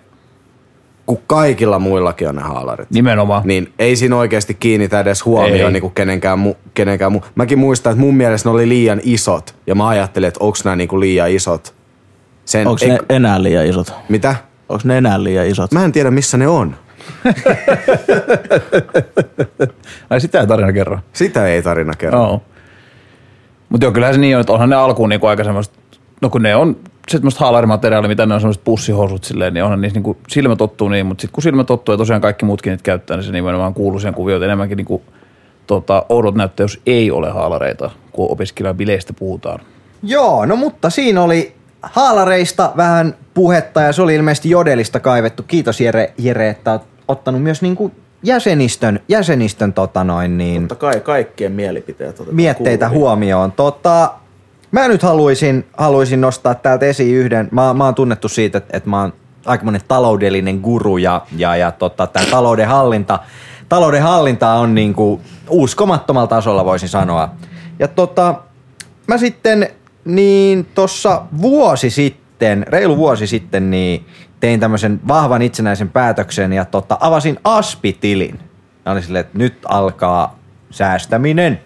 kun 1.06 1.18
kaikilla 1.26 1.78
muillakin 1.78 2.28
on 2.28 2.36
ne 2.36 2.42
haalarit, 2.42 2.90
Nimenomaan. 2.90 3.42
niin 3.44 3.72
ei 3.78 3.96
siinä 3.96 4.16
oikeasti 4.16 4.54
kiinnitä 4.54 5.00
edes 5.00 5.24
huomioon 5.24 5.72
niin 5.72 5.90
kenenkään, 5.94 6.38
mu, 6.38 6.54
kenenkään 6.74 7.12
mu. 7.12 7.20
Mäkin 7.34 7.58
muistan, 7.58 7.90
että 7.90 8.00
mun 8.00 8.16
mielestä 8.16 8.48
ne 8.48 8.52
oli 8.54 8.68
liian 8.68 9.00
isot, 9.04 9.54
ja 9.66 9.74
mä 9.74 9.88
ajattelin, 9.88 10.28
että 10.28 10.44
onks 10.44 10.64
nämä 10.64 10.76
niinku 10.76 11.00
liian 11.00 11.30
isot. 11.30 11.74
Sen, 12.44 12.66
Onko 12.66 12.78
ei- 12.84 12.88
ne 12.90 12.98
enää 13.08 13.42
liian 13.42 13.66
isot? 13.66 13.92
Mitä? 14.08 14.36
Onko 14.68 14.82
ne 14.84 14.98
enää 14.98 15.22
liian 15.22 15.46
isot? 15.46 15.72
Mä 15.72 15.84
en 15.84 15.92
tiedä, 15.92 16.10
missä 16.10 16.36
ne 16.36 16.48
on. 16.48 16.76
Ai 20.10 20.20
sitä 20.20 20.40
ei 20.40 20.46
tarina 20.46 20.72
kerro. 20.72 20.98
Sitä 21.12 21.46
ei 21.46 21.62
tarina 21.62 21.92
kerro. 21.98 22.18
Joo. 22.18 22.42
Mutta 23.68 23.84
joo, 23.86 23.92
kyllähän 23.92 24.14
se 24.14 24.20
niin 24.20 24.36
on, 24.36 24.40
että 24.40 24.52
onhan 24.52 24.70
ne 24.70 24.76
alkuun 24.76 25.08
niinku 25.08 25.26
aika 25.26 25.44
semmoista, 25.44 25.78
no 26.22 26.30
kun 26.30 26.42
ne 26.42 26.56
on 26.56 26.76
semmoista 27.10 27.40
haalarimateriaalia, 27.40 28.08
mitä 28.08 28.26
ne 28.26 28.34
on 28.34 28.40
semmoiset 28.40 28.64
pussihousut 28.64 29.24
silleen, 29.24 29.54
niin 29.54 29.64
onhan 29.64 29.80
niissä 29.80 29.96
niinku 29.96 30.16
silmä 30.28 30.56
tottuu 30.56 30.88
niin, 30.88 31.06
mutta 31.06 31.22
sitten 31.22 31.34
kun 31.34 31.42
silmä 31.42 31.64
tottuu 31.64 31.92
ja 31.92 31.98
tosiaan 31.98 32.22
kaikki 32.22 32.44
muutkin 32.44 32.70
niitä 32.70 32.82
käyttää, 32.82 33.16
niin 33.16 33.24
se 33.24 33.32
nimenomaan 33.32 33.74
kuuluu 33.74 33.98
siihen 34.00 34.14
kuvioon, 34.14 34.38
että 34.38 34.46
enemmänkin 34.46 34.76
niinku, 34.76 35.02
tota, 35.66 36.06
oudot 36.08 36.34
näyttää, 36.34 36.64
jos 36.64 36.80
ei 36.86 37.10
ole 37.10 37.30
haalareita, 37.30 37.90
kun 38.12 38.30
opiskelijabileistä 38.30 39.12
puhutaan. 39.12 39.60
Joo, 40.02 40.46
no 40.46 40.56
mutta 40.56 40.90
siinä 40.90 41.22
oli 41.22 41.54
haalareista 41.82 42.72
vähän 42.76 43.14
puhetta 43.34 43.80
ja 43.80 43.92
se 43.92 44.02
oli 44.02 44.14
ilmeisesti 44.14 44.50
Jodelista 44.50 45.00
kaivettu. 45.00 45.42
Kiitos 45.42 45.80
Jere, 45.80 46.12
Jere 46.18 46.48
että 46.48 46.72
oot 46.72 46.82
ottanut 47.08 47.42
myös 47.42 47.62
niinku 47.62 47.92
jäsenistön, 48.22 49.00
jäsenistön 49.08 49.72
tota 49.72 50.04
noin 50.04 50.38
niin, 50.38 50.68
Totta 50.68 50.86
kai 50.86 51.00
kaikkien 51.00 51.52
mielipiteet 51.52 52.22
mietteitä 52.30 52.86
kuuluviin. 52.86 53.00
huomioon. 53.00 53.52
Tota, 53.52 54.10
Mä 54.76 54.88
nyt 54.88 55.02
haluaisin, 55.02 55.66
haluaisin 55.76 56.20
nostaa 56.20 56.54
täältä 56.54 56.86
esiin 56.86 57.16
yhden. 57.16 57.48
Mä, 57.50 57.74
mä 57.74 57.84
oon 57.84 57.94
tunnettu 57.94 58.28
siitä, 58.28 58.58
että, 58.58 58.76
että 58.76 58.90
mä 58.90 59.00
oon 59.00 59.12
aikamoinen 59.46 59.80
taloudellinen 59.88 60.60
guru 60.60 60.96
ja, 60.96 61.26
ja, 61.36 61.56
ja 61.56 61.72
tota, 61.72 62.06
tämä 62.06 62.26
talouden 62.30 62.68
hallinta, 62.68 63.18
talouden 63.68 64.02
hallinta 64.02 64.52
on 64.52 64.74
niinku 64.74 65.20
uskomattomalla 65.48 66.26
tasolla 66.26 66.64
voisin 66.64 66.88
sanoa. 66.88 67.28
Ja 67.78 67.88
tota, 67.88 68.34
mä 69.06 69.18
sitten 69.18 69.68
niin 70.04 70.66
tuossa 70.74 71.22
vuosi 71.42 71.90
sitten, 71.90 72.66
reilu 72.68 72.96
vuosi 72.96 73.26
sitten, 73.26 73.70
niin 73.70 74.06
tein 74.40 74.60
tämmöisen 74.60 75.00
vahvan 75.08 75.42
itsenäisen 75.42 75.88
päätöksen 75.88 76.52
ja 76.52 76.64
tota, 76.64 76.98
avasin 77.00 77.38
Aspitilin. 77.44 78.40
Ja 78.84 78.92
olin 78.92 79.02
silleen, 79.02 79.24
että 79.24 79.38
nyt 79.38 79.58
alkaa 79.68 80.38
säästäminen. 80.70 81.60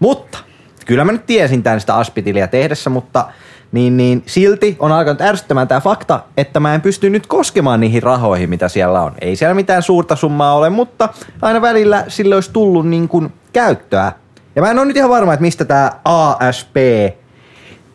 Mutta, 0.00 0.38
kyllä 0.86 1.04
mä 1.04 1.12
nyt 1.12 1.26
tiesin 1.26 1.62
tämän 1.62 1.80
sitä 1.80 1.94
Aspitilia 1.94 2.48
tehdessä, 2.48 2.90
mutta 2.90 3.24
niin, 3.72 3.96
niin 3.96 4.22
silti 4.26 4.76
on 4.78 4.92
alkanut 4.92 5.20
ärsyttämään 5.20 5.68
tämä 5.68 5.80
fakta, 5.80 6.20
että 6.36 6.60
mä 6.60 6.74
en 6.74 6.80
pysty 6.80 7.10
nyt 7.10 7.26
koskemaan 7.26 7.80
niihin 7.80 8.02
rahoihin, 8.02 8.50
mitä 8.50 8.68
siellä 8.68 9.02
on. 9.02 9.12
Ei 9.20 9.36
siellä 9.36 9.54
mitään 9.54 9.82
suurta 9.82 10.16
summaa 10.16 10.54
ole, 10.54 10.70
mutta 10.70 11.08
aina 11.42 11.62
välillä 11.62 12.04
sille 12.08 12.34
olisi 12.34 12.52
tullut 12.52 12.88
niin 12.88 13.08
kuin 13.08 13.32
käyttöä. 13.52 14.12
Ja 14.56 14.62
mä 14.62 14.70
en 14.70 14.78
ole 14.78 14.86
nyt 14.86 14.96
ihan 14.96 15.10
varma, 15.10 15.32
että 15.32 15.42
mistä 15.42 15.64
tämä 15.64 15.92
ASP 16.04 16.76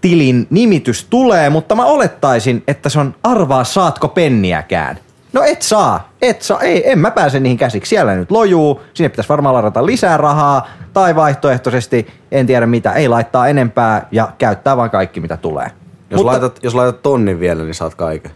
tilin 0.02 0.48
nimitys 0.50 1.08
tulee, 1.10 1.50
mutta 1.50 1.76
mä 1.76 1.86
olettaisin, 1.86 2.64
että 2.68 2.90
se 2.90 3.00
on 3.00 3.16
arvaa 3.24 3.64
saatko 3.64 4.08
penniäkään. 4.08 5.00
No 5.34 5.44
et 5.44 5.62
saa, 5.62 6.10
et 6.22 6.42
saa, 6.42 6.60
ei, 6.60 6.92
en 6.92 7.00
mä 7.00 7.12
pääse 7.12 7.40
niihin 7.40 7.58
käsiksi. 7.58 7.90
Siellä 7.90 8.16
nyt 8.16 8.32
lojuu, 8.32 8.82
sinne 8.94 9.10
pitäisi 9.10 9.30
varmaan 9.30 9.56
ladata 9.56 9.86
lisää 9.86 10.18
rahaa, 10.18 10.68
tai 10.94 11.16
vaihtoehtoisesti, 11.16 12.08
en 12.32 12.48
tiedä 12.48 12.66
mitä, 12.66 12.92
ei 12.92 13.08
laittaa 13.08 13.48
enempää 13.48 14.08
ja 14.12 14.32
käyttää 14.38 14.78
vaan 14.78 14.90
kaikki 14.90 15.20
mitä 15.20 15.38
tulee. 15.38 15.72
Jos, 16.10 16.18
Mutta, 16.18 16.32
laitat, 16.32 16.60
jos 16.64 16.76
laitat 16.76 17.02
tonnin 17.02 17.40
vielä, 17.40 17.64
niin 17.64 17.76
saat 17.76 17.96
kaiken. 17.96 18.32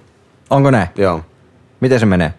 Onko 0.50 0.72
ne? 0.72 0.90
Joo. 0.96 1.22
Miten 1.80 2.00
se 2.00 2.06
menee? 2.06 2.34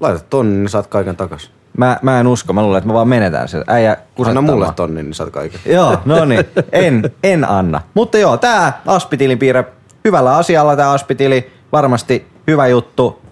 Laitat 0.00 0.30
tonnin, 0.30 0.60
niin 0.60 0.68
saat 0.68 0.86
kaiken 0.86 1.16
takas. 1.16 1.50
Mä, 1.76 1.98
mä 2.02 2.20
en 2.20 2.26
usko, 2.26 2.52
mä 2.52 2.62
luulen, 2.62 2.78
että 2.78 2.88
mä 2.88 2.94
vaan 2.94 3.08
menetään 3.08 3.48
se. 3.48 3.64
Äijä 3.66 3.96
Anna 4.26 4.40
mulle 4.40 4.72
tonnin, 4.76 5.04
niin 5.04 5.14
saat 5.14 5.30
kaiken. 5.30 5.60
Joo, 5.66 5.98
no 6.04 6.24
niin. 6.24 6.44
En, 6.72 7.10
en 7.22 7.48
anna. 7.50 7.80
Mutta 7.94 8.18
joo, 8.18 8.36
tää 8.36 8.80
Aspitilin 8.86 9.38
piirre, 9.38 9.64
hyvällä 10.04 10.36
asialla 10.36 10.76
tää 10.76 10.90
Aspitili, 10.90 11.50
varmasti 11.72 12.26
hyvä 12.46 12.66
juttu. 12.66 13.25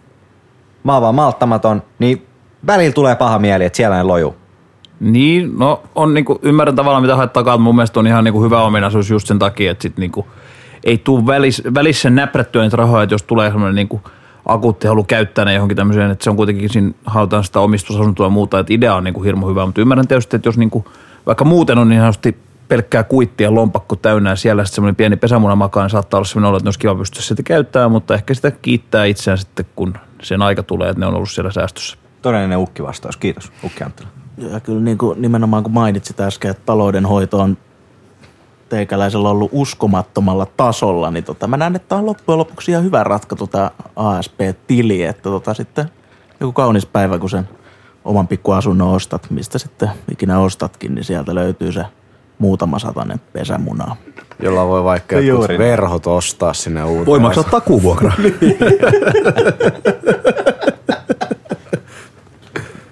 Mä 0.84 0.92
oon 0.92 1.02
vaan 1.02 1.14
malttamaton, 1.14 1.82
niin 1.98 2.26
välillä 2.66 2.92
tulee 2.92 3.16
paha 3.16 3.38
mieli, 3.38 3.64
että 3.64 3.76
siellä 3.76 3.98
ei 3.98 4.04
loju. 4.04 4.36
Niin, 5.00 5.58
no 5.58 5.82
on 5.94 6.14
niinku, 6.14 6.38
ymmärrän 6.42 6.76
tavallaan 6.76 7.02
mitä 7.02 7.16
haet 7.16 7.32
takaa, 7.32 7.58
mun 7.58 7.74
mielestä 7.74 8.00
on 8.00 8.06
ihan 8.06 8.24
niinku 8.24 8.42
hyvä 8.42 8.62
ominaisuus 8.62 9.10
just 9.10 9.26
sen 9.26 9.38
takia, 9.38 9.70
että 9.70 9.82
sit 9.82 9.96
niinku, 9.96 10.26
ei 10.84 10.98
tuu 10.98 11.26
välis, 11.26 11.62
välissä 11.74 12.10
näprättyä 12.10 12.62
niitä 12.62 12.76
rahoja, 12.76 13.02
että 13.02 13.14
jos 13.14 13.22
tulee 13.22 13.50
semmoinen 13.50 13.74
niinku, 13.74 14.00
akuutti 14.46 14.86
halu 14.86 15.04
käyttää 15.04 15.44
ne 15.44 15.54
johonkin 15.54 15.76
tämmöiseen, 15.76 16.10
että 16.10 16.24
se 16.24 16.30
on 16.30 16.36
kuitenkin 16.36 16.68
siinä 16.68 16.90
halutaan 17.06 17.44
sitä 17.44 17.60
omistusasuntoa 17.60 18.26
ja 18.26 18.30
muuta, 18.30 18.58
että 18.58 18.72
idea 18.72 18.94
on 18.94 19.04
niinku 19.04 19.22
hirmu 19.22 19.48
hyvä, 19.48 19.66
mutta 19.66 19.80
ymmärrän 19.80 20.08
tietysti, 20.08 20.36
että 20.36 20.48
jos 20.48 20.58
niinku, 20.58 20.84
vaikka 21.26 21.44
muuten 21.44 21.78
on 21.78 21.88
niin 21.88 22.00
sanotusti 22.00 22.36
pelkkää 22.68 23.02
kuittia 23.02 23.54
lompakko 23.54 23.96
täynnä 23.96 24.30
ja 24.30 24.36
siellä 24.36 24.64
sitten 24.64 24.74
semmoinen 24.74 24.96
pieni 24.96 25.16
pesämuna 25.16 25.56
makaa, 25.56 25.82
niin 25.84 25.90
saattaa 25.90 26.18
olla 26.18 26.24
semmoinen 26.24 26.48
olo, 26.48 26.56
että 26.56 26.64
ne 26.64 26.68
olisi 26.68 26.78
kiva 26.78 26.94
pystyä 26.94 27.22
sitä 27.22 27.42
käyttämään, 27.42 27.90
mutta 27.90 28.14
ehkä 28.14 28.34
sitä 28.34 28.50
kiittää 28.50 29.04
itseään 29.04 29.38
sitten, 29.38 29.66
kun 29.76 29.94
sen 30.24 30.42
aika 30.42 30.62
tulee, 30.62 30.88
että 30.88 31.00
ne 31.00 31.06
on 31.06 31.14
ollut 31.14 31.30
siellä 31.30 31.50
säästössä. 31.50 31.96
Todellinen 32.22 32.58
ukkivastaus. 32.58 33.16
Kiitos, 33.16 33.52
Ukki 33.64 33.84
Anttila. 33.84 34.08
Ja 34.38 34.60
kyllä 34.60 34.80
niin 34.80 34.98
kuin 34.98 35.22
nimenomaan 35.22 35.62
kun 35.62 35.72
mainitsit 35.72 36.20
äsken, 36.20 36.50
että 36.50 36.62
taloudenhoito 36.66 37.38
on 37.38 37.56
teikäläisellä 38.68 39.28
ollut 39.28 39.50
uskomattomalla 39.52 40.46
tasolla, 40.46 41.10
niin 41.10 41.24
tota, 41.24 41.46
mä 41.46 41.56
näen, 41.56 41.76
että 41.76 41.96
on 41.96 42.06
loppujen 42.06 42.38
lopuksi 42.38 42.70
ihan 42.70 42.84
hyvä 42.84 43.04
ratkaisu 43.04 43.46
tämä 43.46 43.70
ASP-tili, 43.96 45.02
että 45.02 45.22
tota, 45.22 45.54
sitten 45.54 45.90
joku 46.40 46.52
kaunis 46.52 46.86
päivä, 46.86 47.18
kun 47.18 47.30
sen 47.30 47.48
oman 48.04 48.28
pikkuasunnon 48.28 48.90
ostat, 48.90 49.30
mistä 49.30 49.58
sitten 49.58 49.90
ikinä 50.12 50.38
ostatkin, 50.38 50.94
niin 50.94 51.04
sieltä 51.04 51.34
löytyy 51.34 51.72
se 51.72 51.84
muutama 52.38 52.78
satanen 52.78 53.20
pesämunaa. 53.32 53.96
Jolla 54.42 54.66
voi 54.68 54.84
vaikka 54.84 55.20
jotkut 55.20 55.58
verhot 55.58 56.06
ostaa 56.06 56.54
sinne 56.54 56.84
uuteen. 56.84 57.06
Voi 57.06 57.18
maksaa 57.18 57.44
takuvuokra. 57.44 58.12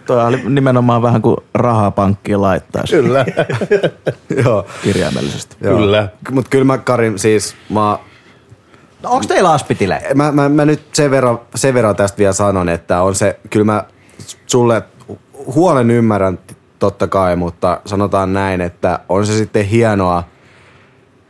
Toi 0.07 0.26
oli 0.26 0.43
nimenomaan 0.49 1.03
vähän 1.03 1.22
kuin 1.22 1.36
rahaa 1.55 1.90
pankkiin 1.90 2.43
laittaa. 2.43 2.82
Kyllä. 2.90 3.24
Joo. 4.45 4.66
Kirjaimellisesti. 4.82 5.57
Joo. 5.61 5.76
Kyllä. 5.76 6.09
Mutta 6.30 6.49
kyllä 6.51 6.64
mä 6.64 6.78
Karin 6.78 7.18
siis, 7.18 7.57
mä 7.70 7.99
No 9.03 9.11
onks 9.11 9.26
teillä 9.26 9.53
aspitile? 9.53 10.03
Mä, 10.14 10.32
mä, 10.32 10.49
mä, 10.49 10.64
nyt 10.64 10.82
sen 10.93 11.11
verran, 11.11 11.40
sen 11.55 11.74
verran 11.74 11.97
tästä 11.97 12.18
vielä 12.18 12.32
sanon, 12.32 12.68
että 12.68 13.03
on 13.03 13.14
se, 13.14 13.40
kyllä 13.51 13.64
mä 13.64 13.84
sulle 14.47 14.82
huolen 15.55 15.90
ymmärrän 15.90 16.38
totta 16.82 17.08
kai, 17.08 17.36
mutta 17.36 17.80
sanotaan 17.86 18.32
näin, 18.32 18.60
että 18.60 18.98
on 19.08 19.26
se 19.26 19.32
sitten 19.32 19.64
hienoa 19.64 20.24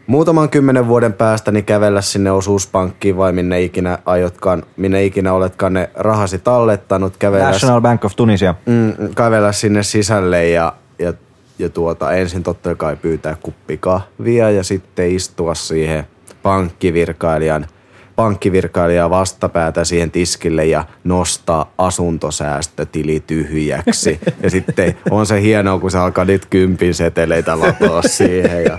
muutaman 0.06 0.48
kymmenen 0.48 0.88
vuoden 0.88 1.12
päästä 1.12 1.52
niin 1.52 1.64
kävellä 1.64 2.00
sinne 2.00 2.30
osuuspankkiin 2.30 3.16
vai 3.16 3.32
minne 3.32 3.62
ikinä 3.62 3.98
aiotkaan, 4.04 4.62
minne 4.76 5.04
ikinä 5.04 5.32
oletkaan 5.32 5.72
ne 5.72 5.90
rahasi 5.94 6.38
tallettanut. 6.38 7.16
Kävellä, 7.16 7.50
National 7.50 7.80
Bank 7.80 8.04
of 8.04 8.16
Tunisia. 8.16 8.54
Mm, 8.66 9.14
kävellä 9.14 9.52
sinne 9.52 9.82
sisälle 9.82 10.48
ja, 10.48 10.72
ja, 10.98 11.12
ja 11.58 11.68
tuota, 11.68 12.12
ensin 12.12 12.42
totta 12.42 12.74
kai 12.74 12.96
pyytää 12.96 13.36
kuppi 13.42 13.76
kahvia 13.76 14.50
ja 14.50 14.64
sitten 14.64 15.10
istua 15.10 15.54
siihen 15.54 16.06
pankkivirkailijan– 16.42 17.66
pankkivirkailija 18.16 19.10
vastapäätä 19.10 19.84
siihen 19.84 20.10
tiskille 20.10 20.66
ja 20.66 20.84
nostaa 21.04 21.72
asuntosäästötili 21.78 23.22
tyhjäksi. 23.26 24.20
Ja 24.42 24.50
sitten 24.50 24.96
on 25.10 25.26
se 25.26 25.40
hienoa, 25.40 25.78
kun 25.78 25.90
se 25.90 25.98
alkaa 25.98 26.24
nyt 26.24 26.46
kympin 26.46 26.94
seteleitä 26.94 27.60
latoa 27.60 28.02
siihen. 28.02 28.64
Ja, 28.64 28.78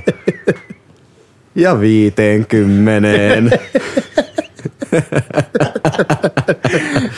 ja 1.56 1.80
viiteenkymmeneen. 1.80 3.52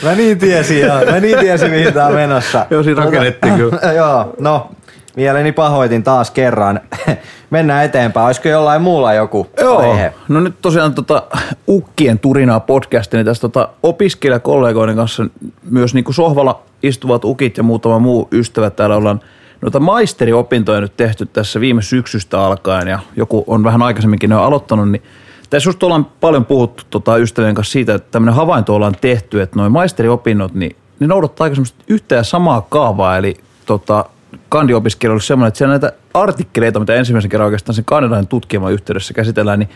mä 0.02 0.14
niin 0.14 0.38
tiesin, 0.38 0.80
joo. 0.80 1.04
Mä 1.04 1.20
niin 1.20 1.38
tiesin, 1.38 1.70
mihin 1.70 1.92
tää 1.92 2.06
on 2.06 2.14
menossa. 2.14 2.66
Joo, 2.70 2.82
siinä 2.82 3.04
rakennettiin 3.04 3.54
kyllä. 3.54 3.92
joo, 3.96 4.34
no 4.40 4.70
Mieleni 5.16 5.52
pahoitin 5.52 6.02
taas 6.02 6.30
kerran. 6.30 6.80
Mennään 7.50 7.84
eteenpäin. 7.84 8.26
Olisiko 8.26 8.48
jollain 8.48 8.82
muulla 8.82 9.14
joku 9.14 9.46
Joo. 9.60 9.78
aihe? 9.78 10.12
No 10.28 10.40
nyt 10.40 10.54
tosiaan 10.62 10.94
tota, 10.94 11.22
Ukkien 11.68 12.18
turinaa 12.18 12.60
podcastin, 12.60 13.18
niin 13.18 13.26
tässä 13.26 13.40
tota, 13.40 13.68
opiskelijakollegoiden 13.82 14.96
kanssa 14.96 15.26
myös 15.70 15.94
niin 15.94 16.04
kuin 16.04 16.14
sohvalla 16.14 16.62
istuvat 16.82 17.24
ukit 17.24 17.56
ja 17.56 17.62
muutama 17.62 17.98
muu 17.98 18.28
ystävä 18.32 18.70
täällä 18.70 18.96
ollaan 18.96 19.20
noita 19.62 19.80
maisteriopintoja 19.80 20.80
nyt 20.80 20.96
tehty 20.96 21.26
tässä 21.26 21.60
viime 21.60 21.82
syksystä 21.82 22.40
alkaen 22.40 22.88
ja 22.88 22.98
joku 23.16 23.44
on 23.46 23.64
vähän 23.64 23.82
aikaisemminkin 23.82 24.30
ne 24.30 24.36
on 24.36 24.44
aloittanut, 24.44 24.90
niin 24.90 25.02
tässä 25.50 25.68
just 25.68 25.82
ollaan 25.82 26.06
paljon 26.20 26.44
puhuttu 26.44 26.82
tota, 26.90 27.16
ystävien 27.16 27.54
kanssa 27.54 27.72
siitä, 27.72 27.94
että 27.94 28.08
tämmöinen 28.10 28.34
havainto 28.34 28.74
ollaan 28.74 28.96
tehty, 29.00 29.42
että 29.42 29.56
noin 29.56 29.72
maisteriopinnot, 29.72 30.54
niin 30.54 30.76
ne 31.00 31.06
noudattaa 31.06 31.44
aika 31.44 31.56
yhtä 31.88 32.14
ja 32.14 32.22
samaa 32.22 32.66
kaavaa, 32.68 33.16
eli 33.16 33.36
tota, 33.66 34.04
kandiopiskelu 34.48 35.10
ollut 35.10 35.24
semmoinen, 35.24 35.48
että 35.48 35.58
siellä 35.58 35.72
näitä 35.72 35.92
artikkeleita, 36.14 36.80
mitä 36.80 36.94
ensimmäisen 36.94 37.30
kerran 37.30 37.46
oikeastaan 37.46 37.74
sen 37.74 37.84
kandidatin 37.84 38.26
tutkiman 38.26 38.72
yhteydessä 38.72 39.14
käsitellään, 39.14 39.58
niin 39.58 39.68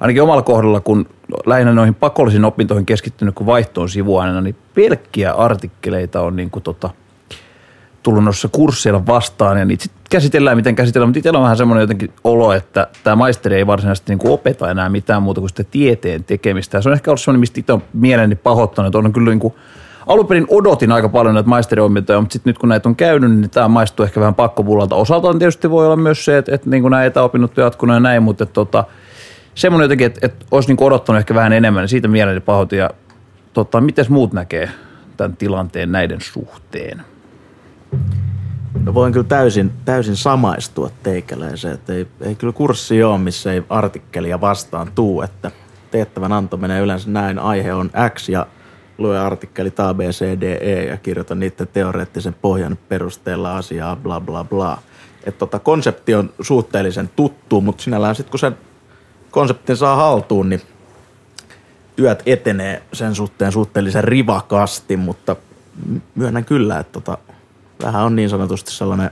ainakin 0.00 0.22
omalla 0.22 0.42
kohdalla, 0.42 0.80
kun 0.80 1.08
lähinnä 1.46 1.72
noihin 1.72 1.94
pakollisiin 1.94 2.44
opintoihin 2.44 2.86
keskittynyt 2.86 3.34
kuin 3.34 3.46
vaihtoon 3.46 3.88
sivuaineena, 3.88 4.40
niin 4.40 4.56
pelkkiä 4.74 5.32
artikkeleita 5.32 6.20
on 6.20 6.36
niin 6.36 6.50
kuin 6.50 6.62
tota, 6.62 6.90
tullut 8.02 8.24
noissa 8.24 8.48
kursseilla 8.48 9.06
vastaan 9.06 9.58
ja 9.58 9.64
niitä 9.64 9.84
käsitellään, 10.10 10.56
miten 10.56 10.76
käsitellään, 10.76 11.08
mutta 11.08 11.18
itsellä 11.18 11.38
on 11.38 11.42
vähän 11.42 11.56
semmoinen 11.56 11.80
jotenkin 11.80 12.12
olo, 12.24 12.52
että 12.52 12.86
tämä 13.04 13.16
maisteri 13.16 13.56
ei 13.56 13.66
varsinaisesti 13.66 14.12
niin 14.12 14.18
kuin 14.18 14.32
opeta 14.32 14.70
enää 14.70 14.88
mitään 14.88 15.22
muuta 15.22 15.40
kuin 15.40 15.48
sitä 15.48 15.64
tieteen 15.64 16.24
tekemistä. 16.24 16.78
Ja 16.78 16.82
se 16.82 16.88
on 16.88 16.92
ehkä 16.92 17.10
ollut 17.10 17.20
semmoinen, 17.20 17.40
mistä 17.40 17.60
itse 17.60 17.72
on 17.72 17.82
mieleni 17.92 18.34
pahoittanut, 18.34 18.86
että 18.86 18.98
on 18.98 19.12
kyllä 19.12 19.30
niin 19.30 19.40
kuin 19.40 19.54
alun 20.06 20.26
perin 20.26 20.46
odotin 20.48 20.92
aika 20.92 21.08
paljon 21.08 21.34
näitä 21.34 21.48
maisteriomintoja, 21.48 22.20
mutta 22.20 22.32
sitten 22.32 22.50
nyt 22.50 22.58
kun 22.58 22.68
näitä 22.68 22.88
on 22.88 22.96
käynyt, 22.96 23.30
niin 23.30 23.50
tämä 23.50 23.68
maistuu 23.68 24.04
ehkä 24.04 24.20
vähän 24.20 24.34
pakkopullalta. 24.34 24.96
Osaltaan 24.96 25.38
tietysti 25.38 25.70
voi 25.70 25.86
olla 25.86 25.96
myös 25.96 26.24
se, 26.24 26.38
että, 26.38 26.54
että 26.54 26.70
niin 26.70 26.82
kuin 26.82 26.90
nämä 26.90 27.04
etäopinnot 27.04 27.56
jatkunut 27.56 27.94
ja 27.94 28.00
näin, 28.00 28.22
mutta 28.22 28.44
että, 28.44 28.54
tota, 28.54 28.84
semmoinen 29.54 29.84
jotenkin, 29.84 30.06
että, 30.06 30.20
että 30.22 30.46
olisi 30.50 30.68
niin 30.68 30.84
odottanut 30.84 31.18
ehkä 31.18 31.34
vähän 31.34 31.52
enemmän, 31.52 31.82
niin 31.82 31.88
siitä 31.88 32.08
mieleni 32.08 32.40
pahoitin. 32.40 32.78
Ja 32.78 32.90
tota, 33.52 33.80
miten 33.80 34.06
muut 34.08 34.32
näkee 34.32 34.70
tämän 35.16 35.36
tilanteen 35.36 35.92
näiden 35.92 36.20
suhteen? 36.20 37.02
No 38.84 38.94
voin 38.94 39.12
kyllä 39.12 39.26
täysin, 39.26 39.72
täysin 39.84 40.16
samaistua 40.16 40.90
teikäläiseen, 41.02 41.74
että 41.74 41.92
ei, 41.92 42.06
ei 42.20 42.34
kyllä 42.34 42.52
kurssi 42.52 43.02
ole, 43.02 43.18
missä 43.18 43.52
ei 43.52 43.62
artikkelia 43.68 44.40
vastaan 44.40 44.92
tuu, 44.94 45.22
että 45.22 45.50
tehtävän 45.90 46.32
anto 46.32 46.56
menee 46.56 46.80
yleensä 46.80 47.10
näin, 47.10 47.38
aihe 47.38 47.74
on 47.74 47.90
X 48.14 48.28
ja 48.28 48.46
lue 48.98 49.18
artikkelit 49.18 49.80
A, 49.80 49.94
B, 49.94 50.00
C, 50.00 50.40
D, 50.40 50.42
E 50.42 50.84
ja 50.84 50.96
kirjoita 50.96 51.34
niiden 51.34 51.68
teoreettisen 51.72 52.36
pohjan 52.42 52.78
perusteella 52.88 53.56
asiaa, 53.56 53.96
bla 53.96 54.20
bla 54.20 54.44
bla. 54.44 54.78
Että 55.24 55.38
tota, 55.38 55.58
konsepti 55.58 56.14
on 56.14 56.30
suhteellisen 56.40 57.10
tuttu, 57.16 57.60
mutta 57.60 57.82
sinällään 57.82 58.14
sitten 58.14 58.30
kun 58.30 58.38
sen 58.38 58.56
konseptin 59.30 59.76
saa 59.76 59.96
haltuun, 59.96 60.48
niin 60.48 60.60
työt 61.96 62.22
etenee 62.26 62.82
sen 62.92 63.14
suhteen 63.14 63.52
suhteellisen 63.52 64.04
rivakasti, 64.04 64.96
mutta 64.96 65.36
myönnän 66.14 66.44
kyllä, 66.44 66.78
että 66.78 66.92
tota, 66.92 67.18
vähän 67.84 68.04
on 68.04 68.16
niin 68.16 68.30
sanotusti 68.30 68.72
sellainen 68.72 69.10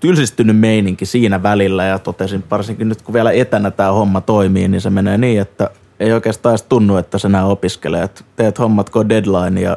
tylsistynyt 0.00 0.58
meininki 0.58 1.06
siinä 1.06 1.42
välillä 1.42 1.84
ja 1.84 1.98
totesin 1.98 2.44
varsinkin 2.50 2.88
nyt 2.88 3.02
kun 3.02 3.14
vielä 3.14 3.32
etänä 3.32 3.70
tämä 3.70 3.92
homma 3.92 4.20
toimii, 4.20 4.68
niin 4.68 4.80
se 4.80 4.90
menee 4.90 5.18
niin, 5.18 5.40
että 5.40 5.70
ei 6.04 6.12
oikeastaan 6.12 6.50
edes 6.50 6.62
tunnu, 6.62 6.96
että 6.96 7.18
sä 7.18 7.28
nää 7.28 7.46
opiskelee. 7.46 8.02
Et 8.02 8.24
teet 8.36 8.58
hommat 8.58 8.90
kun 8.90 9.08
deadline 9.08 9.60
ja 9.60 9.76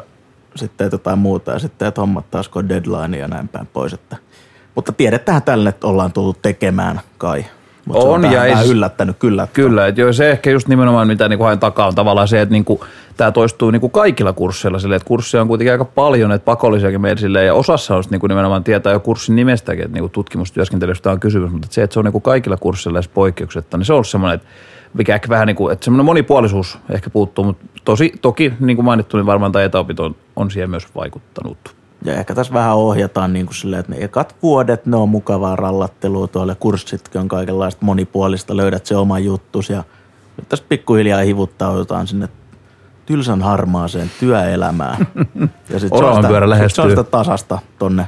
sitten 0.56 0.78
teet 0.78 0.92
jotain 0.92 1.20
muuta 1.20 1.52
ja 1.52 1.60
sitten 1.60 1.80
teet 1.80 1.98
hommat 1.98 2.32
taas 2.32 2.50
kun 2.50 2.70
deadline 2.70 3.18
ja 3.18 3.28
näin 3.28 3.48
päin 3.48 3.68
pois. 3.74 3.94
Että, 3.94 4.18
mutta 4.76 4.92
tiedetään 4.92 5.42
tälle, 5.42 5.70
että 5.70 5.88
ollaan 5.88 6.14
tullut 6.14 6.42
tekemään 6.42 7.02
kai. 7.18 7.46
Mutta 7.86 8.06
On, 8.06 8.26
on 8.26 8.32
ja 8.32 8.46
ei 8.46 8.70
yllättänyt 8.70 9.18
kyllä. 9.20 9.44
että 9.44 9.54
Kyllä, 9.54 9.88
että 9.88 10.02
joo, 10.02 10.14
se 10.14 10.32
ehkä 10.32 10.50
just 10.50 10.68
nimenomaan 10.68 11.08
mitä 11.08 11.30
niinku 11.30 11.44
haen 11.44 11.60
takaa 11.60 11.88
on 11.88 11.96
tavallaan 11.96 12.28
se, 12.28 12.42
että 12.42 12.54
niinku, 12.54 12.86
tämä 13.18 13.32
toistuu 13.32 13.72
niinku 13.72 13.90
kaikilla 13.90 14.34
kursseilla 14.34 14.80
silleen, 14.80 14.98
että 14.98 15.08
kursseja 15.08 15.42
on 15.42 15.48
kuitenkin 15.48 15.72
aika 15.72 15.86
paljon, 15.86 16.32
että 16.32 16.46
pakollisiakin 16.46 17.02
meillä 17.02 17.20
silleen, 17.20 17.46
ja 17.46 17.54
osassa 17.54 17.96
on 17.96 18.04
sit 18.04 18.12
niinku 18.12 18.28
nimenomaan 18.28 18.64
tietää 18.64 18.94
jo 18.94 19.00
kurssin 19.00 19.36
nimestäkin, 19.36 19.86
että 19.86 19.94
niinku 19.94 20.10
tutkimustyöskentelystä 20.10 21.12
on 21.12 21.20
kysymys, 21.20 21.52
mutta 21.52 21.68
se, 21.72 21.84
että 21.84 21.94
se 21.94 22.00
on 22.00 22.06
niinku 22.06 22.20
kaikilla 22.20 22.58
kursseilla 22.58 23.00
edes 23.00 23.08
poikkeuksetta, 23.08 23.78
niin 23.78 23.86
se 23.86 23.94
on 23.94 23.96
ollut 23.96 24.08
semmoinen, 24.08 24.36
että 24.36 24.48
mikä 24.98 25.16
ehkä 25.16 25.30
vähän 25.30 25.48
niinku, 25.48 25.70
että 25.70 25.86
semmoinen 25.86 26.06
monipuolisuus 26.06 26.80
ehkä 26.90 27.10
puuttuu, 27.10 27.44
mutta 27.44 27.66
tosi, 27.86 28.14
toki 28.22 28.54
niin 28.60 28.78
kuin 28.78 28.86
mainittu, 28.86 29.18
niin 29.18 29.26
varmaan 29.26 29.52
tämä 29.52 29.66
etäopinto 29.66 30.06
on, 30.06 30.16
on 30.36 30.52
siihen 30.52 30.70
myös 30.70 30.88
vaikuttanut. 30.96 31.76
Ja 32.04 32.14
ehkä 32.14 32.36
tässä 32.36 32.54
vähän 32.54 32.76
ohjataan 32.76 33.34
niin 33.34 33.46
kuin 33.46 33.56
silleen, 33.56 33.80
että 33.80 33.92
ne 33.92 34.04
ekat 34.04 34.36
vuodet, 34.44 34.86
ne 34.86 34.98
on 34.98 35.10
mukavaa 35.10 35.56
rallattelua 35.56 36.28
tuolla. 36.28 36.56
Kurssitkin 36.56 37.22
on 37.22 37.28
kaikenlaista 37.28 37.86
monipuolista, 37.86 38.58
löydät 38.58 38.86
se 38.86 38.96
oma 38.96 39.20
juttus 39.20 39.70
ja 39.70 39.84
nyt 40.38 40.50
tässä 40.50 40.66
pikkuhiljaa 40.70 41.22
hivuttaudutaan 41.22 42.08
sinne 42.08 42.30
tylsän 43.06 43.42
harmaaseen 43.42 44.12
työelämään. 44.20 45.08
Ja 45.70 45.80
sit 45.80 45.94
Oravan 45.94 46.26
pyörä 46.26 46.58
sit 46.58 46.76
se 46.76 46.82
on 46.82 46.90
sitä 46.90 47.04
tasasta 47.04 47.60
tonne 47.80 48.08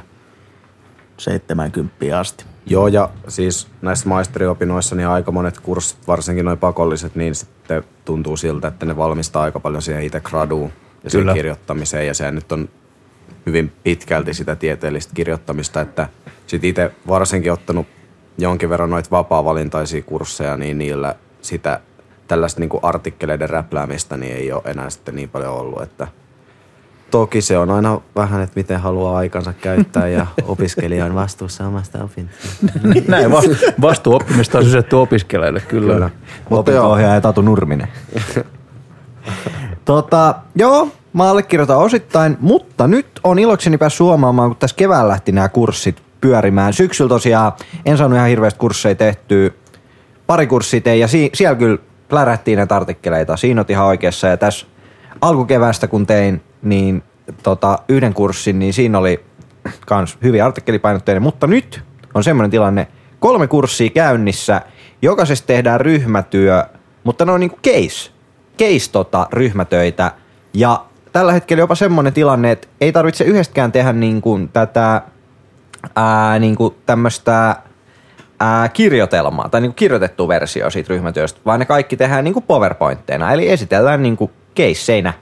70 1.16 2.18
asti. 2.18 2.44
Joo, 2.66 2.88
ja 2.88 3.10
siis 3.28 3.68
näissä 3.82 4.08
maisteriopinnoissa 4.08 4.96
niin 4.96 5.08
aika 5.08 5.32
monet 5.32 5.60
kurssit, 5.60 5.98
varsinkin 6.06 6.44
noin 6.44 6.58
pakolliset, 6.58 7.14
niin 7.14 7.34
sitten 7.34 7.84
tuntuu 8.04 8.36
siltä, 8.36 8.68
että 8.68 8.86
ne 8.86 8.96
valmistaa 8.96 9.42
aika 9.42 9.60
paljon 9.60 9.82
siihen 9.82 10.04
itse 10.04 10.20
graduun 10.20 10.72
ja 11.04 11.10
siihen 11.10 11.22
Kyllä. 11.22 11.34
kirjoittamiseen. 11.34 12.06
Ja 12.06 12.14
se 12.14 12.30
nyt 12.30 12.52
on 12.52 12.68
hyvin 13.46 13.72
pitkälti 13.82 14.34
sitä 14.34 14.56
tieteellistä 14.56 15.14
kirjoittamista, 15.14 15.80
että 15.80 16.08
sit 16.46 16.64
itse 16.64 16.90
varsinkin 17.08 17.52
ottanut 17.52 17.86
jonkin 18.38 18.70
verran 18.70 18.90
noita 18.90 19.10
vapaa-valintaisia 19.10 20.02
kursseja, 20.02 20.56
niin 20.56 20.78
niillä 20.78 21.14
sitä 21.42 21.80
tällaista 22.28 22.60
niin 22.60 22.68
kuin 22.68 22.84
artikkeleiden 22.84 23.50
räpläämistä 23.50 24.16
niin 24.16 24.36
ei 24.36 24.52
ole 24.52 24.62
enää 24.64 24.90
sitten 24.90 25.16
niin 25.16 25.28
paljon 25.28 25.54
ollut, 25.54 25.82
että 25.82 26.08
Toki 27.10 27.40
se 27.40 27.58
on 27.58 27.70
aina 27.70 28.00
vähän, 28.16 28.42
että 28.42 28.60
miten 28.60 28.80
haluaa 28.80 29.16
aikansa 29.16 29.52
käyttää 29.52 30.08
ja 30.08 30.26
opiskelija 30.44 31.04
on 31.04 31.14
vastuussa 31.14 31.66
omasta 31.66 32.04
opintosta. 32.04 32.48
Näin, 33.08 33.30
va- 33.30 33.42
vastuu 33.80 34.14
oppimista 34.14 34.58
on 34.58 34.64
sysätty 34.64 34.96
opiskelijalle, 34.96 35.60
kyllä. 35.60 35.92
Kyllä. 35.92 36.10
Mutta 36.48 36.70
joo, 36.70 36.80
Opinto-ohjaaja 36.84 37.20
Tatu 37.20 37.42
Nurminen. 37.42 37.88
tota, 39.84 40.34
joo, 40.54 40.88
mä 41.12 41.30
allekirjoitan 41.30 41.78
osittain, 41.78 42.36
mutta 42.40 42.86
nyt 42.88 43.06
on 43.24 43.38
ilokseni 43.38 43.78
päässyt 43.78 44.00
huomaamaan, 44.00 44.50
kun 44.50 44.56
tässä 44.56 44.76
keväällä 44.76 45.08
lähti 45.08 45.32
nämä 45.32 45.48
kurssit 45.48 46.02
pyörimään. 46.20 46.72
Syksyllä 46.72 47.08
tosiaan 47.08 47.52
en 47.86 47.98
saanut 47.98 48.16
ihan 48.16 48.28
hirveästi 48.28 48.58
kursseja 48.60 48.94
tehtyä. 48.94 49.50
Pari 50.26 50.46
kurssia 50.46 50.80
tein 50.80 51.00
ja 51.00 51.08
si- 51.08 51.30
siellä 51.34 51.56
kyllä 51.56 51.78
plärähtiin 52.08 52.56
näitä 52.56 52.76
artikkeleita. 52.76 53.36
Siinä 53.36 53.60
on 53.60 53.66
ihan 53.68 53.86
oikeassa. 53.86 54.26
Ja 54.26 54.36
tässä 54.36 54.66
alkukevästä 55.20 55.88
kun 55.88 56.06
tein 56.06 56.42
niin 56.62 57.02
tota, 57.42 57.78
yhden 57.88 58.14
kurssin, 58.14 58.58
niin 58.58 58.72
siinä 58.72 58.98
oli 58.98 59.24
kans 59.86 60.18
hyvin 60.22 60.44
artikkelipainotteinen. 60.44 61.22
Mutta 61.22 61.46
nyt 61.46 61.82
on 62.14 62.24
semmoinen 62.24 62.50
tilanne, 62.50 62.86
kolme 63.18 63.46
kurssia 63.46 63.90
käynnissä, 63.90 64.60
jokaisesta 65.02 65.46
tehdään 65.46 65.80
ryhmätyö, 65.80 66.64
mutta 67.04 67.24
ne 67.24 67.32
on 67.32 67.40
niinku 67.40 67.58
case, 67.66 68.10
case 68.58 68.90
tota, 68.92 69.26
ryhmätöitä. 69.32 70.12
Ja 70.54 70.84
tällä 71.12 71.32
hetkellä 71.32 71.60
jopa 71.60 71.74
semmoinen 71.74 72.12
tilanne, 72.12 72.50
että 72.50 72.68
ei 72.80 72.92
tarvitse 72.92 73.24
yhdestäkään 73.24 73.72
tehdä 73.72 73.92
niin 73.92 74.20
kuin 74.20 74.48
tätä 74.48 75.02
ää, 75.96 76.38
niin 76.38 76.56
kuin 76.56 76.74
tämmöistä 76.86 77.56
ää, 78.40 78.68
kirjoitelmaa 78.68 79.48
tai 79.48 79.60
niin 79.60 79.70
kuin 79.70 79.76
kirjoitettu 79.76 80.28
versio 80.28 80.70
siitä 80.70 80.88
ryhmätyöstä, 80.88 81.40
vaan 81.46 81.60
ne 81.60 81.66
kaikki 81.66 81.96
tehdään 81.96 82.24
niin 82.24 82.34
kuin 82.34 82.44
PowerPointteina, 82.46 83.32
eli 83.32 83.48
esitellään 83.48 84.02
niin 84.02 84.16
kuin 84.16 84.30
keisseinä. 84.54 85.12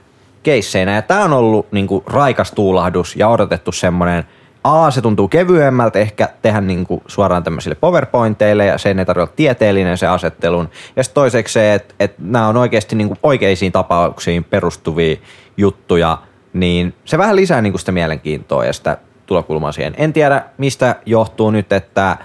Keisseinä. 0.43 0.95
Ja 0.95 1.01
tämä 1.01 1.23
on 1.23 1.33
ollut 1.33 1.71
niin 1.71 1.87
kuin 1.87 2.03
raikas 2.07 2.51
tuulahdus 2.51 3.15
ja 3.15 3.27
odotettu 3.27 3.71
semmoinen, 3.71 4.23
A, 4.63 4.91
se 4.91 5.01
tuntuu 5.01 5.27
kevyemmältä 5.27 5.99
ehkä 5.99 6.29
tehdä 6.41 6.61
niin 6.61 6.85
kuin 6.85 7.01
suoraan 7.07 7.43
tämmöisille 7.43 7.75
PowerPointeille 7.75 8.65
ja 8.65 8.77
sen 8.77 8.99
ei 8.99 9.05
tarvitse 9.05 9.23
olla 9.23 9.33
tieteellinen 9.35 9.97
se 9.97 10.07
asettelun. 10.07 10.69
Ja 10.95 11.03
sitten 11.03 11.15
toiseksi 11.15 11.53
se, 11.53 11.73
että, 11.73 11.95
että 11.99 12.21
nämä 12.25 12.47
on 12.47 12.57
oikeasti 12.57 12.95
niin 12.95 13.07
kuin 13.07 13.19
oikeisiin 13.23 13.71
tapauksiin 13.71 14.43
perustuvia 14.43 15.17
juttuja, 15.57 16.17
niin 16.53 16.93
se 17.05 17.17
vähän 17.17 17.35
lisää 17.35 17.61
niin 17.61 17.73
kuin 17.73 17.79
sitä 17.79 17.91
mielenkiintoa 17.91 18.65
ja 18.65 18.73
sitä 18.73 18.97
tulokulmaa 19.25 19.71
siihen. 19.71 19.93
En 19.97 20.13
tiedä, 20.13 20.43
mistä 20.57 20.95
johtuu 21.05 21.51
nyt, 21.51 21.73
että 21.73 22.17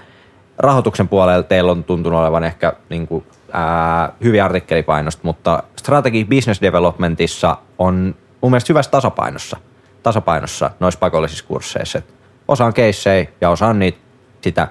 rahoituksen 0.57 1.07
puolella 1.07 1.43
teillä 1.43 1.71
on 1.71 1.83
tuntunut 1.83 2.19
olevan 2.19 2.43
ehkä 2.43 2.73
niin 2.89 3.07
kuin, 3.07 3.25
ää, 3.51 4.11
hyviä 4.23 4.45
artikkelipainosta, 4.45 5.21
mutta 5.23 5.63
Strategy 5.75 6.25
Business 6.25 6.61
Developmentissa 6.61 7.57
on 7.79 8.15
mun 8.41 8.51
mielestä 8.51 8.73
hyvässä 8.73 8.91
tasapainossa, 8.91 9.57
tasapainossa 10.03 10.71
noissa 10.79 10.99
pakollisissa 10.99 11.45
kursseissa. 11.47 11.97
Et 11.97 12.13
osa 12.47 12.65
on 12.65 12.73
keissejä 12.73 13.27
ja 13.41 13.49
osa 13.49 13.67
on 13.67 13.79
niitä 13.79 13.97
sitä 14.41 14.67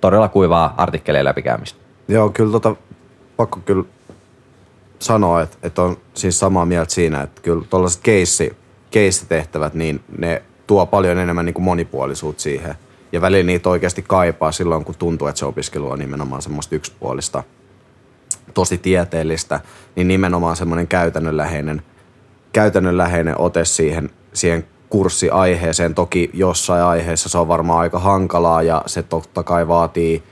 todella 0.00 0.28
kuivaa 0.28 0.74
artikkeleja 0.76 1.24
läpikäymistä. 1.24 1.80
Joo, 2.08 2.30
kyllä 2.30 2.52
tota, 2.52 2.76
pakko 3.36 3.60
kyllä 3.64 3.84
sanoa, 4.98 5.42
että, 5.42 5.56
että 5.62 5.82
on 5.82 5.96
siis 6.14 6.38
samaa 6.38 6.66
mieltä 6.66 6.94
siinä, 6.94 7.22
että 7.22 7.42
kyllä 7.42 7.64
tuollaiset 7.70 8.02
keissi, 8.02 8.56
keissitehtävät, 8.90 9.74
niin 9.74 10.04
ne 10.18 10.42
tuo 10.66 10.86
paljon 10.86 11.18
enemmän 11.18 11.44
niin 11.44 11.54
kuin 11.54 11.64
monipuolisuutta 11.64 12.42
siihen. 12.42 12.74
Ja 13.12 13.20
välillä 13.20 13.46
niitä 13.46 13.70
oikeasti 13.70 14.04
kaipaa 14.08 14.52
silloin, 14.52 14.84
kun 14.84 14.94
tuntuu, 14.98 15.28
että 15.28 15.38
se 15.38 15.46
opiskelu 15.46 15.90
on 15.90 15.98
nimenomaan 15.98 16.42
semmoista 16.42 16.74
yksipuolista, 16.74 17.42
tosi 18.54 18.78
tieteellistä, 18.78 19.60
niin 19.96 20.08
nimenomaan 20.08 20.56
semmoinen 20.56 20.88
käytännönläheinen, 20.88 21.82
käytännönläheinen 22.54 23.40
ote 23.40 23.64
siihen, 23.64 24.10
siihen 24.32 24.66
kurssiaiheeseen. 24.88 25.94
Toki 25.94 26.30
jossain 26.34 26.82
aiheessa 26.82 27.28
se 27.28 27.38
on 27.38 27.48
varmaan 27.48 27.80
aika 27.80 27.98
hankalaa 27.98 28.62
ja 28.62 28.82
se 28.86 29.02
totta 29.02 29.42
kai 29.42 29.68
vaatii 29.68 30.22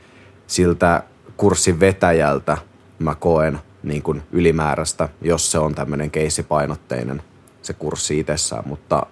siltä 0.46 1.02
kurssin 1.36 1.80
vetäjältä, 1.80 2.56
mä 2.98 3.14
koen, 3.14 3.58
niin 3.82 4.02
kuin 4.02 4.22
ylimääräistä, 4.32 5.08
jos 5.22 5.52
se 5.52 5.58
on 5.58 5.74
tämmöinen 5.74 6.10
keissipainotteinen 6.10 7.22
se 7.62 7.72
kurssi 7.72 8.18
itsessään, 8.18 8.62
mutta 8.66 9.06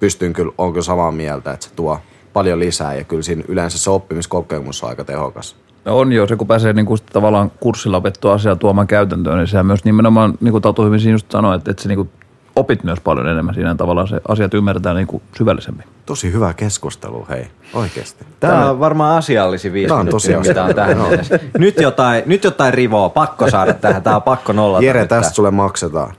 pystyn 0.00 0.32
kyllä, 0.32 0.52
on 0.58 0.72
kyllä 0.72 0.84
samaa 0.84 1.12
mieltä, 1.12 1.52
että 1.52 1.66
se 1.66 1.74
tuo 1.74 1.98
paljon 2.32 2.58
lisää 2.58 2.94
ja 2.94 3.04
kyllä 3.04 3.22
siinä 3.22 3.44
yleensä 3.48 3.78
se 3.78 3.90
oppimiskokemus 3.90 4.82
on 4.82 4.88
aika 4.88 5.04
tehokas. 5.04 5.56
On 5.86 6.12
jo, 6.12 6.26
se 6.26 6.36
kun 6.36 6.46
pääsee 6.46 6.72
niinku 6.72 6.96
sit 6.96 7.06
tavallaan 7.06 7.50
kurssilla 7.60 7.96
opettua 7.96 8.32
asiaa 8.32 8.56
tuomaan 8.56 8.86
käytäntöön, 8.86 9.38
niin 9.38 9.46
sehän 9.46 9.66
myös 9.66 9.84
nimenomaan, 9.84 10.34
niin 10.40 10.52
kuin 10.52 10.62
Tatu 10.62 10.84
hyvin 10.84 11.00
siinä 11.00 11.14
just 11.14 11.30
sanoi, 11.30 11.56
että, 11.56 11.70
että 11.70 11.82
se 11.82 11.88
niinku 11.88 12.08
opit 12.56 12.84
myös 12.84 13.00
paljon 13.00 13.28
enemmän 13.28 13.54
siinä 13.54 13.74
tavallaan 13.74 14.08
se 14.08 14.20
asiat 14.28 14.54
ymmärretään 14.54 14.96
niinku 14.96 15.22
syvällisemmin. 15.38 15.84
Tosi 16.06 16.32
hyvä 16.32 16.54
keskustelu, 16.54 17.26
hei, 17.28 17.50
oikeasti. 17.74 18.24
Tämä 18.40 18.70
on 18.70 18.80
varmaan 18.80 19.18
asiallisin 19.18 19.72
viisi 19.72 19.88
Tää 19.88 19.96
on 19.96 20.06
minuuttia, 20.06 20.36
tosi 20.36 20.48
mitä 20.48 20.64
on 20.64 20.74
tähän 20.74 20.98
mennessä. 20.98 21.38
nyt, 21.58 21.80
jotain, 21.80 22.22
nyt 22.26 22.44
jotain 22.44 22.74
rivoa, 22.74 23.08
pakko 23.08 23.50
saada 23.50 23.74
tähän, 23.74 24.02
tämä 24.02 24.16
on 24.16 24.22
pakko 24.22 24.52
nollata. 24.52 24.84
Jere, 24.84 25.06
tästä 25.06 25.34
sulle 25.34 25.50
maksetaan. 25.50 26.14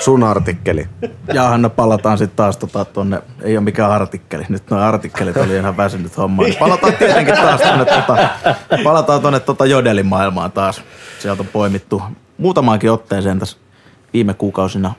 Sun 0.00 0.22
artikkeli. 0.22 0.88
Ja 1.34 1.42
Hanna, 1.42 1.68
palataan 1.70 2.18
sitten 2.18 2.36
taas 2.36 2.56
tota 2.56 2.84
tonne, 2.84 3.22
ei 3.42 3.56
ole 3.56 3.64
mikään 3.64 3.90
artikkeli, 3.90 4.44
nyt 4.48 4.70
nuo 4.70 4.80
artikkelit 4.80 5.36
oli 5.36 5.56
ihan 5.56 5.76
väsynyt 5.76 6.16
homma. 6.16 6.42
Niin 6.42 6.56
palataan 6.58 6.92
tietenkin 6.92 7.34
taas 7.34 7.60
tonne, 7.60 7.84
tota, 7.84 8.28
palataan 8.84 9.22
tonne 9.22 9.40
tota 9.40 9.66
Jodelin 9.66 10.06
maailmaan 10.06 10.52
taas. 10.52 10.82
Sieltä 11.18 11.42
on 11.42 11.48
poimittu 11.52 12.02
muutamaankin 12.38 12.90
otteeseen 12.90 13.38
tässä 13.38 13.56
viime 14.12 14.34
kuukausina. 14.34 14.94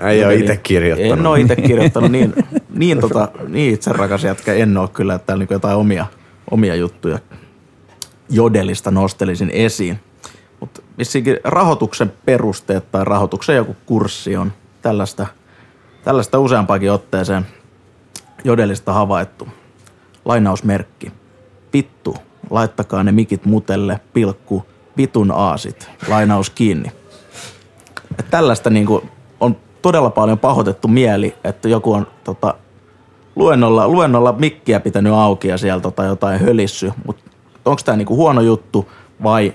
Ei 0.00 0.24
ole 0.24 0.34
Jodeli- 0.34 0.40
itse 0.40 0.56
kirjoittanut. 0.56 1.18
En 1.18 1.26
ole 1.26 1.40
itse 1.40 1.56
kirjoittanut, 1.68 2.12
niin, 2.12 2.34
niin, 2.70 3.00
tota, 3.00 3.28
niin 3.48 3.74
itse 3.74 3.92
rakas 3.92 4.24
jätkä 4.24 4.54
en 4.54 4.76
ole 4.76 4.88
kyllä, 4.88 5.14
että 5.14 5.26
täällä 5.26 5.42
niinku 5.42 5.54
jotain 5.54 5.76
omia, 5.76 6.06
omia 6.50 6.74
juttuja 6.74 7.18
Jodelista 8.30 8.90
nostelisin 8.90 9.50
esiin. 9.50 10.00
Mutta 10.60 10.82
vissiinkin 10.98 11.38
rahoituksen 11.44 12.12
perusteet 12.24 12.92
tai 12.92 13.04
rahoituksen 13.04 13.56
joku 13.56 13.76
kurssi 13.86 14.36
on 14.36 14.52
tällaista, 14.82 15.26
tällaista 16.04 16.38
useampaakin 16.38 16.92
otteeseen 16.92 17.46
Jodelista 18.44 18.92
havaittu. 18.92 19.48
Lainausmerkki. 20.24 21.12
Vittu, 21.72 22.16
laittakaa 22.50 23.04
ne 23.04 23.12
mikit 23.12 23.44
mutelle, 23.44 24.00
pilkku, 24.12 24.66
vitun 24.96 25.30
aasit, 25.30 25.90
lainaus 26.08 26.50
kiinni. 26.50 26.92
Et 28.18 28.30
tällaista 28.30 28.70
niinku 28.70 29.02
on 29.40 29.56
todella 29.82 30.10
paljon 30.10 30.38
pahoitettu 30.38 30.88
mieli, 30.88 31.34
että 31.44 31.68
joku 31.68 31.92
on 31.92 32.06
tota, 32.24 32.54
luennolla, 33.36 33.88
luennolla 33.88 34.32
mikkiä 34.32 34.80
pitänyt 34.80 35.12
auki 35.12 35.48
ja 35.48 35.58
siellä 35.58 35.80
tota 35.80 36.04
jotain 36.04 36.40
hölissy, 36.40 36.92
mutta 37.06 37.22
onko 37.64 37.82
tämä 37.84 37.96
niinku 37.96 38.16
huono 38.16 38.40
juttu 38.40 38.90
vai 39.22 39.52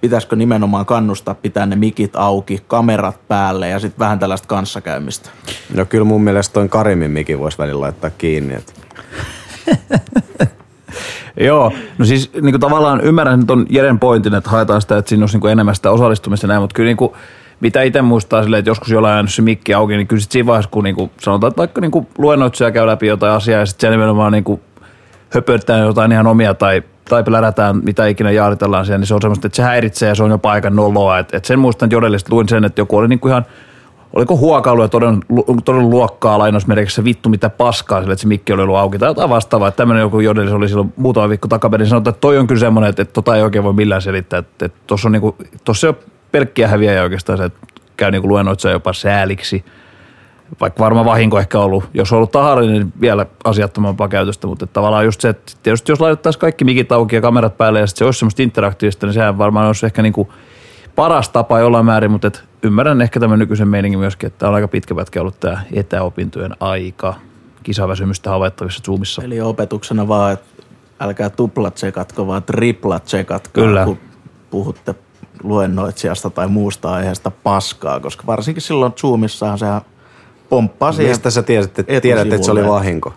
pitäisikö 0.00 0.36
nimenomaan 0.36 0.86
kannustaa 0.86 1.34
pitää 1.34 1.66
ne 1.66 1.76
mikit 1.76 2.16
auki, 2.16 2.64
kamerat 2.66 3.28
päälle 3.28 3.68
ja 3.68 3.78
sitten 3.78 3.98
vähän 3.98 4.18
tällaista 4.18 4.48
kanssakäymistä? 4.48 5.30
No 5.74 5.84
kyllä 5.84 6.04
mun 6.04 6.22
mielestä 6.22 6.52
ton 6.52 6.68
Karimin 6.68 7.10
mikin 7.10 7.38
voisi 7.38 7.58
välillä 7.58 7.80
laittaa 7.80 8.10
kiinni. 8.10 8.54
Että 8.54 8.72
Joo, 11.40 11.72
no 11.98 12.04
siis 12.04 12.32
niin 12.32 12.52
kuin 12.52 12.60
tavallaan 12.60 13.00
ymmärrän 13.00 13.46
ton 13.46 13.66
Jeren 13.70 13.98
pointin, 13.98 14.34
että 14.34 14.50
haetaan 14.50 14.80
sitä, 14.80 14.98
että 14.98 15.08
siinä 15.08 15.22
olisi 15.22 15.34
niin 15.34 15.40
kuin 15.40 15.52
enemmän 15.52 15.74
sitä 15.74 15.90
osallistumista 15.90 16.46
näin, 16.46 16.62
mutta 16.62 16.74
kyllä 16.74 16.86
niin 16.86 16.96
kuin, 16.96 17.12
mitä 17.60 17.82
itse 17.82 18.02
muistaa 18.02 18.42
silleen, 18.42 18.58
että 18.58 18.70
joskus 18.70 18.90
jollain 18.90 19.12
jäänyt 19.12 19.34
se 19.34 19.42
mikki 19.42 19.74
auki, 19.74 19.96
niin 19.96 20.06
kyllä 20.06 20.22
siinä 20.28 20.46
vaiheessa, 20.46 20.70
kun 20.70 20.84
niin 20.84 20.96
kuin, 20.96 21.10
sanotaan, 21.20 21.48
että 21.48 21.58
vaikka 21.58 21.80
niin 21.80 21.90
kuin 21.90 22.06
luennoitsija 22.18 22.70
käy 22.70 22.86
läpi 22.86 23.06
jotain 23.06 23.32
asiaa 23.32 23.60
ja 23.60 23.66
sitten 23.66 23.88
se 23.88 23.90
nimenomaan 23.90 24.32
niin 24.32 24.44
kuin 24.44 24.60
höpöttää 25.30 25.78
jotain 25.78 26.12
ihan 26.12 26.26
omia 26.26 26.54
tai, 26.54 26.82
tai 27.08 27.24
plärätään, 27.24 27.76
mitä 27.84 28.06
ikinä 28.06 28.30
jaaritellaan 28.30 28.86
siellä, 28.86 28.98
niin 28.98 29.06
se 29.06 29.14
on 29.14 29.22
semmoista, 29.22 29.46
että 29.46 29.56
se 29.56 29.62
häiritsee 29.62 30.08
ja 30.08 30.14
se 30.14 30.22
on 30.22 30.30
jo 30.30 30.38
paikan 30.38 30.76
noloa. 30.76 31.18
Et, 31.18 31.34
et 31.34 31.44
sen 31.44 31.58
muistan 31.58 31.90
jodellisesti 31.90 32.32
luin 32.32 32.48
sen, 32.48 32.64
että 32.64 32.80
joku 32.80 32.96
oli 32.96 33.08
niin 33.08 33.20
kuin 33.20 33.30
ihan 33.30 33.46
oliko 34.14 34.36
huokailu 34.36 34.82
ja 34.82 34.88
todella, 34.88 35.18
todella 35.64 35.88
luokkaa 35.88 36.38
lainausmerkissä 36.38 37.04
vittu 37.04 37.28
mitä 37.28 37.50
paskaa 37.50 38.00
sille, 38.00 38.12
että 38.12 38.22
se 38.22 38.28
mikki 38.28 38.52
oli 38.52 38.62
ollut 38.62 38.76
auki 38.76 38.98
tai 38.98 39.08
jotain 39.08 39.30
vastaavaa. 39.30 39.68
Että 39.68 39.76
tämmöinen 39.76 40.00
joku 40.00 40.20
jodellis 40.20 40.52
oli 40.52 40.68
silloin 40.68 40.92
muutama 40.96 41.28
viikko 41.28 41.48
takaperin. 41.48 41.86
Sanotaan, 41.86 42.12
että 42.12 42.20
toi 42.20 42.38
on 42.38 42.46
kyllä 42.46 42.60
semmoinen, 42.60 42.90
että, 42.90 43.02
että 43.02 43.12
tota 43.12 43.36
ei 43.36 43.42
oikein 43.42 43.64
voi 43.64 43.72
millään 43.72 44.02
selittää. 44.02 44.38
Että, 44.38 44.66
että 44.66 44.78
tuossa 44.86 45.08
on, 45.08 45.12
niinku, 45.12 45.36
tossa 45.64 45.88
on 45.88 45.94
pelkkiä 46.34 46.68
häviäjä 46.68 47.02
oikeastaan 47.02 47.38
se, 47.38 47.44
että 47.44 47.66
käy 47.96 48.10
niinku 48.10 48.28
luennoitsa 48.28 48.70
jopa 48.70 48.92
sääliksi. 48.92 49.64
Vaikka 50.60 50.84
varma 50.84 51.04
vahinko 51.04 51.38
ehkä 51.38 51.58
ollut, 51.58 51.84
jos 51.94 52.12
on 52.12 52.16
ollut 52.16 52.30
tahallinen, 52.30 52.74
niin 52.74 52.92
vielä 53.00 53.26
asiattomampaa 53.44 54.08
käytöstä, 54.08 54.46
mutta 54.46 54.66
tavallaan 54.66 55.04
just 55.04 55.20
se, 55.20 55.28
että 55.28 55.52
tietysti 55.62 55.92
jos 55.92 56.00
laitettaisiin 56.00 56.40
kaikki 56.40 56.64
mikit 56.64 56.92
auki 56.92 57.16
ja 57.16 57.20
kamerat 57.20 57.56
päälle 57.56 57.80
ja 57.80 57.86
sitten 57.86 57.98
se 57.98 58.04
olisi 58.04 58.18
semmoista 58.18 58.42
interaktiivista, 58.42 59.06
niin 59.06 59.14
sehän 59.14 59.38
varmaan 59.38 59.66
olisi 59.66 59.86
ehkä 59.86 60.02
niinku 60.02 60.32
paras 60.94 61.28
tapa 61.28 61.58
jollain 61.58 61.86
määrin, 61.86 62.10
mutta 62.10 62.28
et 62.28 62.44
ymmärrän 62.62 63.02
ehkä 63.02 63.20
tämän 63.20 63.38
nykyisen 63.38 63.68
meiningin 63.68 63.98
myöskin, 63.98 64.26
että 64.26 64.48
on 64.48 64.54
aika 64.54 64.68
pitkä 64.68 64.94
pätkä 64.94 65.20
ollut 65.20 65.40
tämä 65.40 65.62
etäopintojen 65.72 66.56
aika. 66.60 67.14
Kisaväsymystä 67.62 68.30
havaittavissa 68.30 68.82
Zoomissa. 68.84 69.22
Eli 69.22 69.40
opetuksena 69.40 70.08
vaan, 70.08 70.32
että 70.32 70.62
älkää 71.00 71.30
tuplat 71.30 71.74
tsekatko, 71.74 72.26
vaan 72.26 72.42
triplat 72.42 73.04
tsekatko, 73.04 73.60
Kyllä. 73.60 73.84
kun 73.84 73.98
puhutte 74.50 74.94
luennoitsijasta 75.44 76.30
tai 76.30 76.48
muusta 76.48 76.92
aiheesta 76.92 77.30
paskaa, 77.30 78.00
koska 78.00 78.26
varsinkin 78.26 78.62
silloin 78.62 78.92
Zoomissahan 78.92 79.58
sehän 79.58 79.80
pomppaa 80.48 80.92
siihen 80.92 81.10
mistä 81.10 81.30
sä 81.30 81.42
tiesit, 81.42 81.78
että, 81.78 82.00
tiedät, 82.00 82.32
että 82.32 82.46
se 82.46 82.52
oli 82.52 82.68
vahinko? 82.68 83.14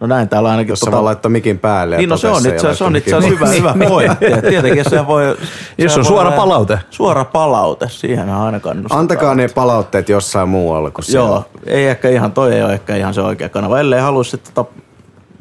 No 0.00 0.06
näin 0.06 0.28
täällä 0.28 0.50
ainakin. 0.50 0.72
Jos 0.72 0.90
vaan 0.90 1.04
laittoi 1.04 1.30
mikin 1.30 1.58
päälle 1.58 1.96
Niin 1.96 2.08
no 2.08 2.16
se 2.16 2.28
on 2.28 2.36
itse 2.36 2.56
asiassa, 2.56 2.84
on 2.84 2.96
itse 2.96 3.16
asiassa 3.16 3.46
hyvä, 3.46 3.72
hyvä 3.72 3.86
pointti. 3.88 4.26
Et 4.26 4.48
Tietenkin 4.48 4.90
se 4.90 5.06
voi... 5.06 5.36
Jos 5.78 5.96
on 5.96 6.04
voi 6.04 6.08
suora 6.08 6.28
olla- 6.28 6.36
palaute. 6.36 6.78
Suora 6.90 7.24
palaute, 7.24 7.88
siihen 7.88 8.30
aina 8.30 8.60
kannustaa. 8.60 8.98
Antakaa 8.98 9.34
ne 9.34 9.48
palautteet 9.48 10.08
jossain 10.08 10.48
muualla 10.48 10.90
kuin 10.90 11.04
siellä. 11.04 11.28
Joo, 11.28 11.44
ei 11.66 11.86
ehkä 11.86 12.08
ihan, 12.08 12.32
toi 12.32 12.54
ei 12.54 12.62
ole 12.62 12.72
ehkä 12.72 12.96
ihan 12.96 13.14
se 13.14 13.20
oikea 13.20 13.48
kanava. 13.48 13.80
Ellei 13.80 14.00
halua 14.00 14.24
sitten 14.24 14.54
tota, 14.54 14.70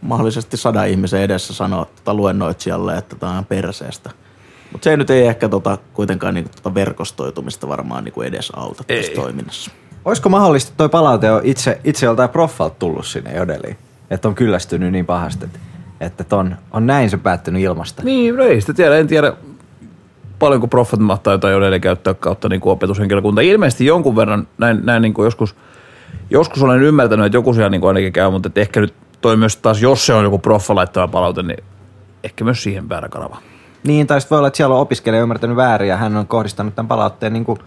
mahdollisesti 0.01 0.57
sada 0.57 0.83
ihmisen 0.83 1.21
edessä 1.21 1.53
sanoa 1.53 1.85
tota 1.85 2.13
luennoitsijalle, 2.13 2.97
että 2.97 3.15
tämä 3.15 3.37
on 3.37 3.45
perseestä. 3.45 4.09
Mutta 4.75 4.83
se 4.83 4.97
nyt 4.97 5.09
ei 5.09 5.27
ehkä 5.27 5.49
tota, 5.49 5.77
kuitenkaan 5.93 6.33
niinku 6.33 6.51
tota 6.55 6.73
verkostoitumista 6.73 7.67
varmaan 7.67 8.03
niinku 8.03 8.21
edes 8.21 8.51
auta 8.55 8.83
tässä 8.83 9.11
toiminnassa. 9.15 9.71
Olisiko 10.05 10.29
mahdollista, 10.29 10.69
että 10.69 10.77
toi 10.77 10.89
palaute 10.89 11.31
on 11.31 11.41
itse, 11.43 11.79
itse 11.83 12.05
joltain 12.05 12.29
proffalta 12.29 12.75
tullut 12.79 13.05
sinne 13.05 13.35
jodeliin? 13.35 13.77
Että 14.09 14.27
on 14.27 14.35
kyllästynyt 14.35 14.91
niin 14.91 15.05
pahasti, 15.05 15.45
että, 15.99 16.23
ton, 16.23 16.55
on 16.71 16.87
näin 16.87 17.09
se 17.09 17.17
päättynyt 17.17 17.61
ilmasta. 17.61 18.03
Niin, 18.03 18.35
no 18.35 18.43
ei 18.43 18.61
sitä 18.61 18.73
tiedä. 18.73 18.97
En 18.97 19.07
tiedä 19.07 19.33
paljonko 20.39 20.67
proffat 20.67 20.99
mahtaa 20.99 21.33
jotain 21.33 21.53
jodelleen 21.53 21.81
käyttää 21.81 22.13
kautta 22.13 22.49
niin 22.49 22.61
kuin 22.61 22.73
opetushenkilökunta. 22.73 23.41
Ilmeisesti 23.41 23.85
jonkun 23.85 24.15
verran, 24.15 24.47
näin, 24.57 24.79
näin 24.83 25.01
niin 25.01 25.13
kuin 25.13 25.25
joskus, 25.25 25.55
joskus 26.29 26.63
olen 26.63 26.81
ymmärtänyt, 26.81 27.25
että 27.25 27.37
joku 27.37 27.53
siellä 27.53 27.69
niin 27.69 27.81
kuin 27.81 27.89
ainakin 27.89 28.13
käy, 28.13 28.31
mutta 28.31 28.47
että 28.47 28.61
ehkä 28.61 28.81
nyt 28.81 28.93
toi 29.21 29.37
myös 29.37 29.57
taas, 29.57 29.81
jos 29.81 30.05
se 30.05 30.13
on 30.13 30.23
joku 30.23 30.39
proffa 30.39 30.75
laittava 30.75 31.07
palaute, 31.07 31.43
niin 31.43 31.63
ehkä 32.23 32.43
myös 32.43 32.63
siihen 32.63 32.89
väärä 32.89 33.09
kanava. 33.09 33.37
Niin, 33.85 34.07
tai 34.07 34.21
sitten 34.21 34.35
voi 34.35 34.39
olla, 34.39 34.47
että 34.47 34.57
siellä 34.57 34.75
on 34.75 34.81
opiskelija 34.81 35.21
ymmärtänyt 35.21 35.55
väärin 35.55 35.89
ja 35.89 35.97
hän 35.97 36.17
on 36.17 36.27
kohdistanut 36.27 36.75
tämän 36.75 36.87
palautteen 36.87 37.33
niin 37.33 37.45
kuin 37.45 37.59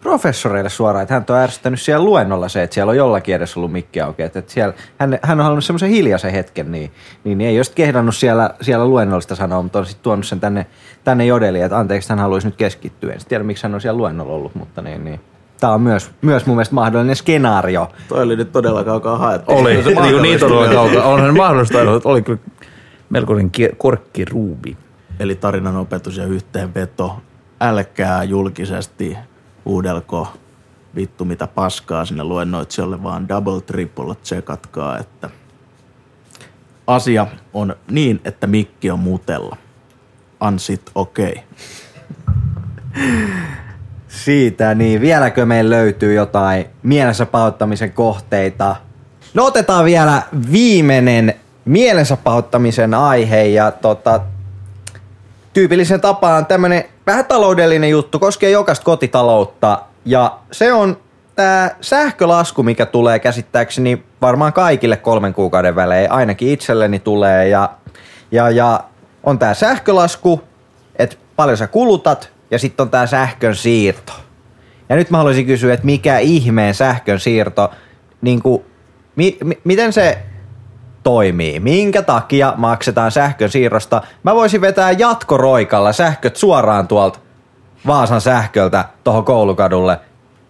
professoreille 0.00 0.70
suoraan, 0.70 1.02
että 1.02 1.14
hän 1.14 1.24
on 1.28 1.36
ärsyttänyt 1.36 1.80
siellä 1.80 2.04
luennolla 2.04 2.48
se, 2.48 2.62
että 2.62 2.74
siellä 2.74 2.90
on 2.90 2.96
jollakin 2.96 3.34
edes 3.34 3.56
ollut 3.56 3.72
mikki 3.72 4.00
auki. 4.00 4.22
Että, 4.22 4.38
että 4.38 4.52
siellä, 4.52 4.74
hän, 4.98 5.18
hän 5.22 5.40
on 5.40 5.44
halunnut 5.44 5.64
semmoisen 5.64 5.90
hiljaisen 5.90 6.32
hetken, 6.32 6.72
niin, 6.72 6.90
niin, 7.24 7.38
niin 7.38 7.50
ei 7.50 7.58
olisi 7.58 7.72
kehdannut 7.72 8.16
siellä, 8.16 8.50
siellä 8.60 8.86
luennollista 8.86 9.34
sanoa, 9.34 9.62
mutta 9.62 9.78
on 9.78 9.86
sitten 9.86 10.02
tuonut 10.02 10.26
sen 10.26 10.40
tänne, 10.40 10.66
tänne 11.04 11.26
jodeliin, 11.26 11.64
että 11.64 11.78
anteeksi, 11.78 12.08
hän 12.08 12.18
haluaisi 12.18 12.46
nyt 12.46 12.56
keskittyä. 12.56 13.12
En 13.12 13.20
sit 13.20 13.28
tiedä, 13.28 13.44
miksi 13.44 13.62
hän 13.62 13.74
on 13.74 13.80
siellä 13.80 13.98
luennolla 13.98 14.32
ollut, 14.32 14.54
mutta 14.54 14.82
niin, 14.82 15.04
niin. 15.04 15.20
Tämä 15.60 15.72
on 15.72 15.80
myös, 15.80 16.10
myös 16.22 16.46
mun 16.46 16.56
mielestä 16.56 16.74
mahdollinen 16.74 17.16
skenaario. 17.16 17.88
Toi 18.08 18.22
oli 18.22 18.36
nyt 18.36 18.52
todella 18.52 18.84
kaukaa 18.84 19.18
haettu. 19.18 19.52
Oli, 19.52 19.82
Se 19.82 19.90
niin, 19.90 20.22
niin 20.22 20.40
todella 20.40 20.68
kaukaa. 20.68 21.04
Onhan 21.04 21.36
mahdollista, 21.36 21.80
että 21.80 22.08
oli 22.08 22.22
kyllä 22.22 22.38
melkoinen 23.10 23.50
korkkiruubi. 23.78 24.76
Eli 25.20 25.34
tarinan 25.34 25.76
opetus 25.76 26.16
ja 26.16 26.26
yhteenveto. 26.26 27.20
Älkää 27.60 28.24
julkisesti 28.24 29.16
huudelko 29.64 30.32
vittu 30.94 31.24
mitä 31.24 31.46
paskaa 31.46 32.04
sinne 32.04 32.24
luennoitsijalle, 32.24 33.02
vaan 33.02 33.28
double 33.28 33.60
triple 33.60 34.14
tsekatkaa, 34.14 34.98
että 34.98 35.30
asia 36.86 37.26
on 37.52 37.76
niin, 37.90 38.20
että 38.24 38.46
mikki 38.46 38.90
on 38.90 38.98
mutella. 38.98 39.56
Ansit 40.40 40.90
okei. 40.94 41.32
Okay. 41.32 41.42
Siitä, 44.08 44.74
niin 44.74 45.00
vieläkö 45.00 45.46
meillä 45.46 45.76
löytyy 45.76 46.14
jotain 46.14 46.66
mielensä 46.82 47.26
pahoittamisen 47.26 47.92
kohteita? 47.92 48.76
No 49.34 49.44
otetaan 49.44 49.84
vielä 49.84 50.22
viimeinen 50.52 51.34
mielensä 51.64 52.16
pahoittamisen 52.16 52.94
aihe 52.94 53.42
ja 53.42 53.70
tota, 53.70 54.20
tyypillisen 55.52 56.00
tapaan. 56.00 56.46
Tämmönen 56.46 56.84
vähän 57.06 57.24
taloudellinen 57.24 57.90
juttu, 57.90 58.18
koskee 58.18 58.50
jokaista 58.50 58.84
kotitaloutta. 58.84 59.82
Ja 60.04 60.38
se 60.52 60.72
on 60.72 60.96
tämä 61.34 61.70
sähkölasku, 61.80 62.62
mikä 62.62 62.86
tulee 62.86 63.18
käsittääkseni 63.18 64.02
varmaan 64.22 64.52
kaikille 64.52 64.96
kolmen 64.96 65.34
kuukauden 65.34 65.76
välein, 65.76 66.12
ainakin 66.12 66.48
itselleni 66.48 66.98
tulee 66.98 67.48
ja, 67.48 67.70
ja, 68.30 68.50
ja 68.50 68.84
on 69.22 69.38
tämä 69.38 69.54
sähkölasku, 69.54 70.42
että 70.96 71.16
paljon 71.36 71.56
sä 71.56 71.66
kulutat 71.66 72.30
ja 72.50 72.58
sitten 72.58 72.84
on 72.84 72.90
tämä 72.90 73.06
sähkön 73.06 73.54
siirto. 73.54 74.12
Ja 74.88 74.96
nyt 74.96 75.10
mä 75.10 75.16
haluaisin 75.16 75.46
kysyä, 75.46 75.74
että 75.74 75.86
mikä 75.86 76.18
ihmeen 76.18 76.74
sähkön 76.74 77.20
siirto, 77.20 77.70
niin 78.20 78.42
kuin, 78.42 78.62
mi, 79.16 79.38
mi, 79.44 79.60
miten 79.64 79.92
se 79.92 80.18
toimii? 81.02 81.60
Minkä 81.60 82.02
takia 82.02 82.54
maksetaan 82.56 83.10
sähkön 83.10 83.50
siirrosta? 83.50 84.02
Mä 84.22 84.34
voisin 84.34 84.60
vetää 84.60 84.90
jatkoroikalla 84.90 85.92
sähköt 85.92 86.36
suoraan 86.36 86.88
tuolta 86.88 87.18
Vaasan 87.86 88.20
sähköltä 88.20 88.84
tuohon 89.04 89.24
koulukadulle. 89.24 90.00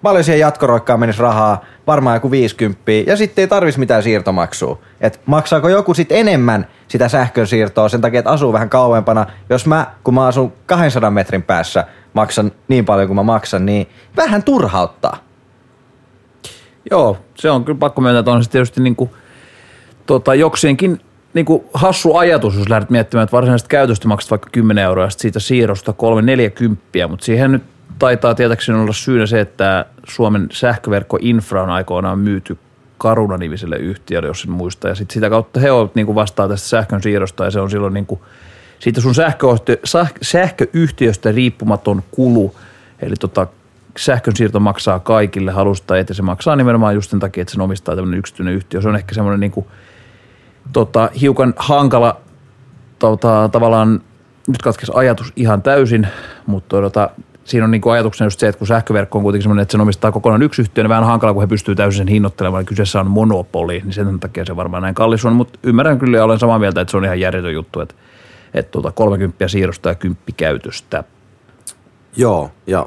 Paljon 0.03 0.25
siihen 0.25 0.41
jatkoroikkaan 0.41 1.01
menisi 1.01 1.23
rahaa, 1.23 1.65
varmaan 1.87 2.17
joku 2.17 2.31
50, 2.31 2.93
ja 3.07 3.17
sitten 3.17 3.43
ei 3.43 3.49
tarvitsisi 3.49 3.79
mitään 3.79 4.03
siirtomaksua. 4.03 4.79
Et 5.01 5.21
maksaako 5.27 5.69
joku 5.69 5.95
sitten 5.95 6.19
enemmän 6.19 6.67
sitä 6.89 7.09
sähkön 7.09 7.47
siirtoa 7.47 7.89
sen 7.89 8.01
takia, 8.01 8.19
että 8.19 8.31
asuu 8.31 8.53
vähän 8.53 8.71
kauempana, 8.71 9.27
jos 9.51 9.67
mä, 9.67 9.87
kun 10.05 10.15
mä 10.15 10.27
asun 10.27 10.53
200 10.67 11.11
metrin 11.11 11.43
päässä, 11.43 11.85
maksan 12.13 12.53
niin 12.69 12.85
paljon 12.85 13.09
kuin 13.09 13.17
mä 13.17 13.23
maksan, 13.23 13.67
niin 13.67 13.89
vähän 14.17 14.43
turhauttaa. 14.43 15.17
Joo, 16.91 17.17
se 17.35 17.51
on 17.51 17.65
kyllä 17.65 17.79
pakko 17.79 18.01
myöntää, 18.01 18.21
että 18.21 18.31
on 18.31 18.45
se 18.45 18.51
tietysti 18.51 18.81
niin 18.81 18.97
kuin, 18.97 19.11
tota, 20.11 20.35
jokseenkin 20.35 21.01
niin 21.35 21.47
kuin 21.47 21.65
hassu 21.75 22.17
ajatus, 22.17 22.57
jos 22.57 22.69
lähdet 22.69 22.91
miettimään, 22.91 23.25
että 23.25 23.37
varsinaisesti 23.37 23.69
käytöstä 23.69 24.09
maksat 24.09 24.31
vaikka 24.31 24.49
10 24.53 24.85
euroa 24.85 25.05
ja 25.05 25.11
siitä 25.11 25.41
siirrosta 25.41 25.95
3-40, 27.05 27.09
mutta 27.09 27.25
siihen 27.25 27.53
nyt 27.53 27.63
taitaa 27.99 28.35
tietääkseni 28.35 28.79
olla 28.79 28.93
syynä 28.93 29.27
se, 29.27 29.41
että 29.41 29.85
Suomen 30.09 30.49
sähköverkkoinfra 30.53 31.63
on 31.63 31.71
aikoinaan 31.71 32.19
myyty 32.19 32.59
Karuna-nimiselle 32.99 33.77
yhtiölle, 33.77 34.29
jos 34.29 34.41
sen 34.41 34.51
muistaa, 34.51 34.89
ja 34.89 34.95
sit 34.95 35.11
sitä 35.11 35.31
kautta 35.31 35.61
he 35.61 35.71
ovat 35.71 35.95
niin 35.95 36.15
vastaa 36.15 36.49
tästä 36.49 36.69
sähkön 36.69 37.03
siirrosta, 37.03 37.45
ja 37.45 37.51
se 37.51 37.61
on 37.61 37.71
silloin 37.71 37.95
niin 37.95 38.07
kuin, 38.07 38.21
siitä 38.79 39.01
sun 39.01 39.15
sähköyhtiö, 39.15 39.77
säh- 39.77 40.19
sähköyhtiöstä 40.23 41.33
riippumaton 41.33 42.03
kulu, 42.11 42.55
eli 43.03 43.15
tota, 43.21 43.47
sähkön 43.97 44.37
siirto 44.37 44.61
maksaa 44.61 44.99
kaikille 44.99 45.53
halusta 45.53 45.99
että 45.99 46.15
se 46.15 46.23
maksaa 46.23 46.57
nimenomaan 46.57 46.95
just 46.95 47.11
sen 47.11 47.21
takia, 47.21 47.43
että 47.43 47.53
sen 47.53 47.61
omistaa 47.61 47.97
tämmöinen 47.97 48.19
yksityinen 48.19 48.55
yhtiö. 48.55 48.83
Se 48.83 48.89
on 48.89 48.97
ehkä 48.97 49.15
semmoinen 49.15 49.41
niin 49.41 49.67
tota, 50.73 51.11
hiukan 51.21 51.55
hankala 51.57 52.21
tota, 52.99 53.49
tavallaan 53.53 54.01
nyt 54.49 54.63
katkesi 54.63 54.93
ajatus 54.95 55.33
ihan 55.37 55.63
täysin, 55.63 56.09
mutta 56.47 56.81
tota, 56.81 57.11
siinä 57.45 57.65
on 57.65 57.71
niinku 57.71 57.91
ajatuksena 57.91 58.27
just 58.27 58.41
se, 58.41 58.49
että 58.49 58.59
kun 58.59 58.67
sähköverkko 58.67 59.19
on 59.19 59.23
kuitenkin 59.23 59.43
semmoinen, 59.43 59.63
että 59.63 59.73
sen 59.73 59.81
omistaa 59.81 60.13
kokonaan 60.13 60.43
yksi 60.43 60.63
yhtiö, 60.63 60.85
niin 60.85 60.89
vähän 60.89 61.05
hankala, 61.05 61.33
kun 61.33 61.43
he 61.43 61.47
pystyy 61.47 61.75
täysin 61.75 61.99
sen 61.99 62.09
hinnoittelemaan. 62.09 62.67
Kyseessä 62.67 63.01
on 63.01 63.11
monopoli, 63.11 63.81
niin 63.85 63.93
sen 63.93 64.21
takia 64.21 64.45
se 64.45 64.57
varmaan 64.57 64.83
näin 64.83 64.95
kallis 64.95 65.25
on. 65.25 65.33
Mutta 65.33 65.59
ymmärrän 65.63 65.99
kyllä 65.99 66.17
ja 66.17 66.25
olen 66.25 66.39
samaa 66.39 66.59
mieltä, 66.59 66.81
että 66.81 66.91
se 66.91 66.97
on 66.97 67.05
ihan 67.05 67.21
järjetön 67.21 67.55
juttu, 67.55 67.81
että, 67.81 67.95
että 68.55 68.71
tuota 68.71 68.93
30 68.93 69.49
siirrosta 69.49 69.89
ja 69.89 69.95
10 69.95 70.23
käytöstä. 70.37 71.05
Joo, 72.17 72.51
ja 72.67 72.87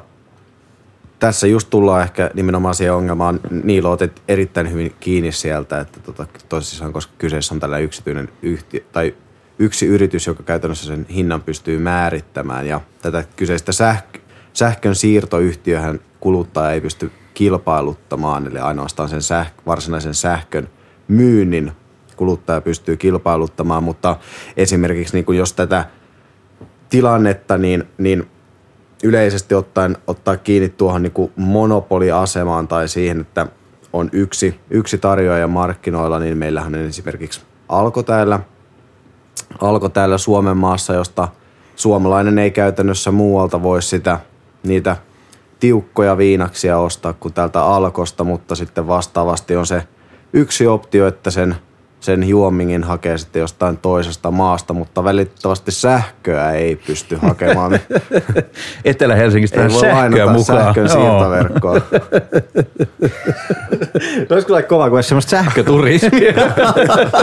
tässä 1.24 1.48
just 1.48 1.70
tullaan 1.70 2.04
ehkä 2.04 2.32
nimenomaan 2.34 2.76
siihen 2.76 2.94
ongelmaan. 2.94 3.40
Niillä 3.64 3.90
otet 3.90 4.22
erittäin 4.28 4.72
hyvin 4.72 4.96
kiinni 5.00 5.32
sieltä, 5.32 5.80
että 5.80 6.00
tota, 6.00 6.26
tosissaan, 6.50 6.94
koska 6.94 7.14
kyseessä 7.18 7.54
on 7.54 7.60
tällä 7.60 7.78
yksityinen 7.78 8.30
yhtiö, 8.42 8.82
tai 8.92 9.16
yksi 9.60 9.86
yritys, 9.86 10.28
joka 10.28 10.44
käytännössä 10.44 10.88
sen 10.88 11.06
hinnan 11.10 11.42
pystyy 11.42 11.80
määrittämään. 11.80 12.68
Ja 12.68 12.82
tätä 13.02 13.24
kyseistä 13.36 13.72
sähkö, 13.72 14.20
sähkön 14.54 14.96
siirtoyhtiöhän 14.96 16.00
kuluttaja 16.20 16.72
ei 16.72 16.82
pysty 16.82 17.12
kilpailuttamaan, 17.34 18.48
eli 18.48 18.60
ainoastaan 18.60 19.10
sen 19.10 19.22
säh, 19.22 19.54
varsinaisen 19.66 20.14
sähkön 20.14 20.70
myynnin 21.08 21.72
kuluttaja 22.16 22.62
pystyy 22.62 22.98
kilpailuttamaan, 22.98 23.84
mutta 23.84 24.18
esimerkiksi 24.58 25.14
niin 25.14 25.26
kuin 25.26 25.38
jos 25.38 25.54
tätä 25.54 25.86
tilannetta, 26.90 27.58
niin, 27.58 27.84
niin 27.98 28.28
yleisesti 29.04 29.56
ottaen 29.56 29.98
ottaa 30.08 30.38
kiinni 30.38 30.70
tuohon 30.70 31.04
niin 31.04 31.14
kuin 31.14 31.32
monopoliasemaan 31.36 32.68
tai 32.68 32.88
siihen, 32.88 33.22
että 33.22 33.48
on 33.94 34.10
yksi, 34.12 34.60
yksi 34.70 34.98
tarjoaja 34.98 35.48
markkinoilla, 35.48 36.20
niin 36.20 36.38
meillähän 36.38 36.76
on 36.76 36.82
esimerkiksi 36.82 37.42
Alko 37.70 38.04
täällä, 38.04 38.40
Alko 39.62 39.90
täällä 39.90 40.18
Suomen 40.18 40.58
maassa, 40.58 40.94
josta 40.94 41.28
suomalainen 41.76 42.40
ei 42.40 42.52
käytännössä 42.52 43.12
muualta 43.12 43.64
voi 43.64 43.82
sitä, 43.82 44.20
niitä 44.64 44.98
tiukkoja 45.60 46.18
viinaksia 46.18 46.78
ostaa 46.78 47.14
kuin 47.14 47.34
täältä 47.34 47.66
Alkosta, 47.66 48.24
mutta 48.24 48.56
sitten 48.56 48.88
vastaavasti 48.88 49.56
on 49.56 49.66
se 49.66 49.88
yksi 50.34 50.68
optio, 50.68 51.08
että 51.08 51.32
sen 51.32 51.56
sen 52.04 52.30
juomingin 52.30 52.84
hakee 52.84 53.18
sitten 53.18 53.40
jostain 53.40 53.78
toisesta 53.78 54.32
maasta, 54.32 54.74
mutta 54.74 55.04
välittömästi 55.04 55.72
sähköä 55.72 56.52
ei 56.52 56.76
pysty 56.76 57.18
hakemaan. 57.22 57.80
Etelä-Helsingistä 58.86 59.64
ei 59.64 59.70
voi 59.70 59.82
sähköä 59.82 60.26
mukaan. 60.26 60.64
sähkön 60.64 60.90
siirtoverkkoa. 60.90 61.74
olisi 64.30 64.48
kyllä 64.48 64.62
kova, 64.62 64.90
kun 64.90 64.98
olisi 64.98 65.08
semmoista 65.08 65.30
sähköturismia. 65.30 66.34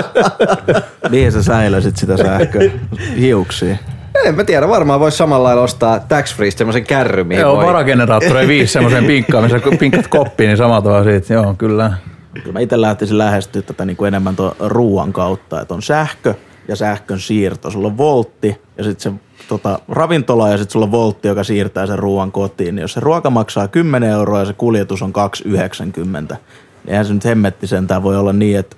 Mihin 1.11 1.33
sä 1.33 1.43
säilöisit 1.43 1.97
sitä 1.97 2.17
sähköä? 2.17 2.71
Hiuksiin. 3.19 3.79
En 4.25 4.35
mä 4.35 4.45
tiedä, 4.45 4.69
varmaan 4.69 5.01
voisi 5.01 5.17
samalla 5.17 5.49
lailla 5.49 5.63
ostaa 5.63 6.01
tax 6.01 6.37
free 6.37 6.51
semmoisen 6.51 6.87
kärry, 6.87 7.25
mihin 7.25 7.41
Joo, 7.41 7.57
voi... 7.57 7.67
varageneraattori 7.67 8.49
viisi 8.49 8.73
semmoisen 8.73 9.05
pinkkaan, 9.05 9.45
missä 9.45 9.61
pinkkat 9.79 10.07
koppiin, 10.07 10.49
niin 10.49 10.57
samalla 10.57 10.83
tavalla 10.83 11.05
siitä. 11.05 11.35
Joo, 11.35 11.55
kyllä. 11.59 11.93
Kyllä 12.35 12.53
mä 12.53 12.61
itse 12.61 12.81
lähtisin 12.81 13.19
lähestyä 13.19 13.63
tätä 13.63 13.85
niin 13.85 13.97
kuin 13.97 14.09
enemmän 14.09 14.37
tuon 14.37 14.53
ruuan 14.59 15.13
kautta, 15.13 15.61
että 15.61 15.75
on 15.75 15.83
sähkö 15.83 16.35
ja 16.69 16.77
sähkön 16.77 17.21
siirto. 17.21 17.71
Sulla 17.71 17.87
on 17.87 17.99
voltti 17.99 18.61
ja 18.79 18.85
sitten 18.85 19.13
se 19.13 19.21
tota, 19.49 19.79
ravintola 19.89 20.49
ja 20.49 20.57
sitten 20.59 20.73
sulla 20.73 20.87
on 20.87 20.93
voltti, 20.93 21.29
joka 21.29 21.45
siirtää 21.45 21.87
sen 21.87 21.99
ruoan 21.99 22.33
kotiin. 22.33 22.75
Niin 22.75 22.83
jos 22.83 22.93
se 22.93 23.01
ruoka 23.01 23.31
maksaa 23.31 23.69
10 23.69 24.11
euroa 24.11 24.39
ja 24.39 24.45
se 24.45 24.53
kuljetus 24.53 25.03
on 25.03 25.13
2,90, 25.47 25.95
niin 25.95 26.39
eihän 26.87 27.07
se 27.07 27.15
nyt 27.15 27.25
hemmetti 27.25 27.67
sentään 27.67 28.03
voi 28.03 28.17
olla 28.17 28.33
niin, 28.33 28.59
että 28.59 28.77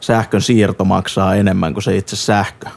sähkön 0.00 0.40
siirto 0.40 0.84
maksaa 0.84 1.34
enemmän 1.34 1.72
kuin 1.72 1.82
se 1.82 1.96
itse 1.96 2.16
sähkö. 2.16 2.68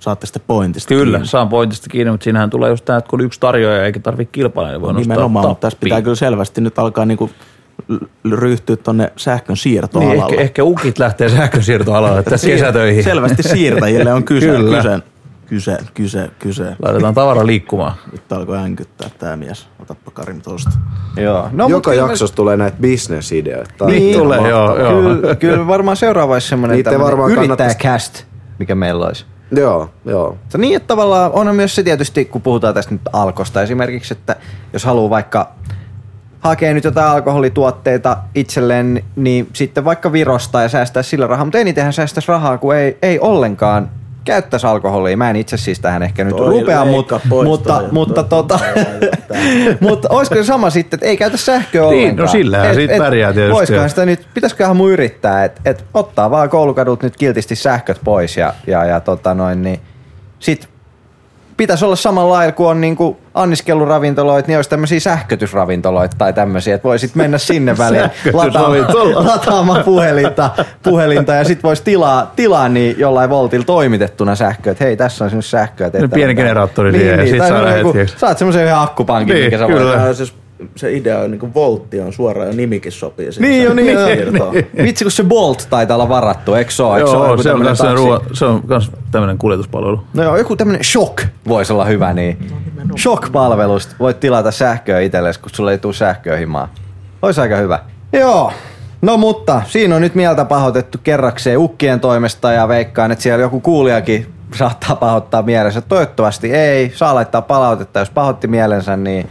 Saatte 0.00 0.26
sitten 0.26 0.42
pointista 0.46 0.88
Kyllä, 0.88 1.18
kiinni. 1.18 1.28
saan 1.28 1.48
pointista 1.48 1.88
kiinni, 1.90 2.10
mutta 2.10 2.24
siinähän 2.24 2.50
tulee 2.50 2.70
just 2.70 2.84
tämä, 2.84 2.98
että 2.98 3.10
kun 3.10 3.20
yksi 3.20 3.40
tarjoaja 3.40 3.84
eikä 3.84 4.00
tarvitse 4.00 4.32
kilpailla, 4.32 4.70
niin 4.70 4.80
voi 4.80 4.92
nostaa 4.92 5.14
Nimenomaan, 5.14 5.48
mutta 5.48 5.66
tässä 5.66 5.78
pitää 5.82 6.02
kyllä 6.02 6.16
selvästi 6.16 6.60
nyt 6.60 6.78
alkaa 6.78 7.04
niinku 7.04 7.30
ryhtyä 8.32 8.76
tonne 8.76 9.12
sähkön 9.16 9.52
Niin, 9.54 9.56
siirtoalalle. 9.56 10.22
ehkä, 10.22 10.42
ehkä 10.42 10.64
ukit 10.64 10.98
lähtee 10.98 11.28
sähkönsiirtoalalle 11.28 12.22
tässä 12.22 12.46
kesätöihin. 12.46 13.04
Selvästi 13.04 13.42
siirtäjille 13.42 14.12
on 14.12 14.24
kyse. 14.24 14.46
Kyllä. 14.46 14.76
kyse. 14.76 14.98
Kyse, 15.46 15.76
kyse, 15.94 16.30
kyse. 16.38 16.64
Laitetaan 16.82 17.14
tavara 17.14 17.46
liikkumaan. 17.46 17.92
Nyt 18.12 18.32
alkoi 18.32 18.58
änkyttää 18.58 19.10
tää 19.18 19.36
mies. 19.36 19.68
Otappa 19.82 20.10
Karim 20.10 20.40
tosta. 20.42 20.70
Joo. 21.16 21.48
No, 21.52 21.68
Joka 21.68 21.94
jaksossa 21.94 22.36
tulee 22.36 22.56
näitä 22.56 22.76
bisnesideoita. 22.80 23.84
Niin 23.86 24.18
tulee, 24.18 24.48
joo, 24.48 24.78
joo. 24.78 24.92
Kyllä, 25.02 25.34
kyllä 25.34 25.66
varmaan 25.66 25.96
seuraava 25.96 26.32
olisi 26.32 26.48
semmoinen 26.48 26.76
Niitä 26.76 26.98
varmaan 26.98 27.30
kannattais- 27.32 27.44
yrittäjäcast, 27.44 28.24
mikä 28.58 28.74
meillä 28.74 29.06
olisi. 29.06 29.24
Joo, 29.56 29.90
joo. 30.04 30.38
Se 30.48 30.58
niin, 30.58 30.76
että 30.76 30.86
tavallaan 30.86 31.32
onhan 31.32 31.56
myös 31.56 31.74
se 31.74 31.82
tietysti, 31.82 32.24
kun 32.24 32.42
puhutaan 32.42 32.74
tästä 32.74 32.94
nyt 32.94 33.02
alkosta 33.12 33.62
esimerkiksi, 33.62 34.14
että 34.14 34.36
jos 34.72 34.84
haluaa 34.84 35.10
vaikka 35.10 35.52
hakee 36.40 36.74
nyt 36.74 36.84
jotain 36.84 37.10
alkoholituotteita 37.10 38.16
itselleen, 38.34 39.04
niin 39.16 39.48
sitten 39.52 39.84
vaikka 39.84 40.12
Virosta 40.12 40.62
ja 40.62 40.68
säästää 40.68 41.02
sillä 41.02 41.26
rahaa, 41.26 41.44
mutta 41.44 41.58
enitenhän 41.58 41.92
säästäisi 41.92 42.28
rahaa, 42.28 42.58
kun 42.58 42.76
ei, 42.76 42.98
ei 43.02 43.18
ollenkaan 43.18 43.90
käyttäisi 44.24 44.66
alkoholia. 44.66 45.16
Mä 45.16 45.30
en 45.30 45.36
itse 45.36 45.56
siis 45.56 45.80
tähän 45.80 46.02
ehkä 46.02 46.24
nyt 46.24 46.36
Toi 46.36 46.48
rupea, 46.48 46.84
mutta, 46.84 47.20
pois 47.28 47.48
mutta, 47.48 47.78
toi, 47.78 47.88
mutta, 47.92 48.22
toi, 48.22 48.42
tota, 48.42 48.60
mutta 49.88 50.08
olisiko 50.10 50.34
se 50.34 50.44
sama 50.44 50.70
sitten, 50.70 50.96
että 50.96 51.06
ei 51.06 51.16
käytä 51.16 51.36
sähköä 51.36 51.82
Niin, 51.82 52.02
ollenkaan? 52.02 52.26
no 52.26 52.32
sillähän 52.32 52.74
siitä 52.74 52.94
pärjää 52.98 53.32
tietysti. 53.32 53.54
Voisikohan 53.54 53.90
sitä 53.90 54.06
nyt, 54.06 54.28
pitäisiköhän 54.34 54.76
mun 54.76 54.90
yrittää, 54.90 55.44
että 55.44 55.60
et 55.64 55.84
ottaa 55.94 56.30
vaan 56.30 56.50
koulukadut 56.50 57.02
nyt 57.02 57.16
kiltisti 57.16 57.56
sähköt 57.56 58.00
pois 58.04 58.36
ja, 58.36 58.54
ja, 58.66 58.84
ja 58.84 59.00
tota 59.00 59.34
noin, 59.34 59.62
niin 59.62 59.80
sit 60.38 60.68
pitäisi 61.56 61.84
olla 61.84 61.96
samalla 61.96 62.34
lailla 62.34 62.52
kuin 62.52 62.68
on 62.68 62.80
niinku 62.80 63.16
anniskeluravintoloita, 63.42 64.48
niin 64.48 64.58
olisi 64.58 64.70
tämmöisiä 64.70 65.00
sähkötysravintoloita 65.00 66.16
tai 66.18 66.32
tämmöisiä, 66.32 66.74
että 66.74 66.88
voisit 66.88 67.14
mennä 67.14 67.38
sinne 67.38 67.78
väliin 67.78 68.10
lataamaan, 68.32 68.86
lataamaan 69.14 69.84
puhelinta, 69.84 70.50
puhelinta 70.82 71.34
ja 71.34 71.44
sitten 71.44 71.62
voisi 71.62 71.82
tilaa, 71.82 72.32
tilaa 72.36 72.68
niin 72.68 72.98
jollain 72.98 73.30
voltilla 73.30 73.64
toimitettuna 73.64 74.34
sähköä, 74.34 74.70
että 74.70 74.84
hei 74.84 74.96
tässä 74.96 75.24
on 75.24 75.30
sinun 75.30 75.42
sähköä. 75.42 75.90
No, 76.00 76.08
pieni 76.08 76.34
generaattori 76.34 76.92
niin, 76.92 77.00
siihen 77.00 77.18
ja 77.18 77.24
niin, 77.24 77.28
sit 77.28 77.38
tai 77.38 77.48
saadaan 77.48 77.84
hetkeksi. 77.84 78.18
Saat 78.18 78.38
semmoisen 78.38 78.62
yhden 78.62 78.76
akkupankin, 78.76 79.34
Niin, 79.34 79.44
mikä 79.44 79.58
sä 79.58 79.68
voit 79.68 80.16
siis 80.16 80.34
se 80.76 80.92
idea 80.92 81.18
on 81.18 81.30
niinku 81.30 81.54
voltti 81.54 82.00
on 82.00 82.12
suoraan 82.12 82.48
ja 82.48 82.54
nimikin 82.54 82.92
sopii 82.92 83.32
siihen. 83.32 83.50
Niin 83.50 83.64
jo, 83.64 83.74
niin 83.74 83.98
sähkösiirtoon. 83.98 84.54
Vitsi 84.84 85.04
kun 85.04 85.12
se 85.12 85.24
Bolt 85.24 85.66
taitaa 85.70 85.94
olla 85.94 86.08
varattu, 86.08 86.54
eikö 86.54 86.70
se 86.70 86.82
ole? 86.82 87.00
Joo, 87.00 87.42
se 87.42 87.52
on, 87.52 87.62
kans 87.62 87.78
taksi? 87.78 87.94
ruoa, 87.94 88.20
se 88.32 88.44
on 88.44 88.62
kans 88.62 88.90
tämmönen 89.10 89.38
kuljetuspalvelu. 89.38 90.00
No 90.14 90.22
joo, 90.22 90.36
joku 90.36 90.56
tämmönen 90.56 90.84
shock 90.84 91.24
voisi 91.48 91.72
olla 91.72 91.84
hyvä, 91.84 92.12
niin 92.12 92.38
shock-palvelusta 92.98 93.94
voit 93.98 94.20
tilata 94.20 94.50
sähköä 94.50 95.00
itsellesi, 95.00 95.40
kun 95.40 95.50
sulle 95.54 95.72
ei 95.72 95.78
tule 95.78 95.94
sähköä 95.94 96.36
himaa. 96.36 96.68
Olisi 97.22 97.40
aika 97.40 97.56
hyvä. 97.56 97.78
Joo. 98.12 98.52
No 99.02 99.16
mutta, 99.16 99.62
siinä 99.66 99.94
on 99.96 100.02
nyt 100.02 100.14
mieltä 100.14 100.44
pahoitettu 100.44 100.98
kerrakseen 101.04 101.58
ukkien 101.58 102.00
toimesta 102.00 102.52
ja 102.52 102.68
veikkaan, 102.68 103.12
että 103.12 103.22
siellä 103.22 103.42
joku 103.42 103.60
kuulijakin 103.60 104.26
saattaa 104.54 104.96
pahoittaa 104.96 105.42
mielensä. 105.42 105.80
Toivottavasti 105.80 106.52
ei. 106.52 106.92
Saa 106.94 107.14
laittaa 107.14 107.42
palautetta, 107.42 107.98
jos 107.98 108.10
pahoitti 108.10 108.48
mielensä, 108.48 108.96
niin 108.96 109.30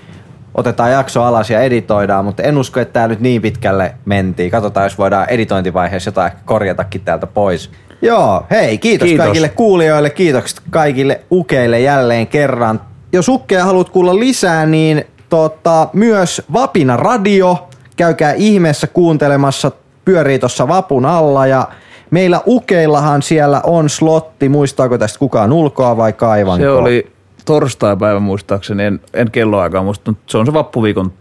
otetaan 0.58 0.92
jakso 0.92 1.24
alas 1.24 1.50
ja 1.50 1.62
editoidaan, 1.62 2.26
mutta 2.26 2.44
en 2.44 2.58
usko, 2.58 2.80
että 2.80 2.94
tämä 2.94 3.08
nyt 3.08 3.20
niin 3.20 3.42
pitkälle 3.42 3.96
mentiin. 4.06 4.52
Katsotaan, 4.52 4.86
jos 4.86 4.98
voidaan 4.98 5.30
editointivaiheessa 5.30 6.08
jotain 6.08 6.32
korjatakin 6.46 7.02
täältä 7.02 7.28
pois. 7.28 7.72
Joo, 8.02 8.44
hei, 8.52 8.78
kiitos, 8.78 9.08
Kiitos. 9.08 9.26
kaikille 9.26 9.50
kuulijoille, 9.50 10.10
kiitokset 10.10 10.62
kaikille 10.70 11.22
ukeille 11.32 11.80
jälleen 11.80 12.28
kerran. 12.28 12.82
Jos 13.14 13.30
ukkeja 13.30 13.66
haluat 13.66 13.90
kuulla 13.90 14.20
lisää, 14.20 14.66
niin 14.66 15.06
tota, 15.30 15.88
myös 15.94 16.42
Vapina 16.54 16.98
Radio, 16.98 17.68
käykää 17.96 18.34
ihmeessä 18.34 18.88
kuuntelemassa, 18.88 19.72
pyörii 20.06 20.40
tuossa 20.40 20.68
vapun 20.68 21.06
alla 21.06 21.48
ja 21.48 21.68
meillä 22.12 22.42
ukeillahan 22.48 23.22
siellä 23.22 23.62
on 23.64 23.90
slotti, 23.90 24.50
muistaako 24.50 24.98
tästä 24.98 25.20
kukaan 25.20 25.54
ulkoa 25.54 25.98
vai 25.98 26.14
kaivanko? 26.14 26.64
Se 26.64 26.70
oli 26.70 27.12
torstai-päivä 27.48 28.20
muistaakseni, 28.20 28.84
en, 28.84 29.00
en 29.14 29.32
kelloaikaa 29.32 29.84
muista, 29.84 30.12
mutta 30.12 30.32
se 30.32 30.38
on 30.38 30.46
se 30.46 30.54
vappuviikon 30.54 31.14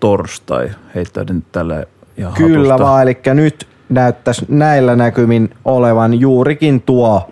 torstai, 0.00 0.70
heittäydin 0.94 1.44
tällä 1.52 1.84
ihan 2.16 2.32
Kyllä 2.32 2.72
hatusta. 2.72 2.90
vaan, 2.90 3.02
eli 3.02 3.18
nyt 3.34 3.68
näyttäisi 3.88 4.44
näillä 4.48 4.96
näkymin 4.96 5.50
olevan 5.64 6.20
juurikin 6.20 6.82
tuo 6.82 7.28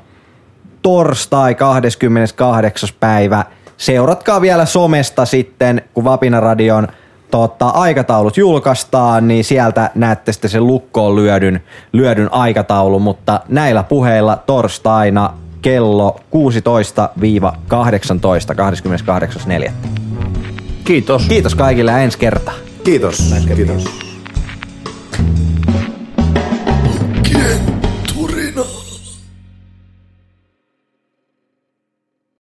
torstai 0.83 1.55
28. 1.55 2.89
päivä. 3.01 3.45
Seuratkaa 3.77 4.41
vielä 4.41 4.65
somesta 4.65 5.25
sitten, 5.25 5.83
kun 5.95 6.05
Vapina 6.05 6.41
Radion 6.41 6.89
tota, 7.31 7.69
aikataulut 7.69 8.37
julkaistaan, 8.37 9.29
niin 9.29 9.45
sieltä 9.45 9.91
näette 9.95 10.33
sitten 10.33 10.51
sen 10.51 10.67
lukkoon 10.67 11.17
lyödyn, 11.17 11.63
lyödyn 11.93 12.33
aikataulun, 12.33 13.03
mutta 13.03 13.41
näillä 13.49 13.83
puheilla 13.83 14.37
torstaina 14.37 15.33
kello 15.65 16.21
16-18, 16.31 16.39
28.4. 19.67 19.73
Kiitos. 20.85 21.27
Kiitos 21.29 21.55
kaikille 21.55 21.91
ja 21.91 21.99
ensi 21.99 22.19
kertaa. 22.19 22.55
Kiitos. 22.85 23.35
Kiitos. 23.57 24.14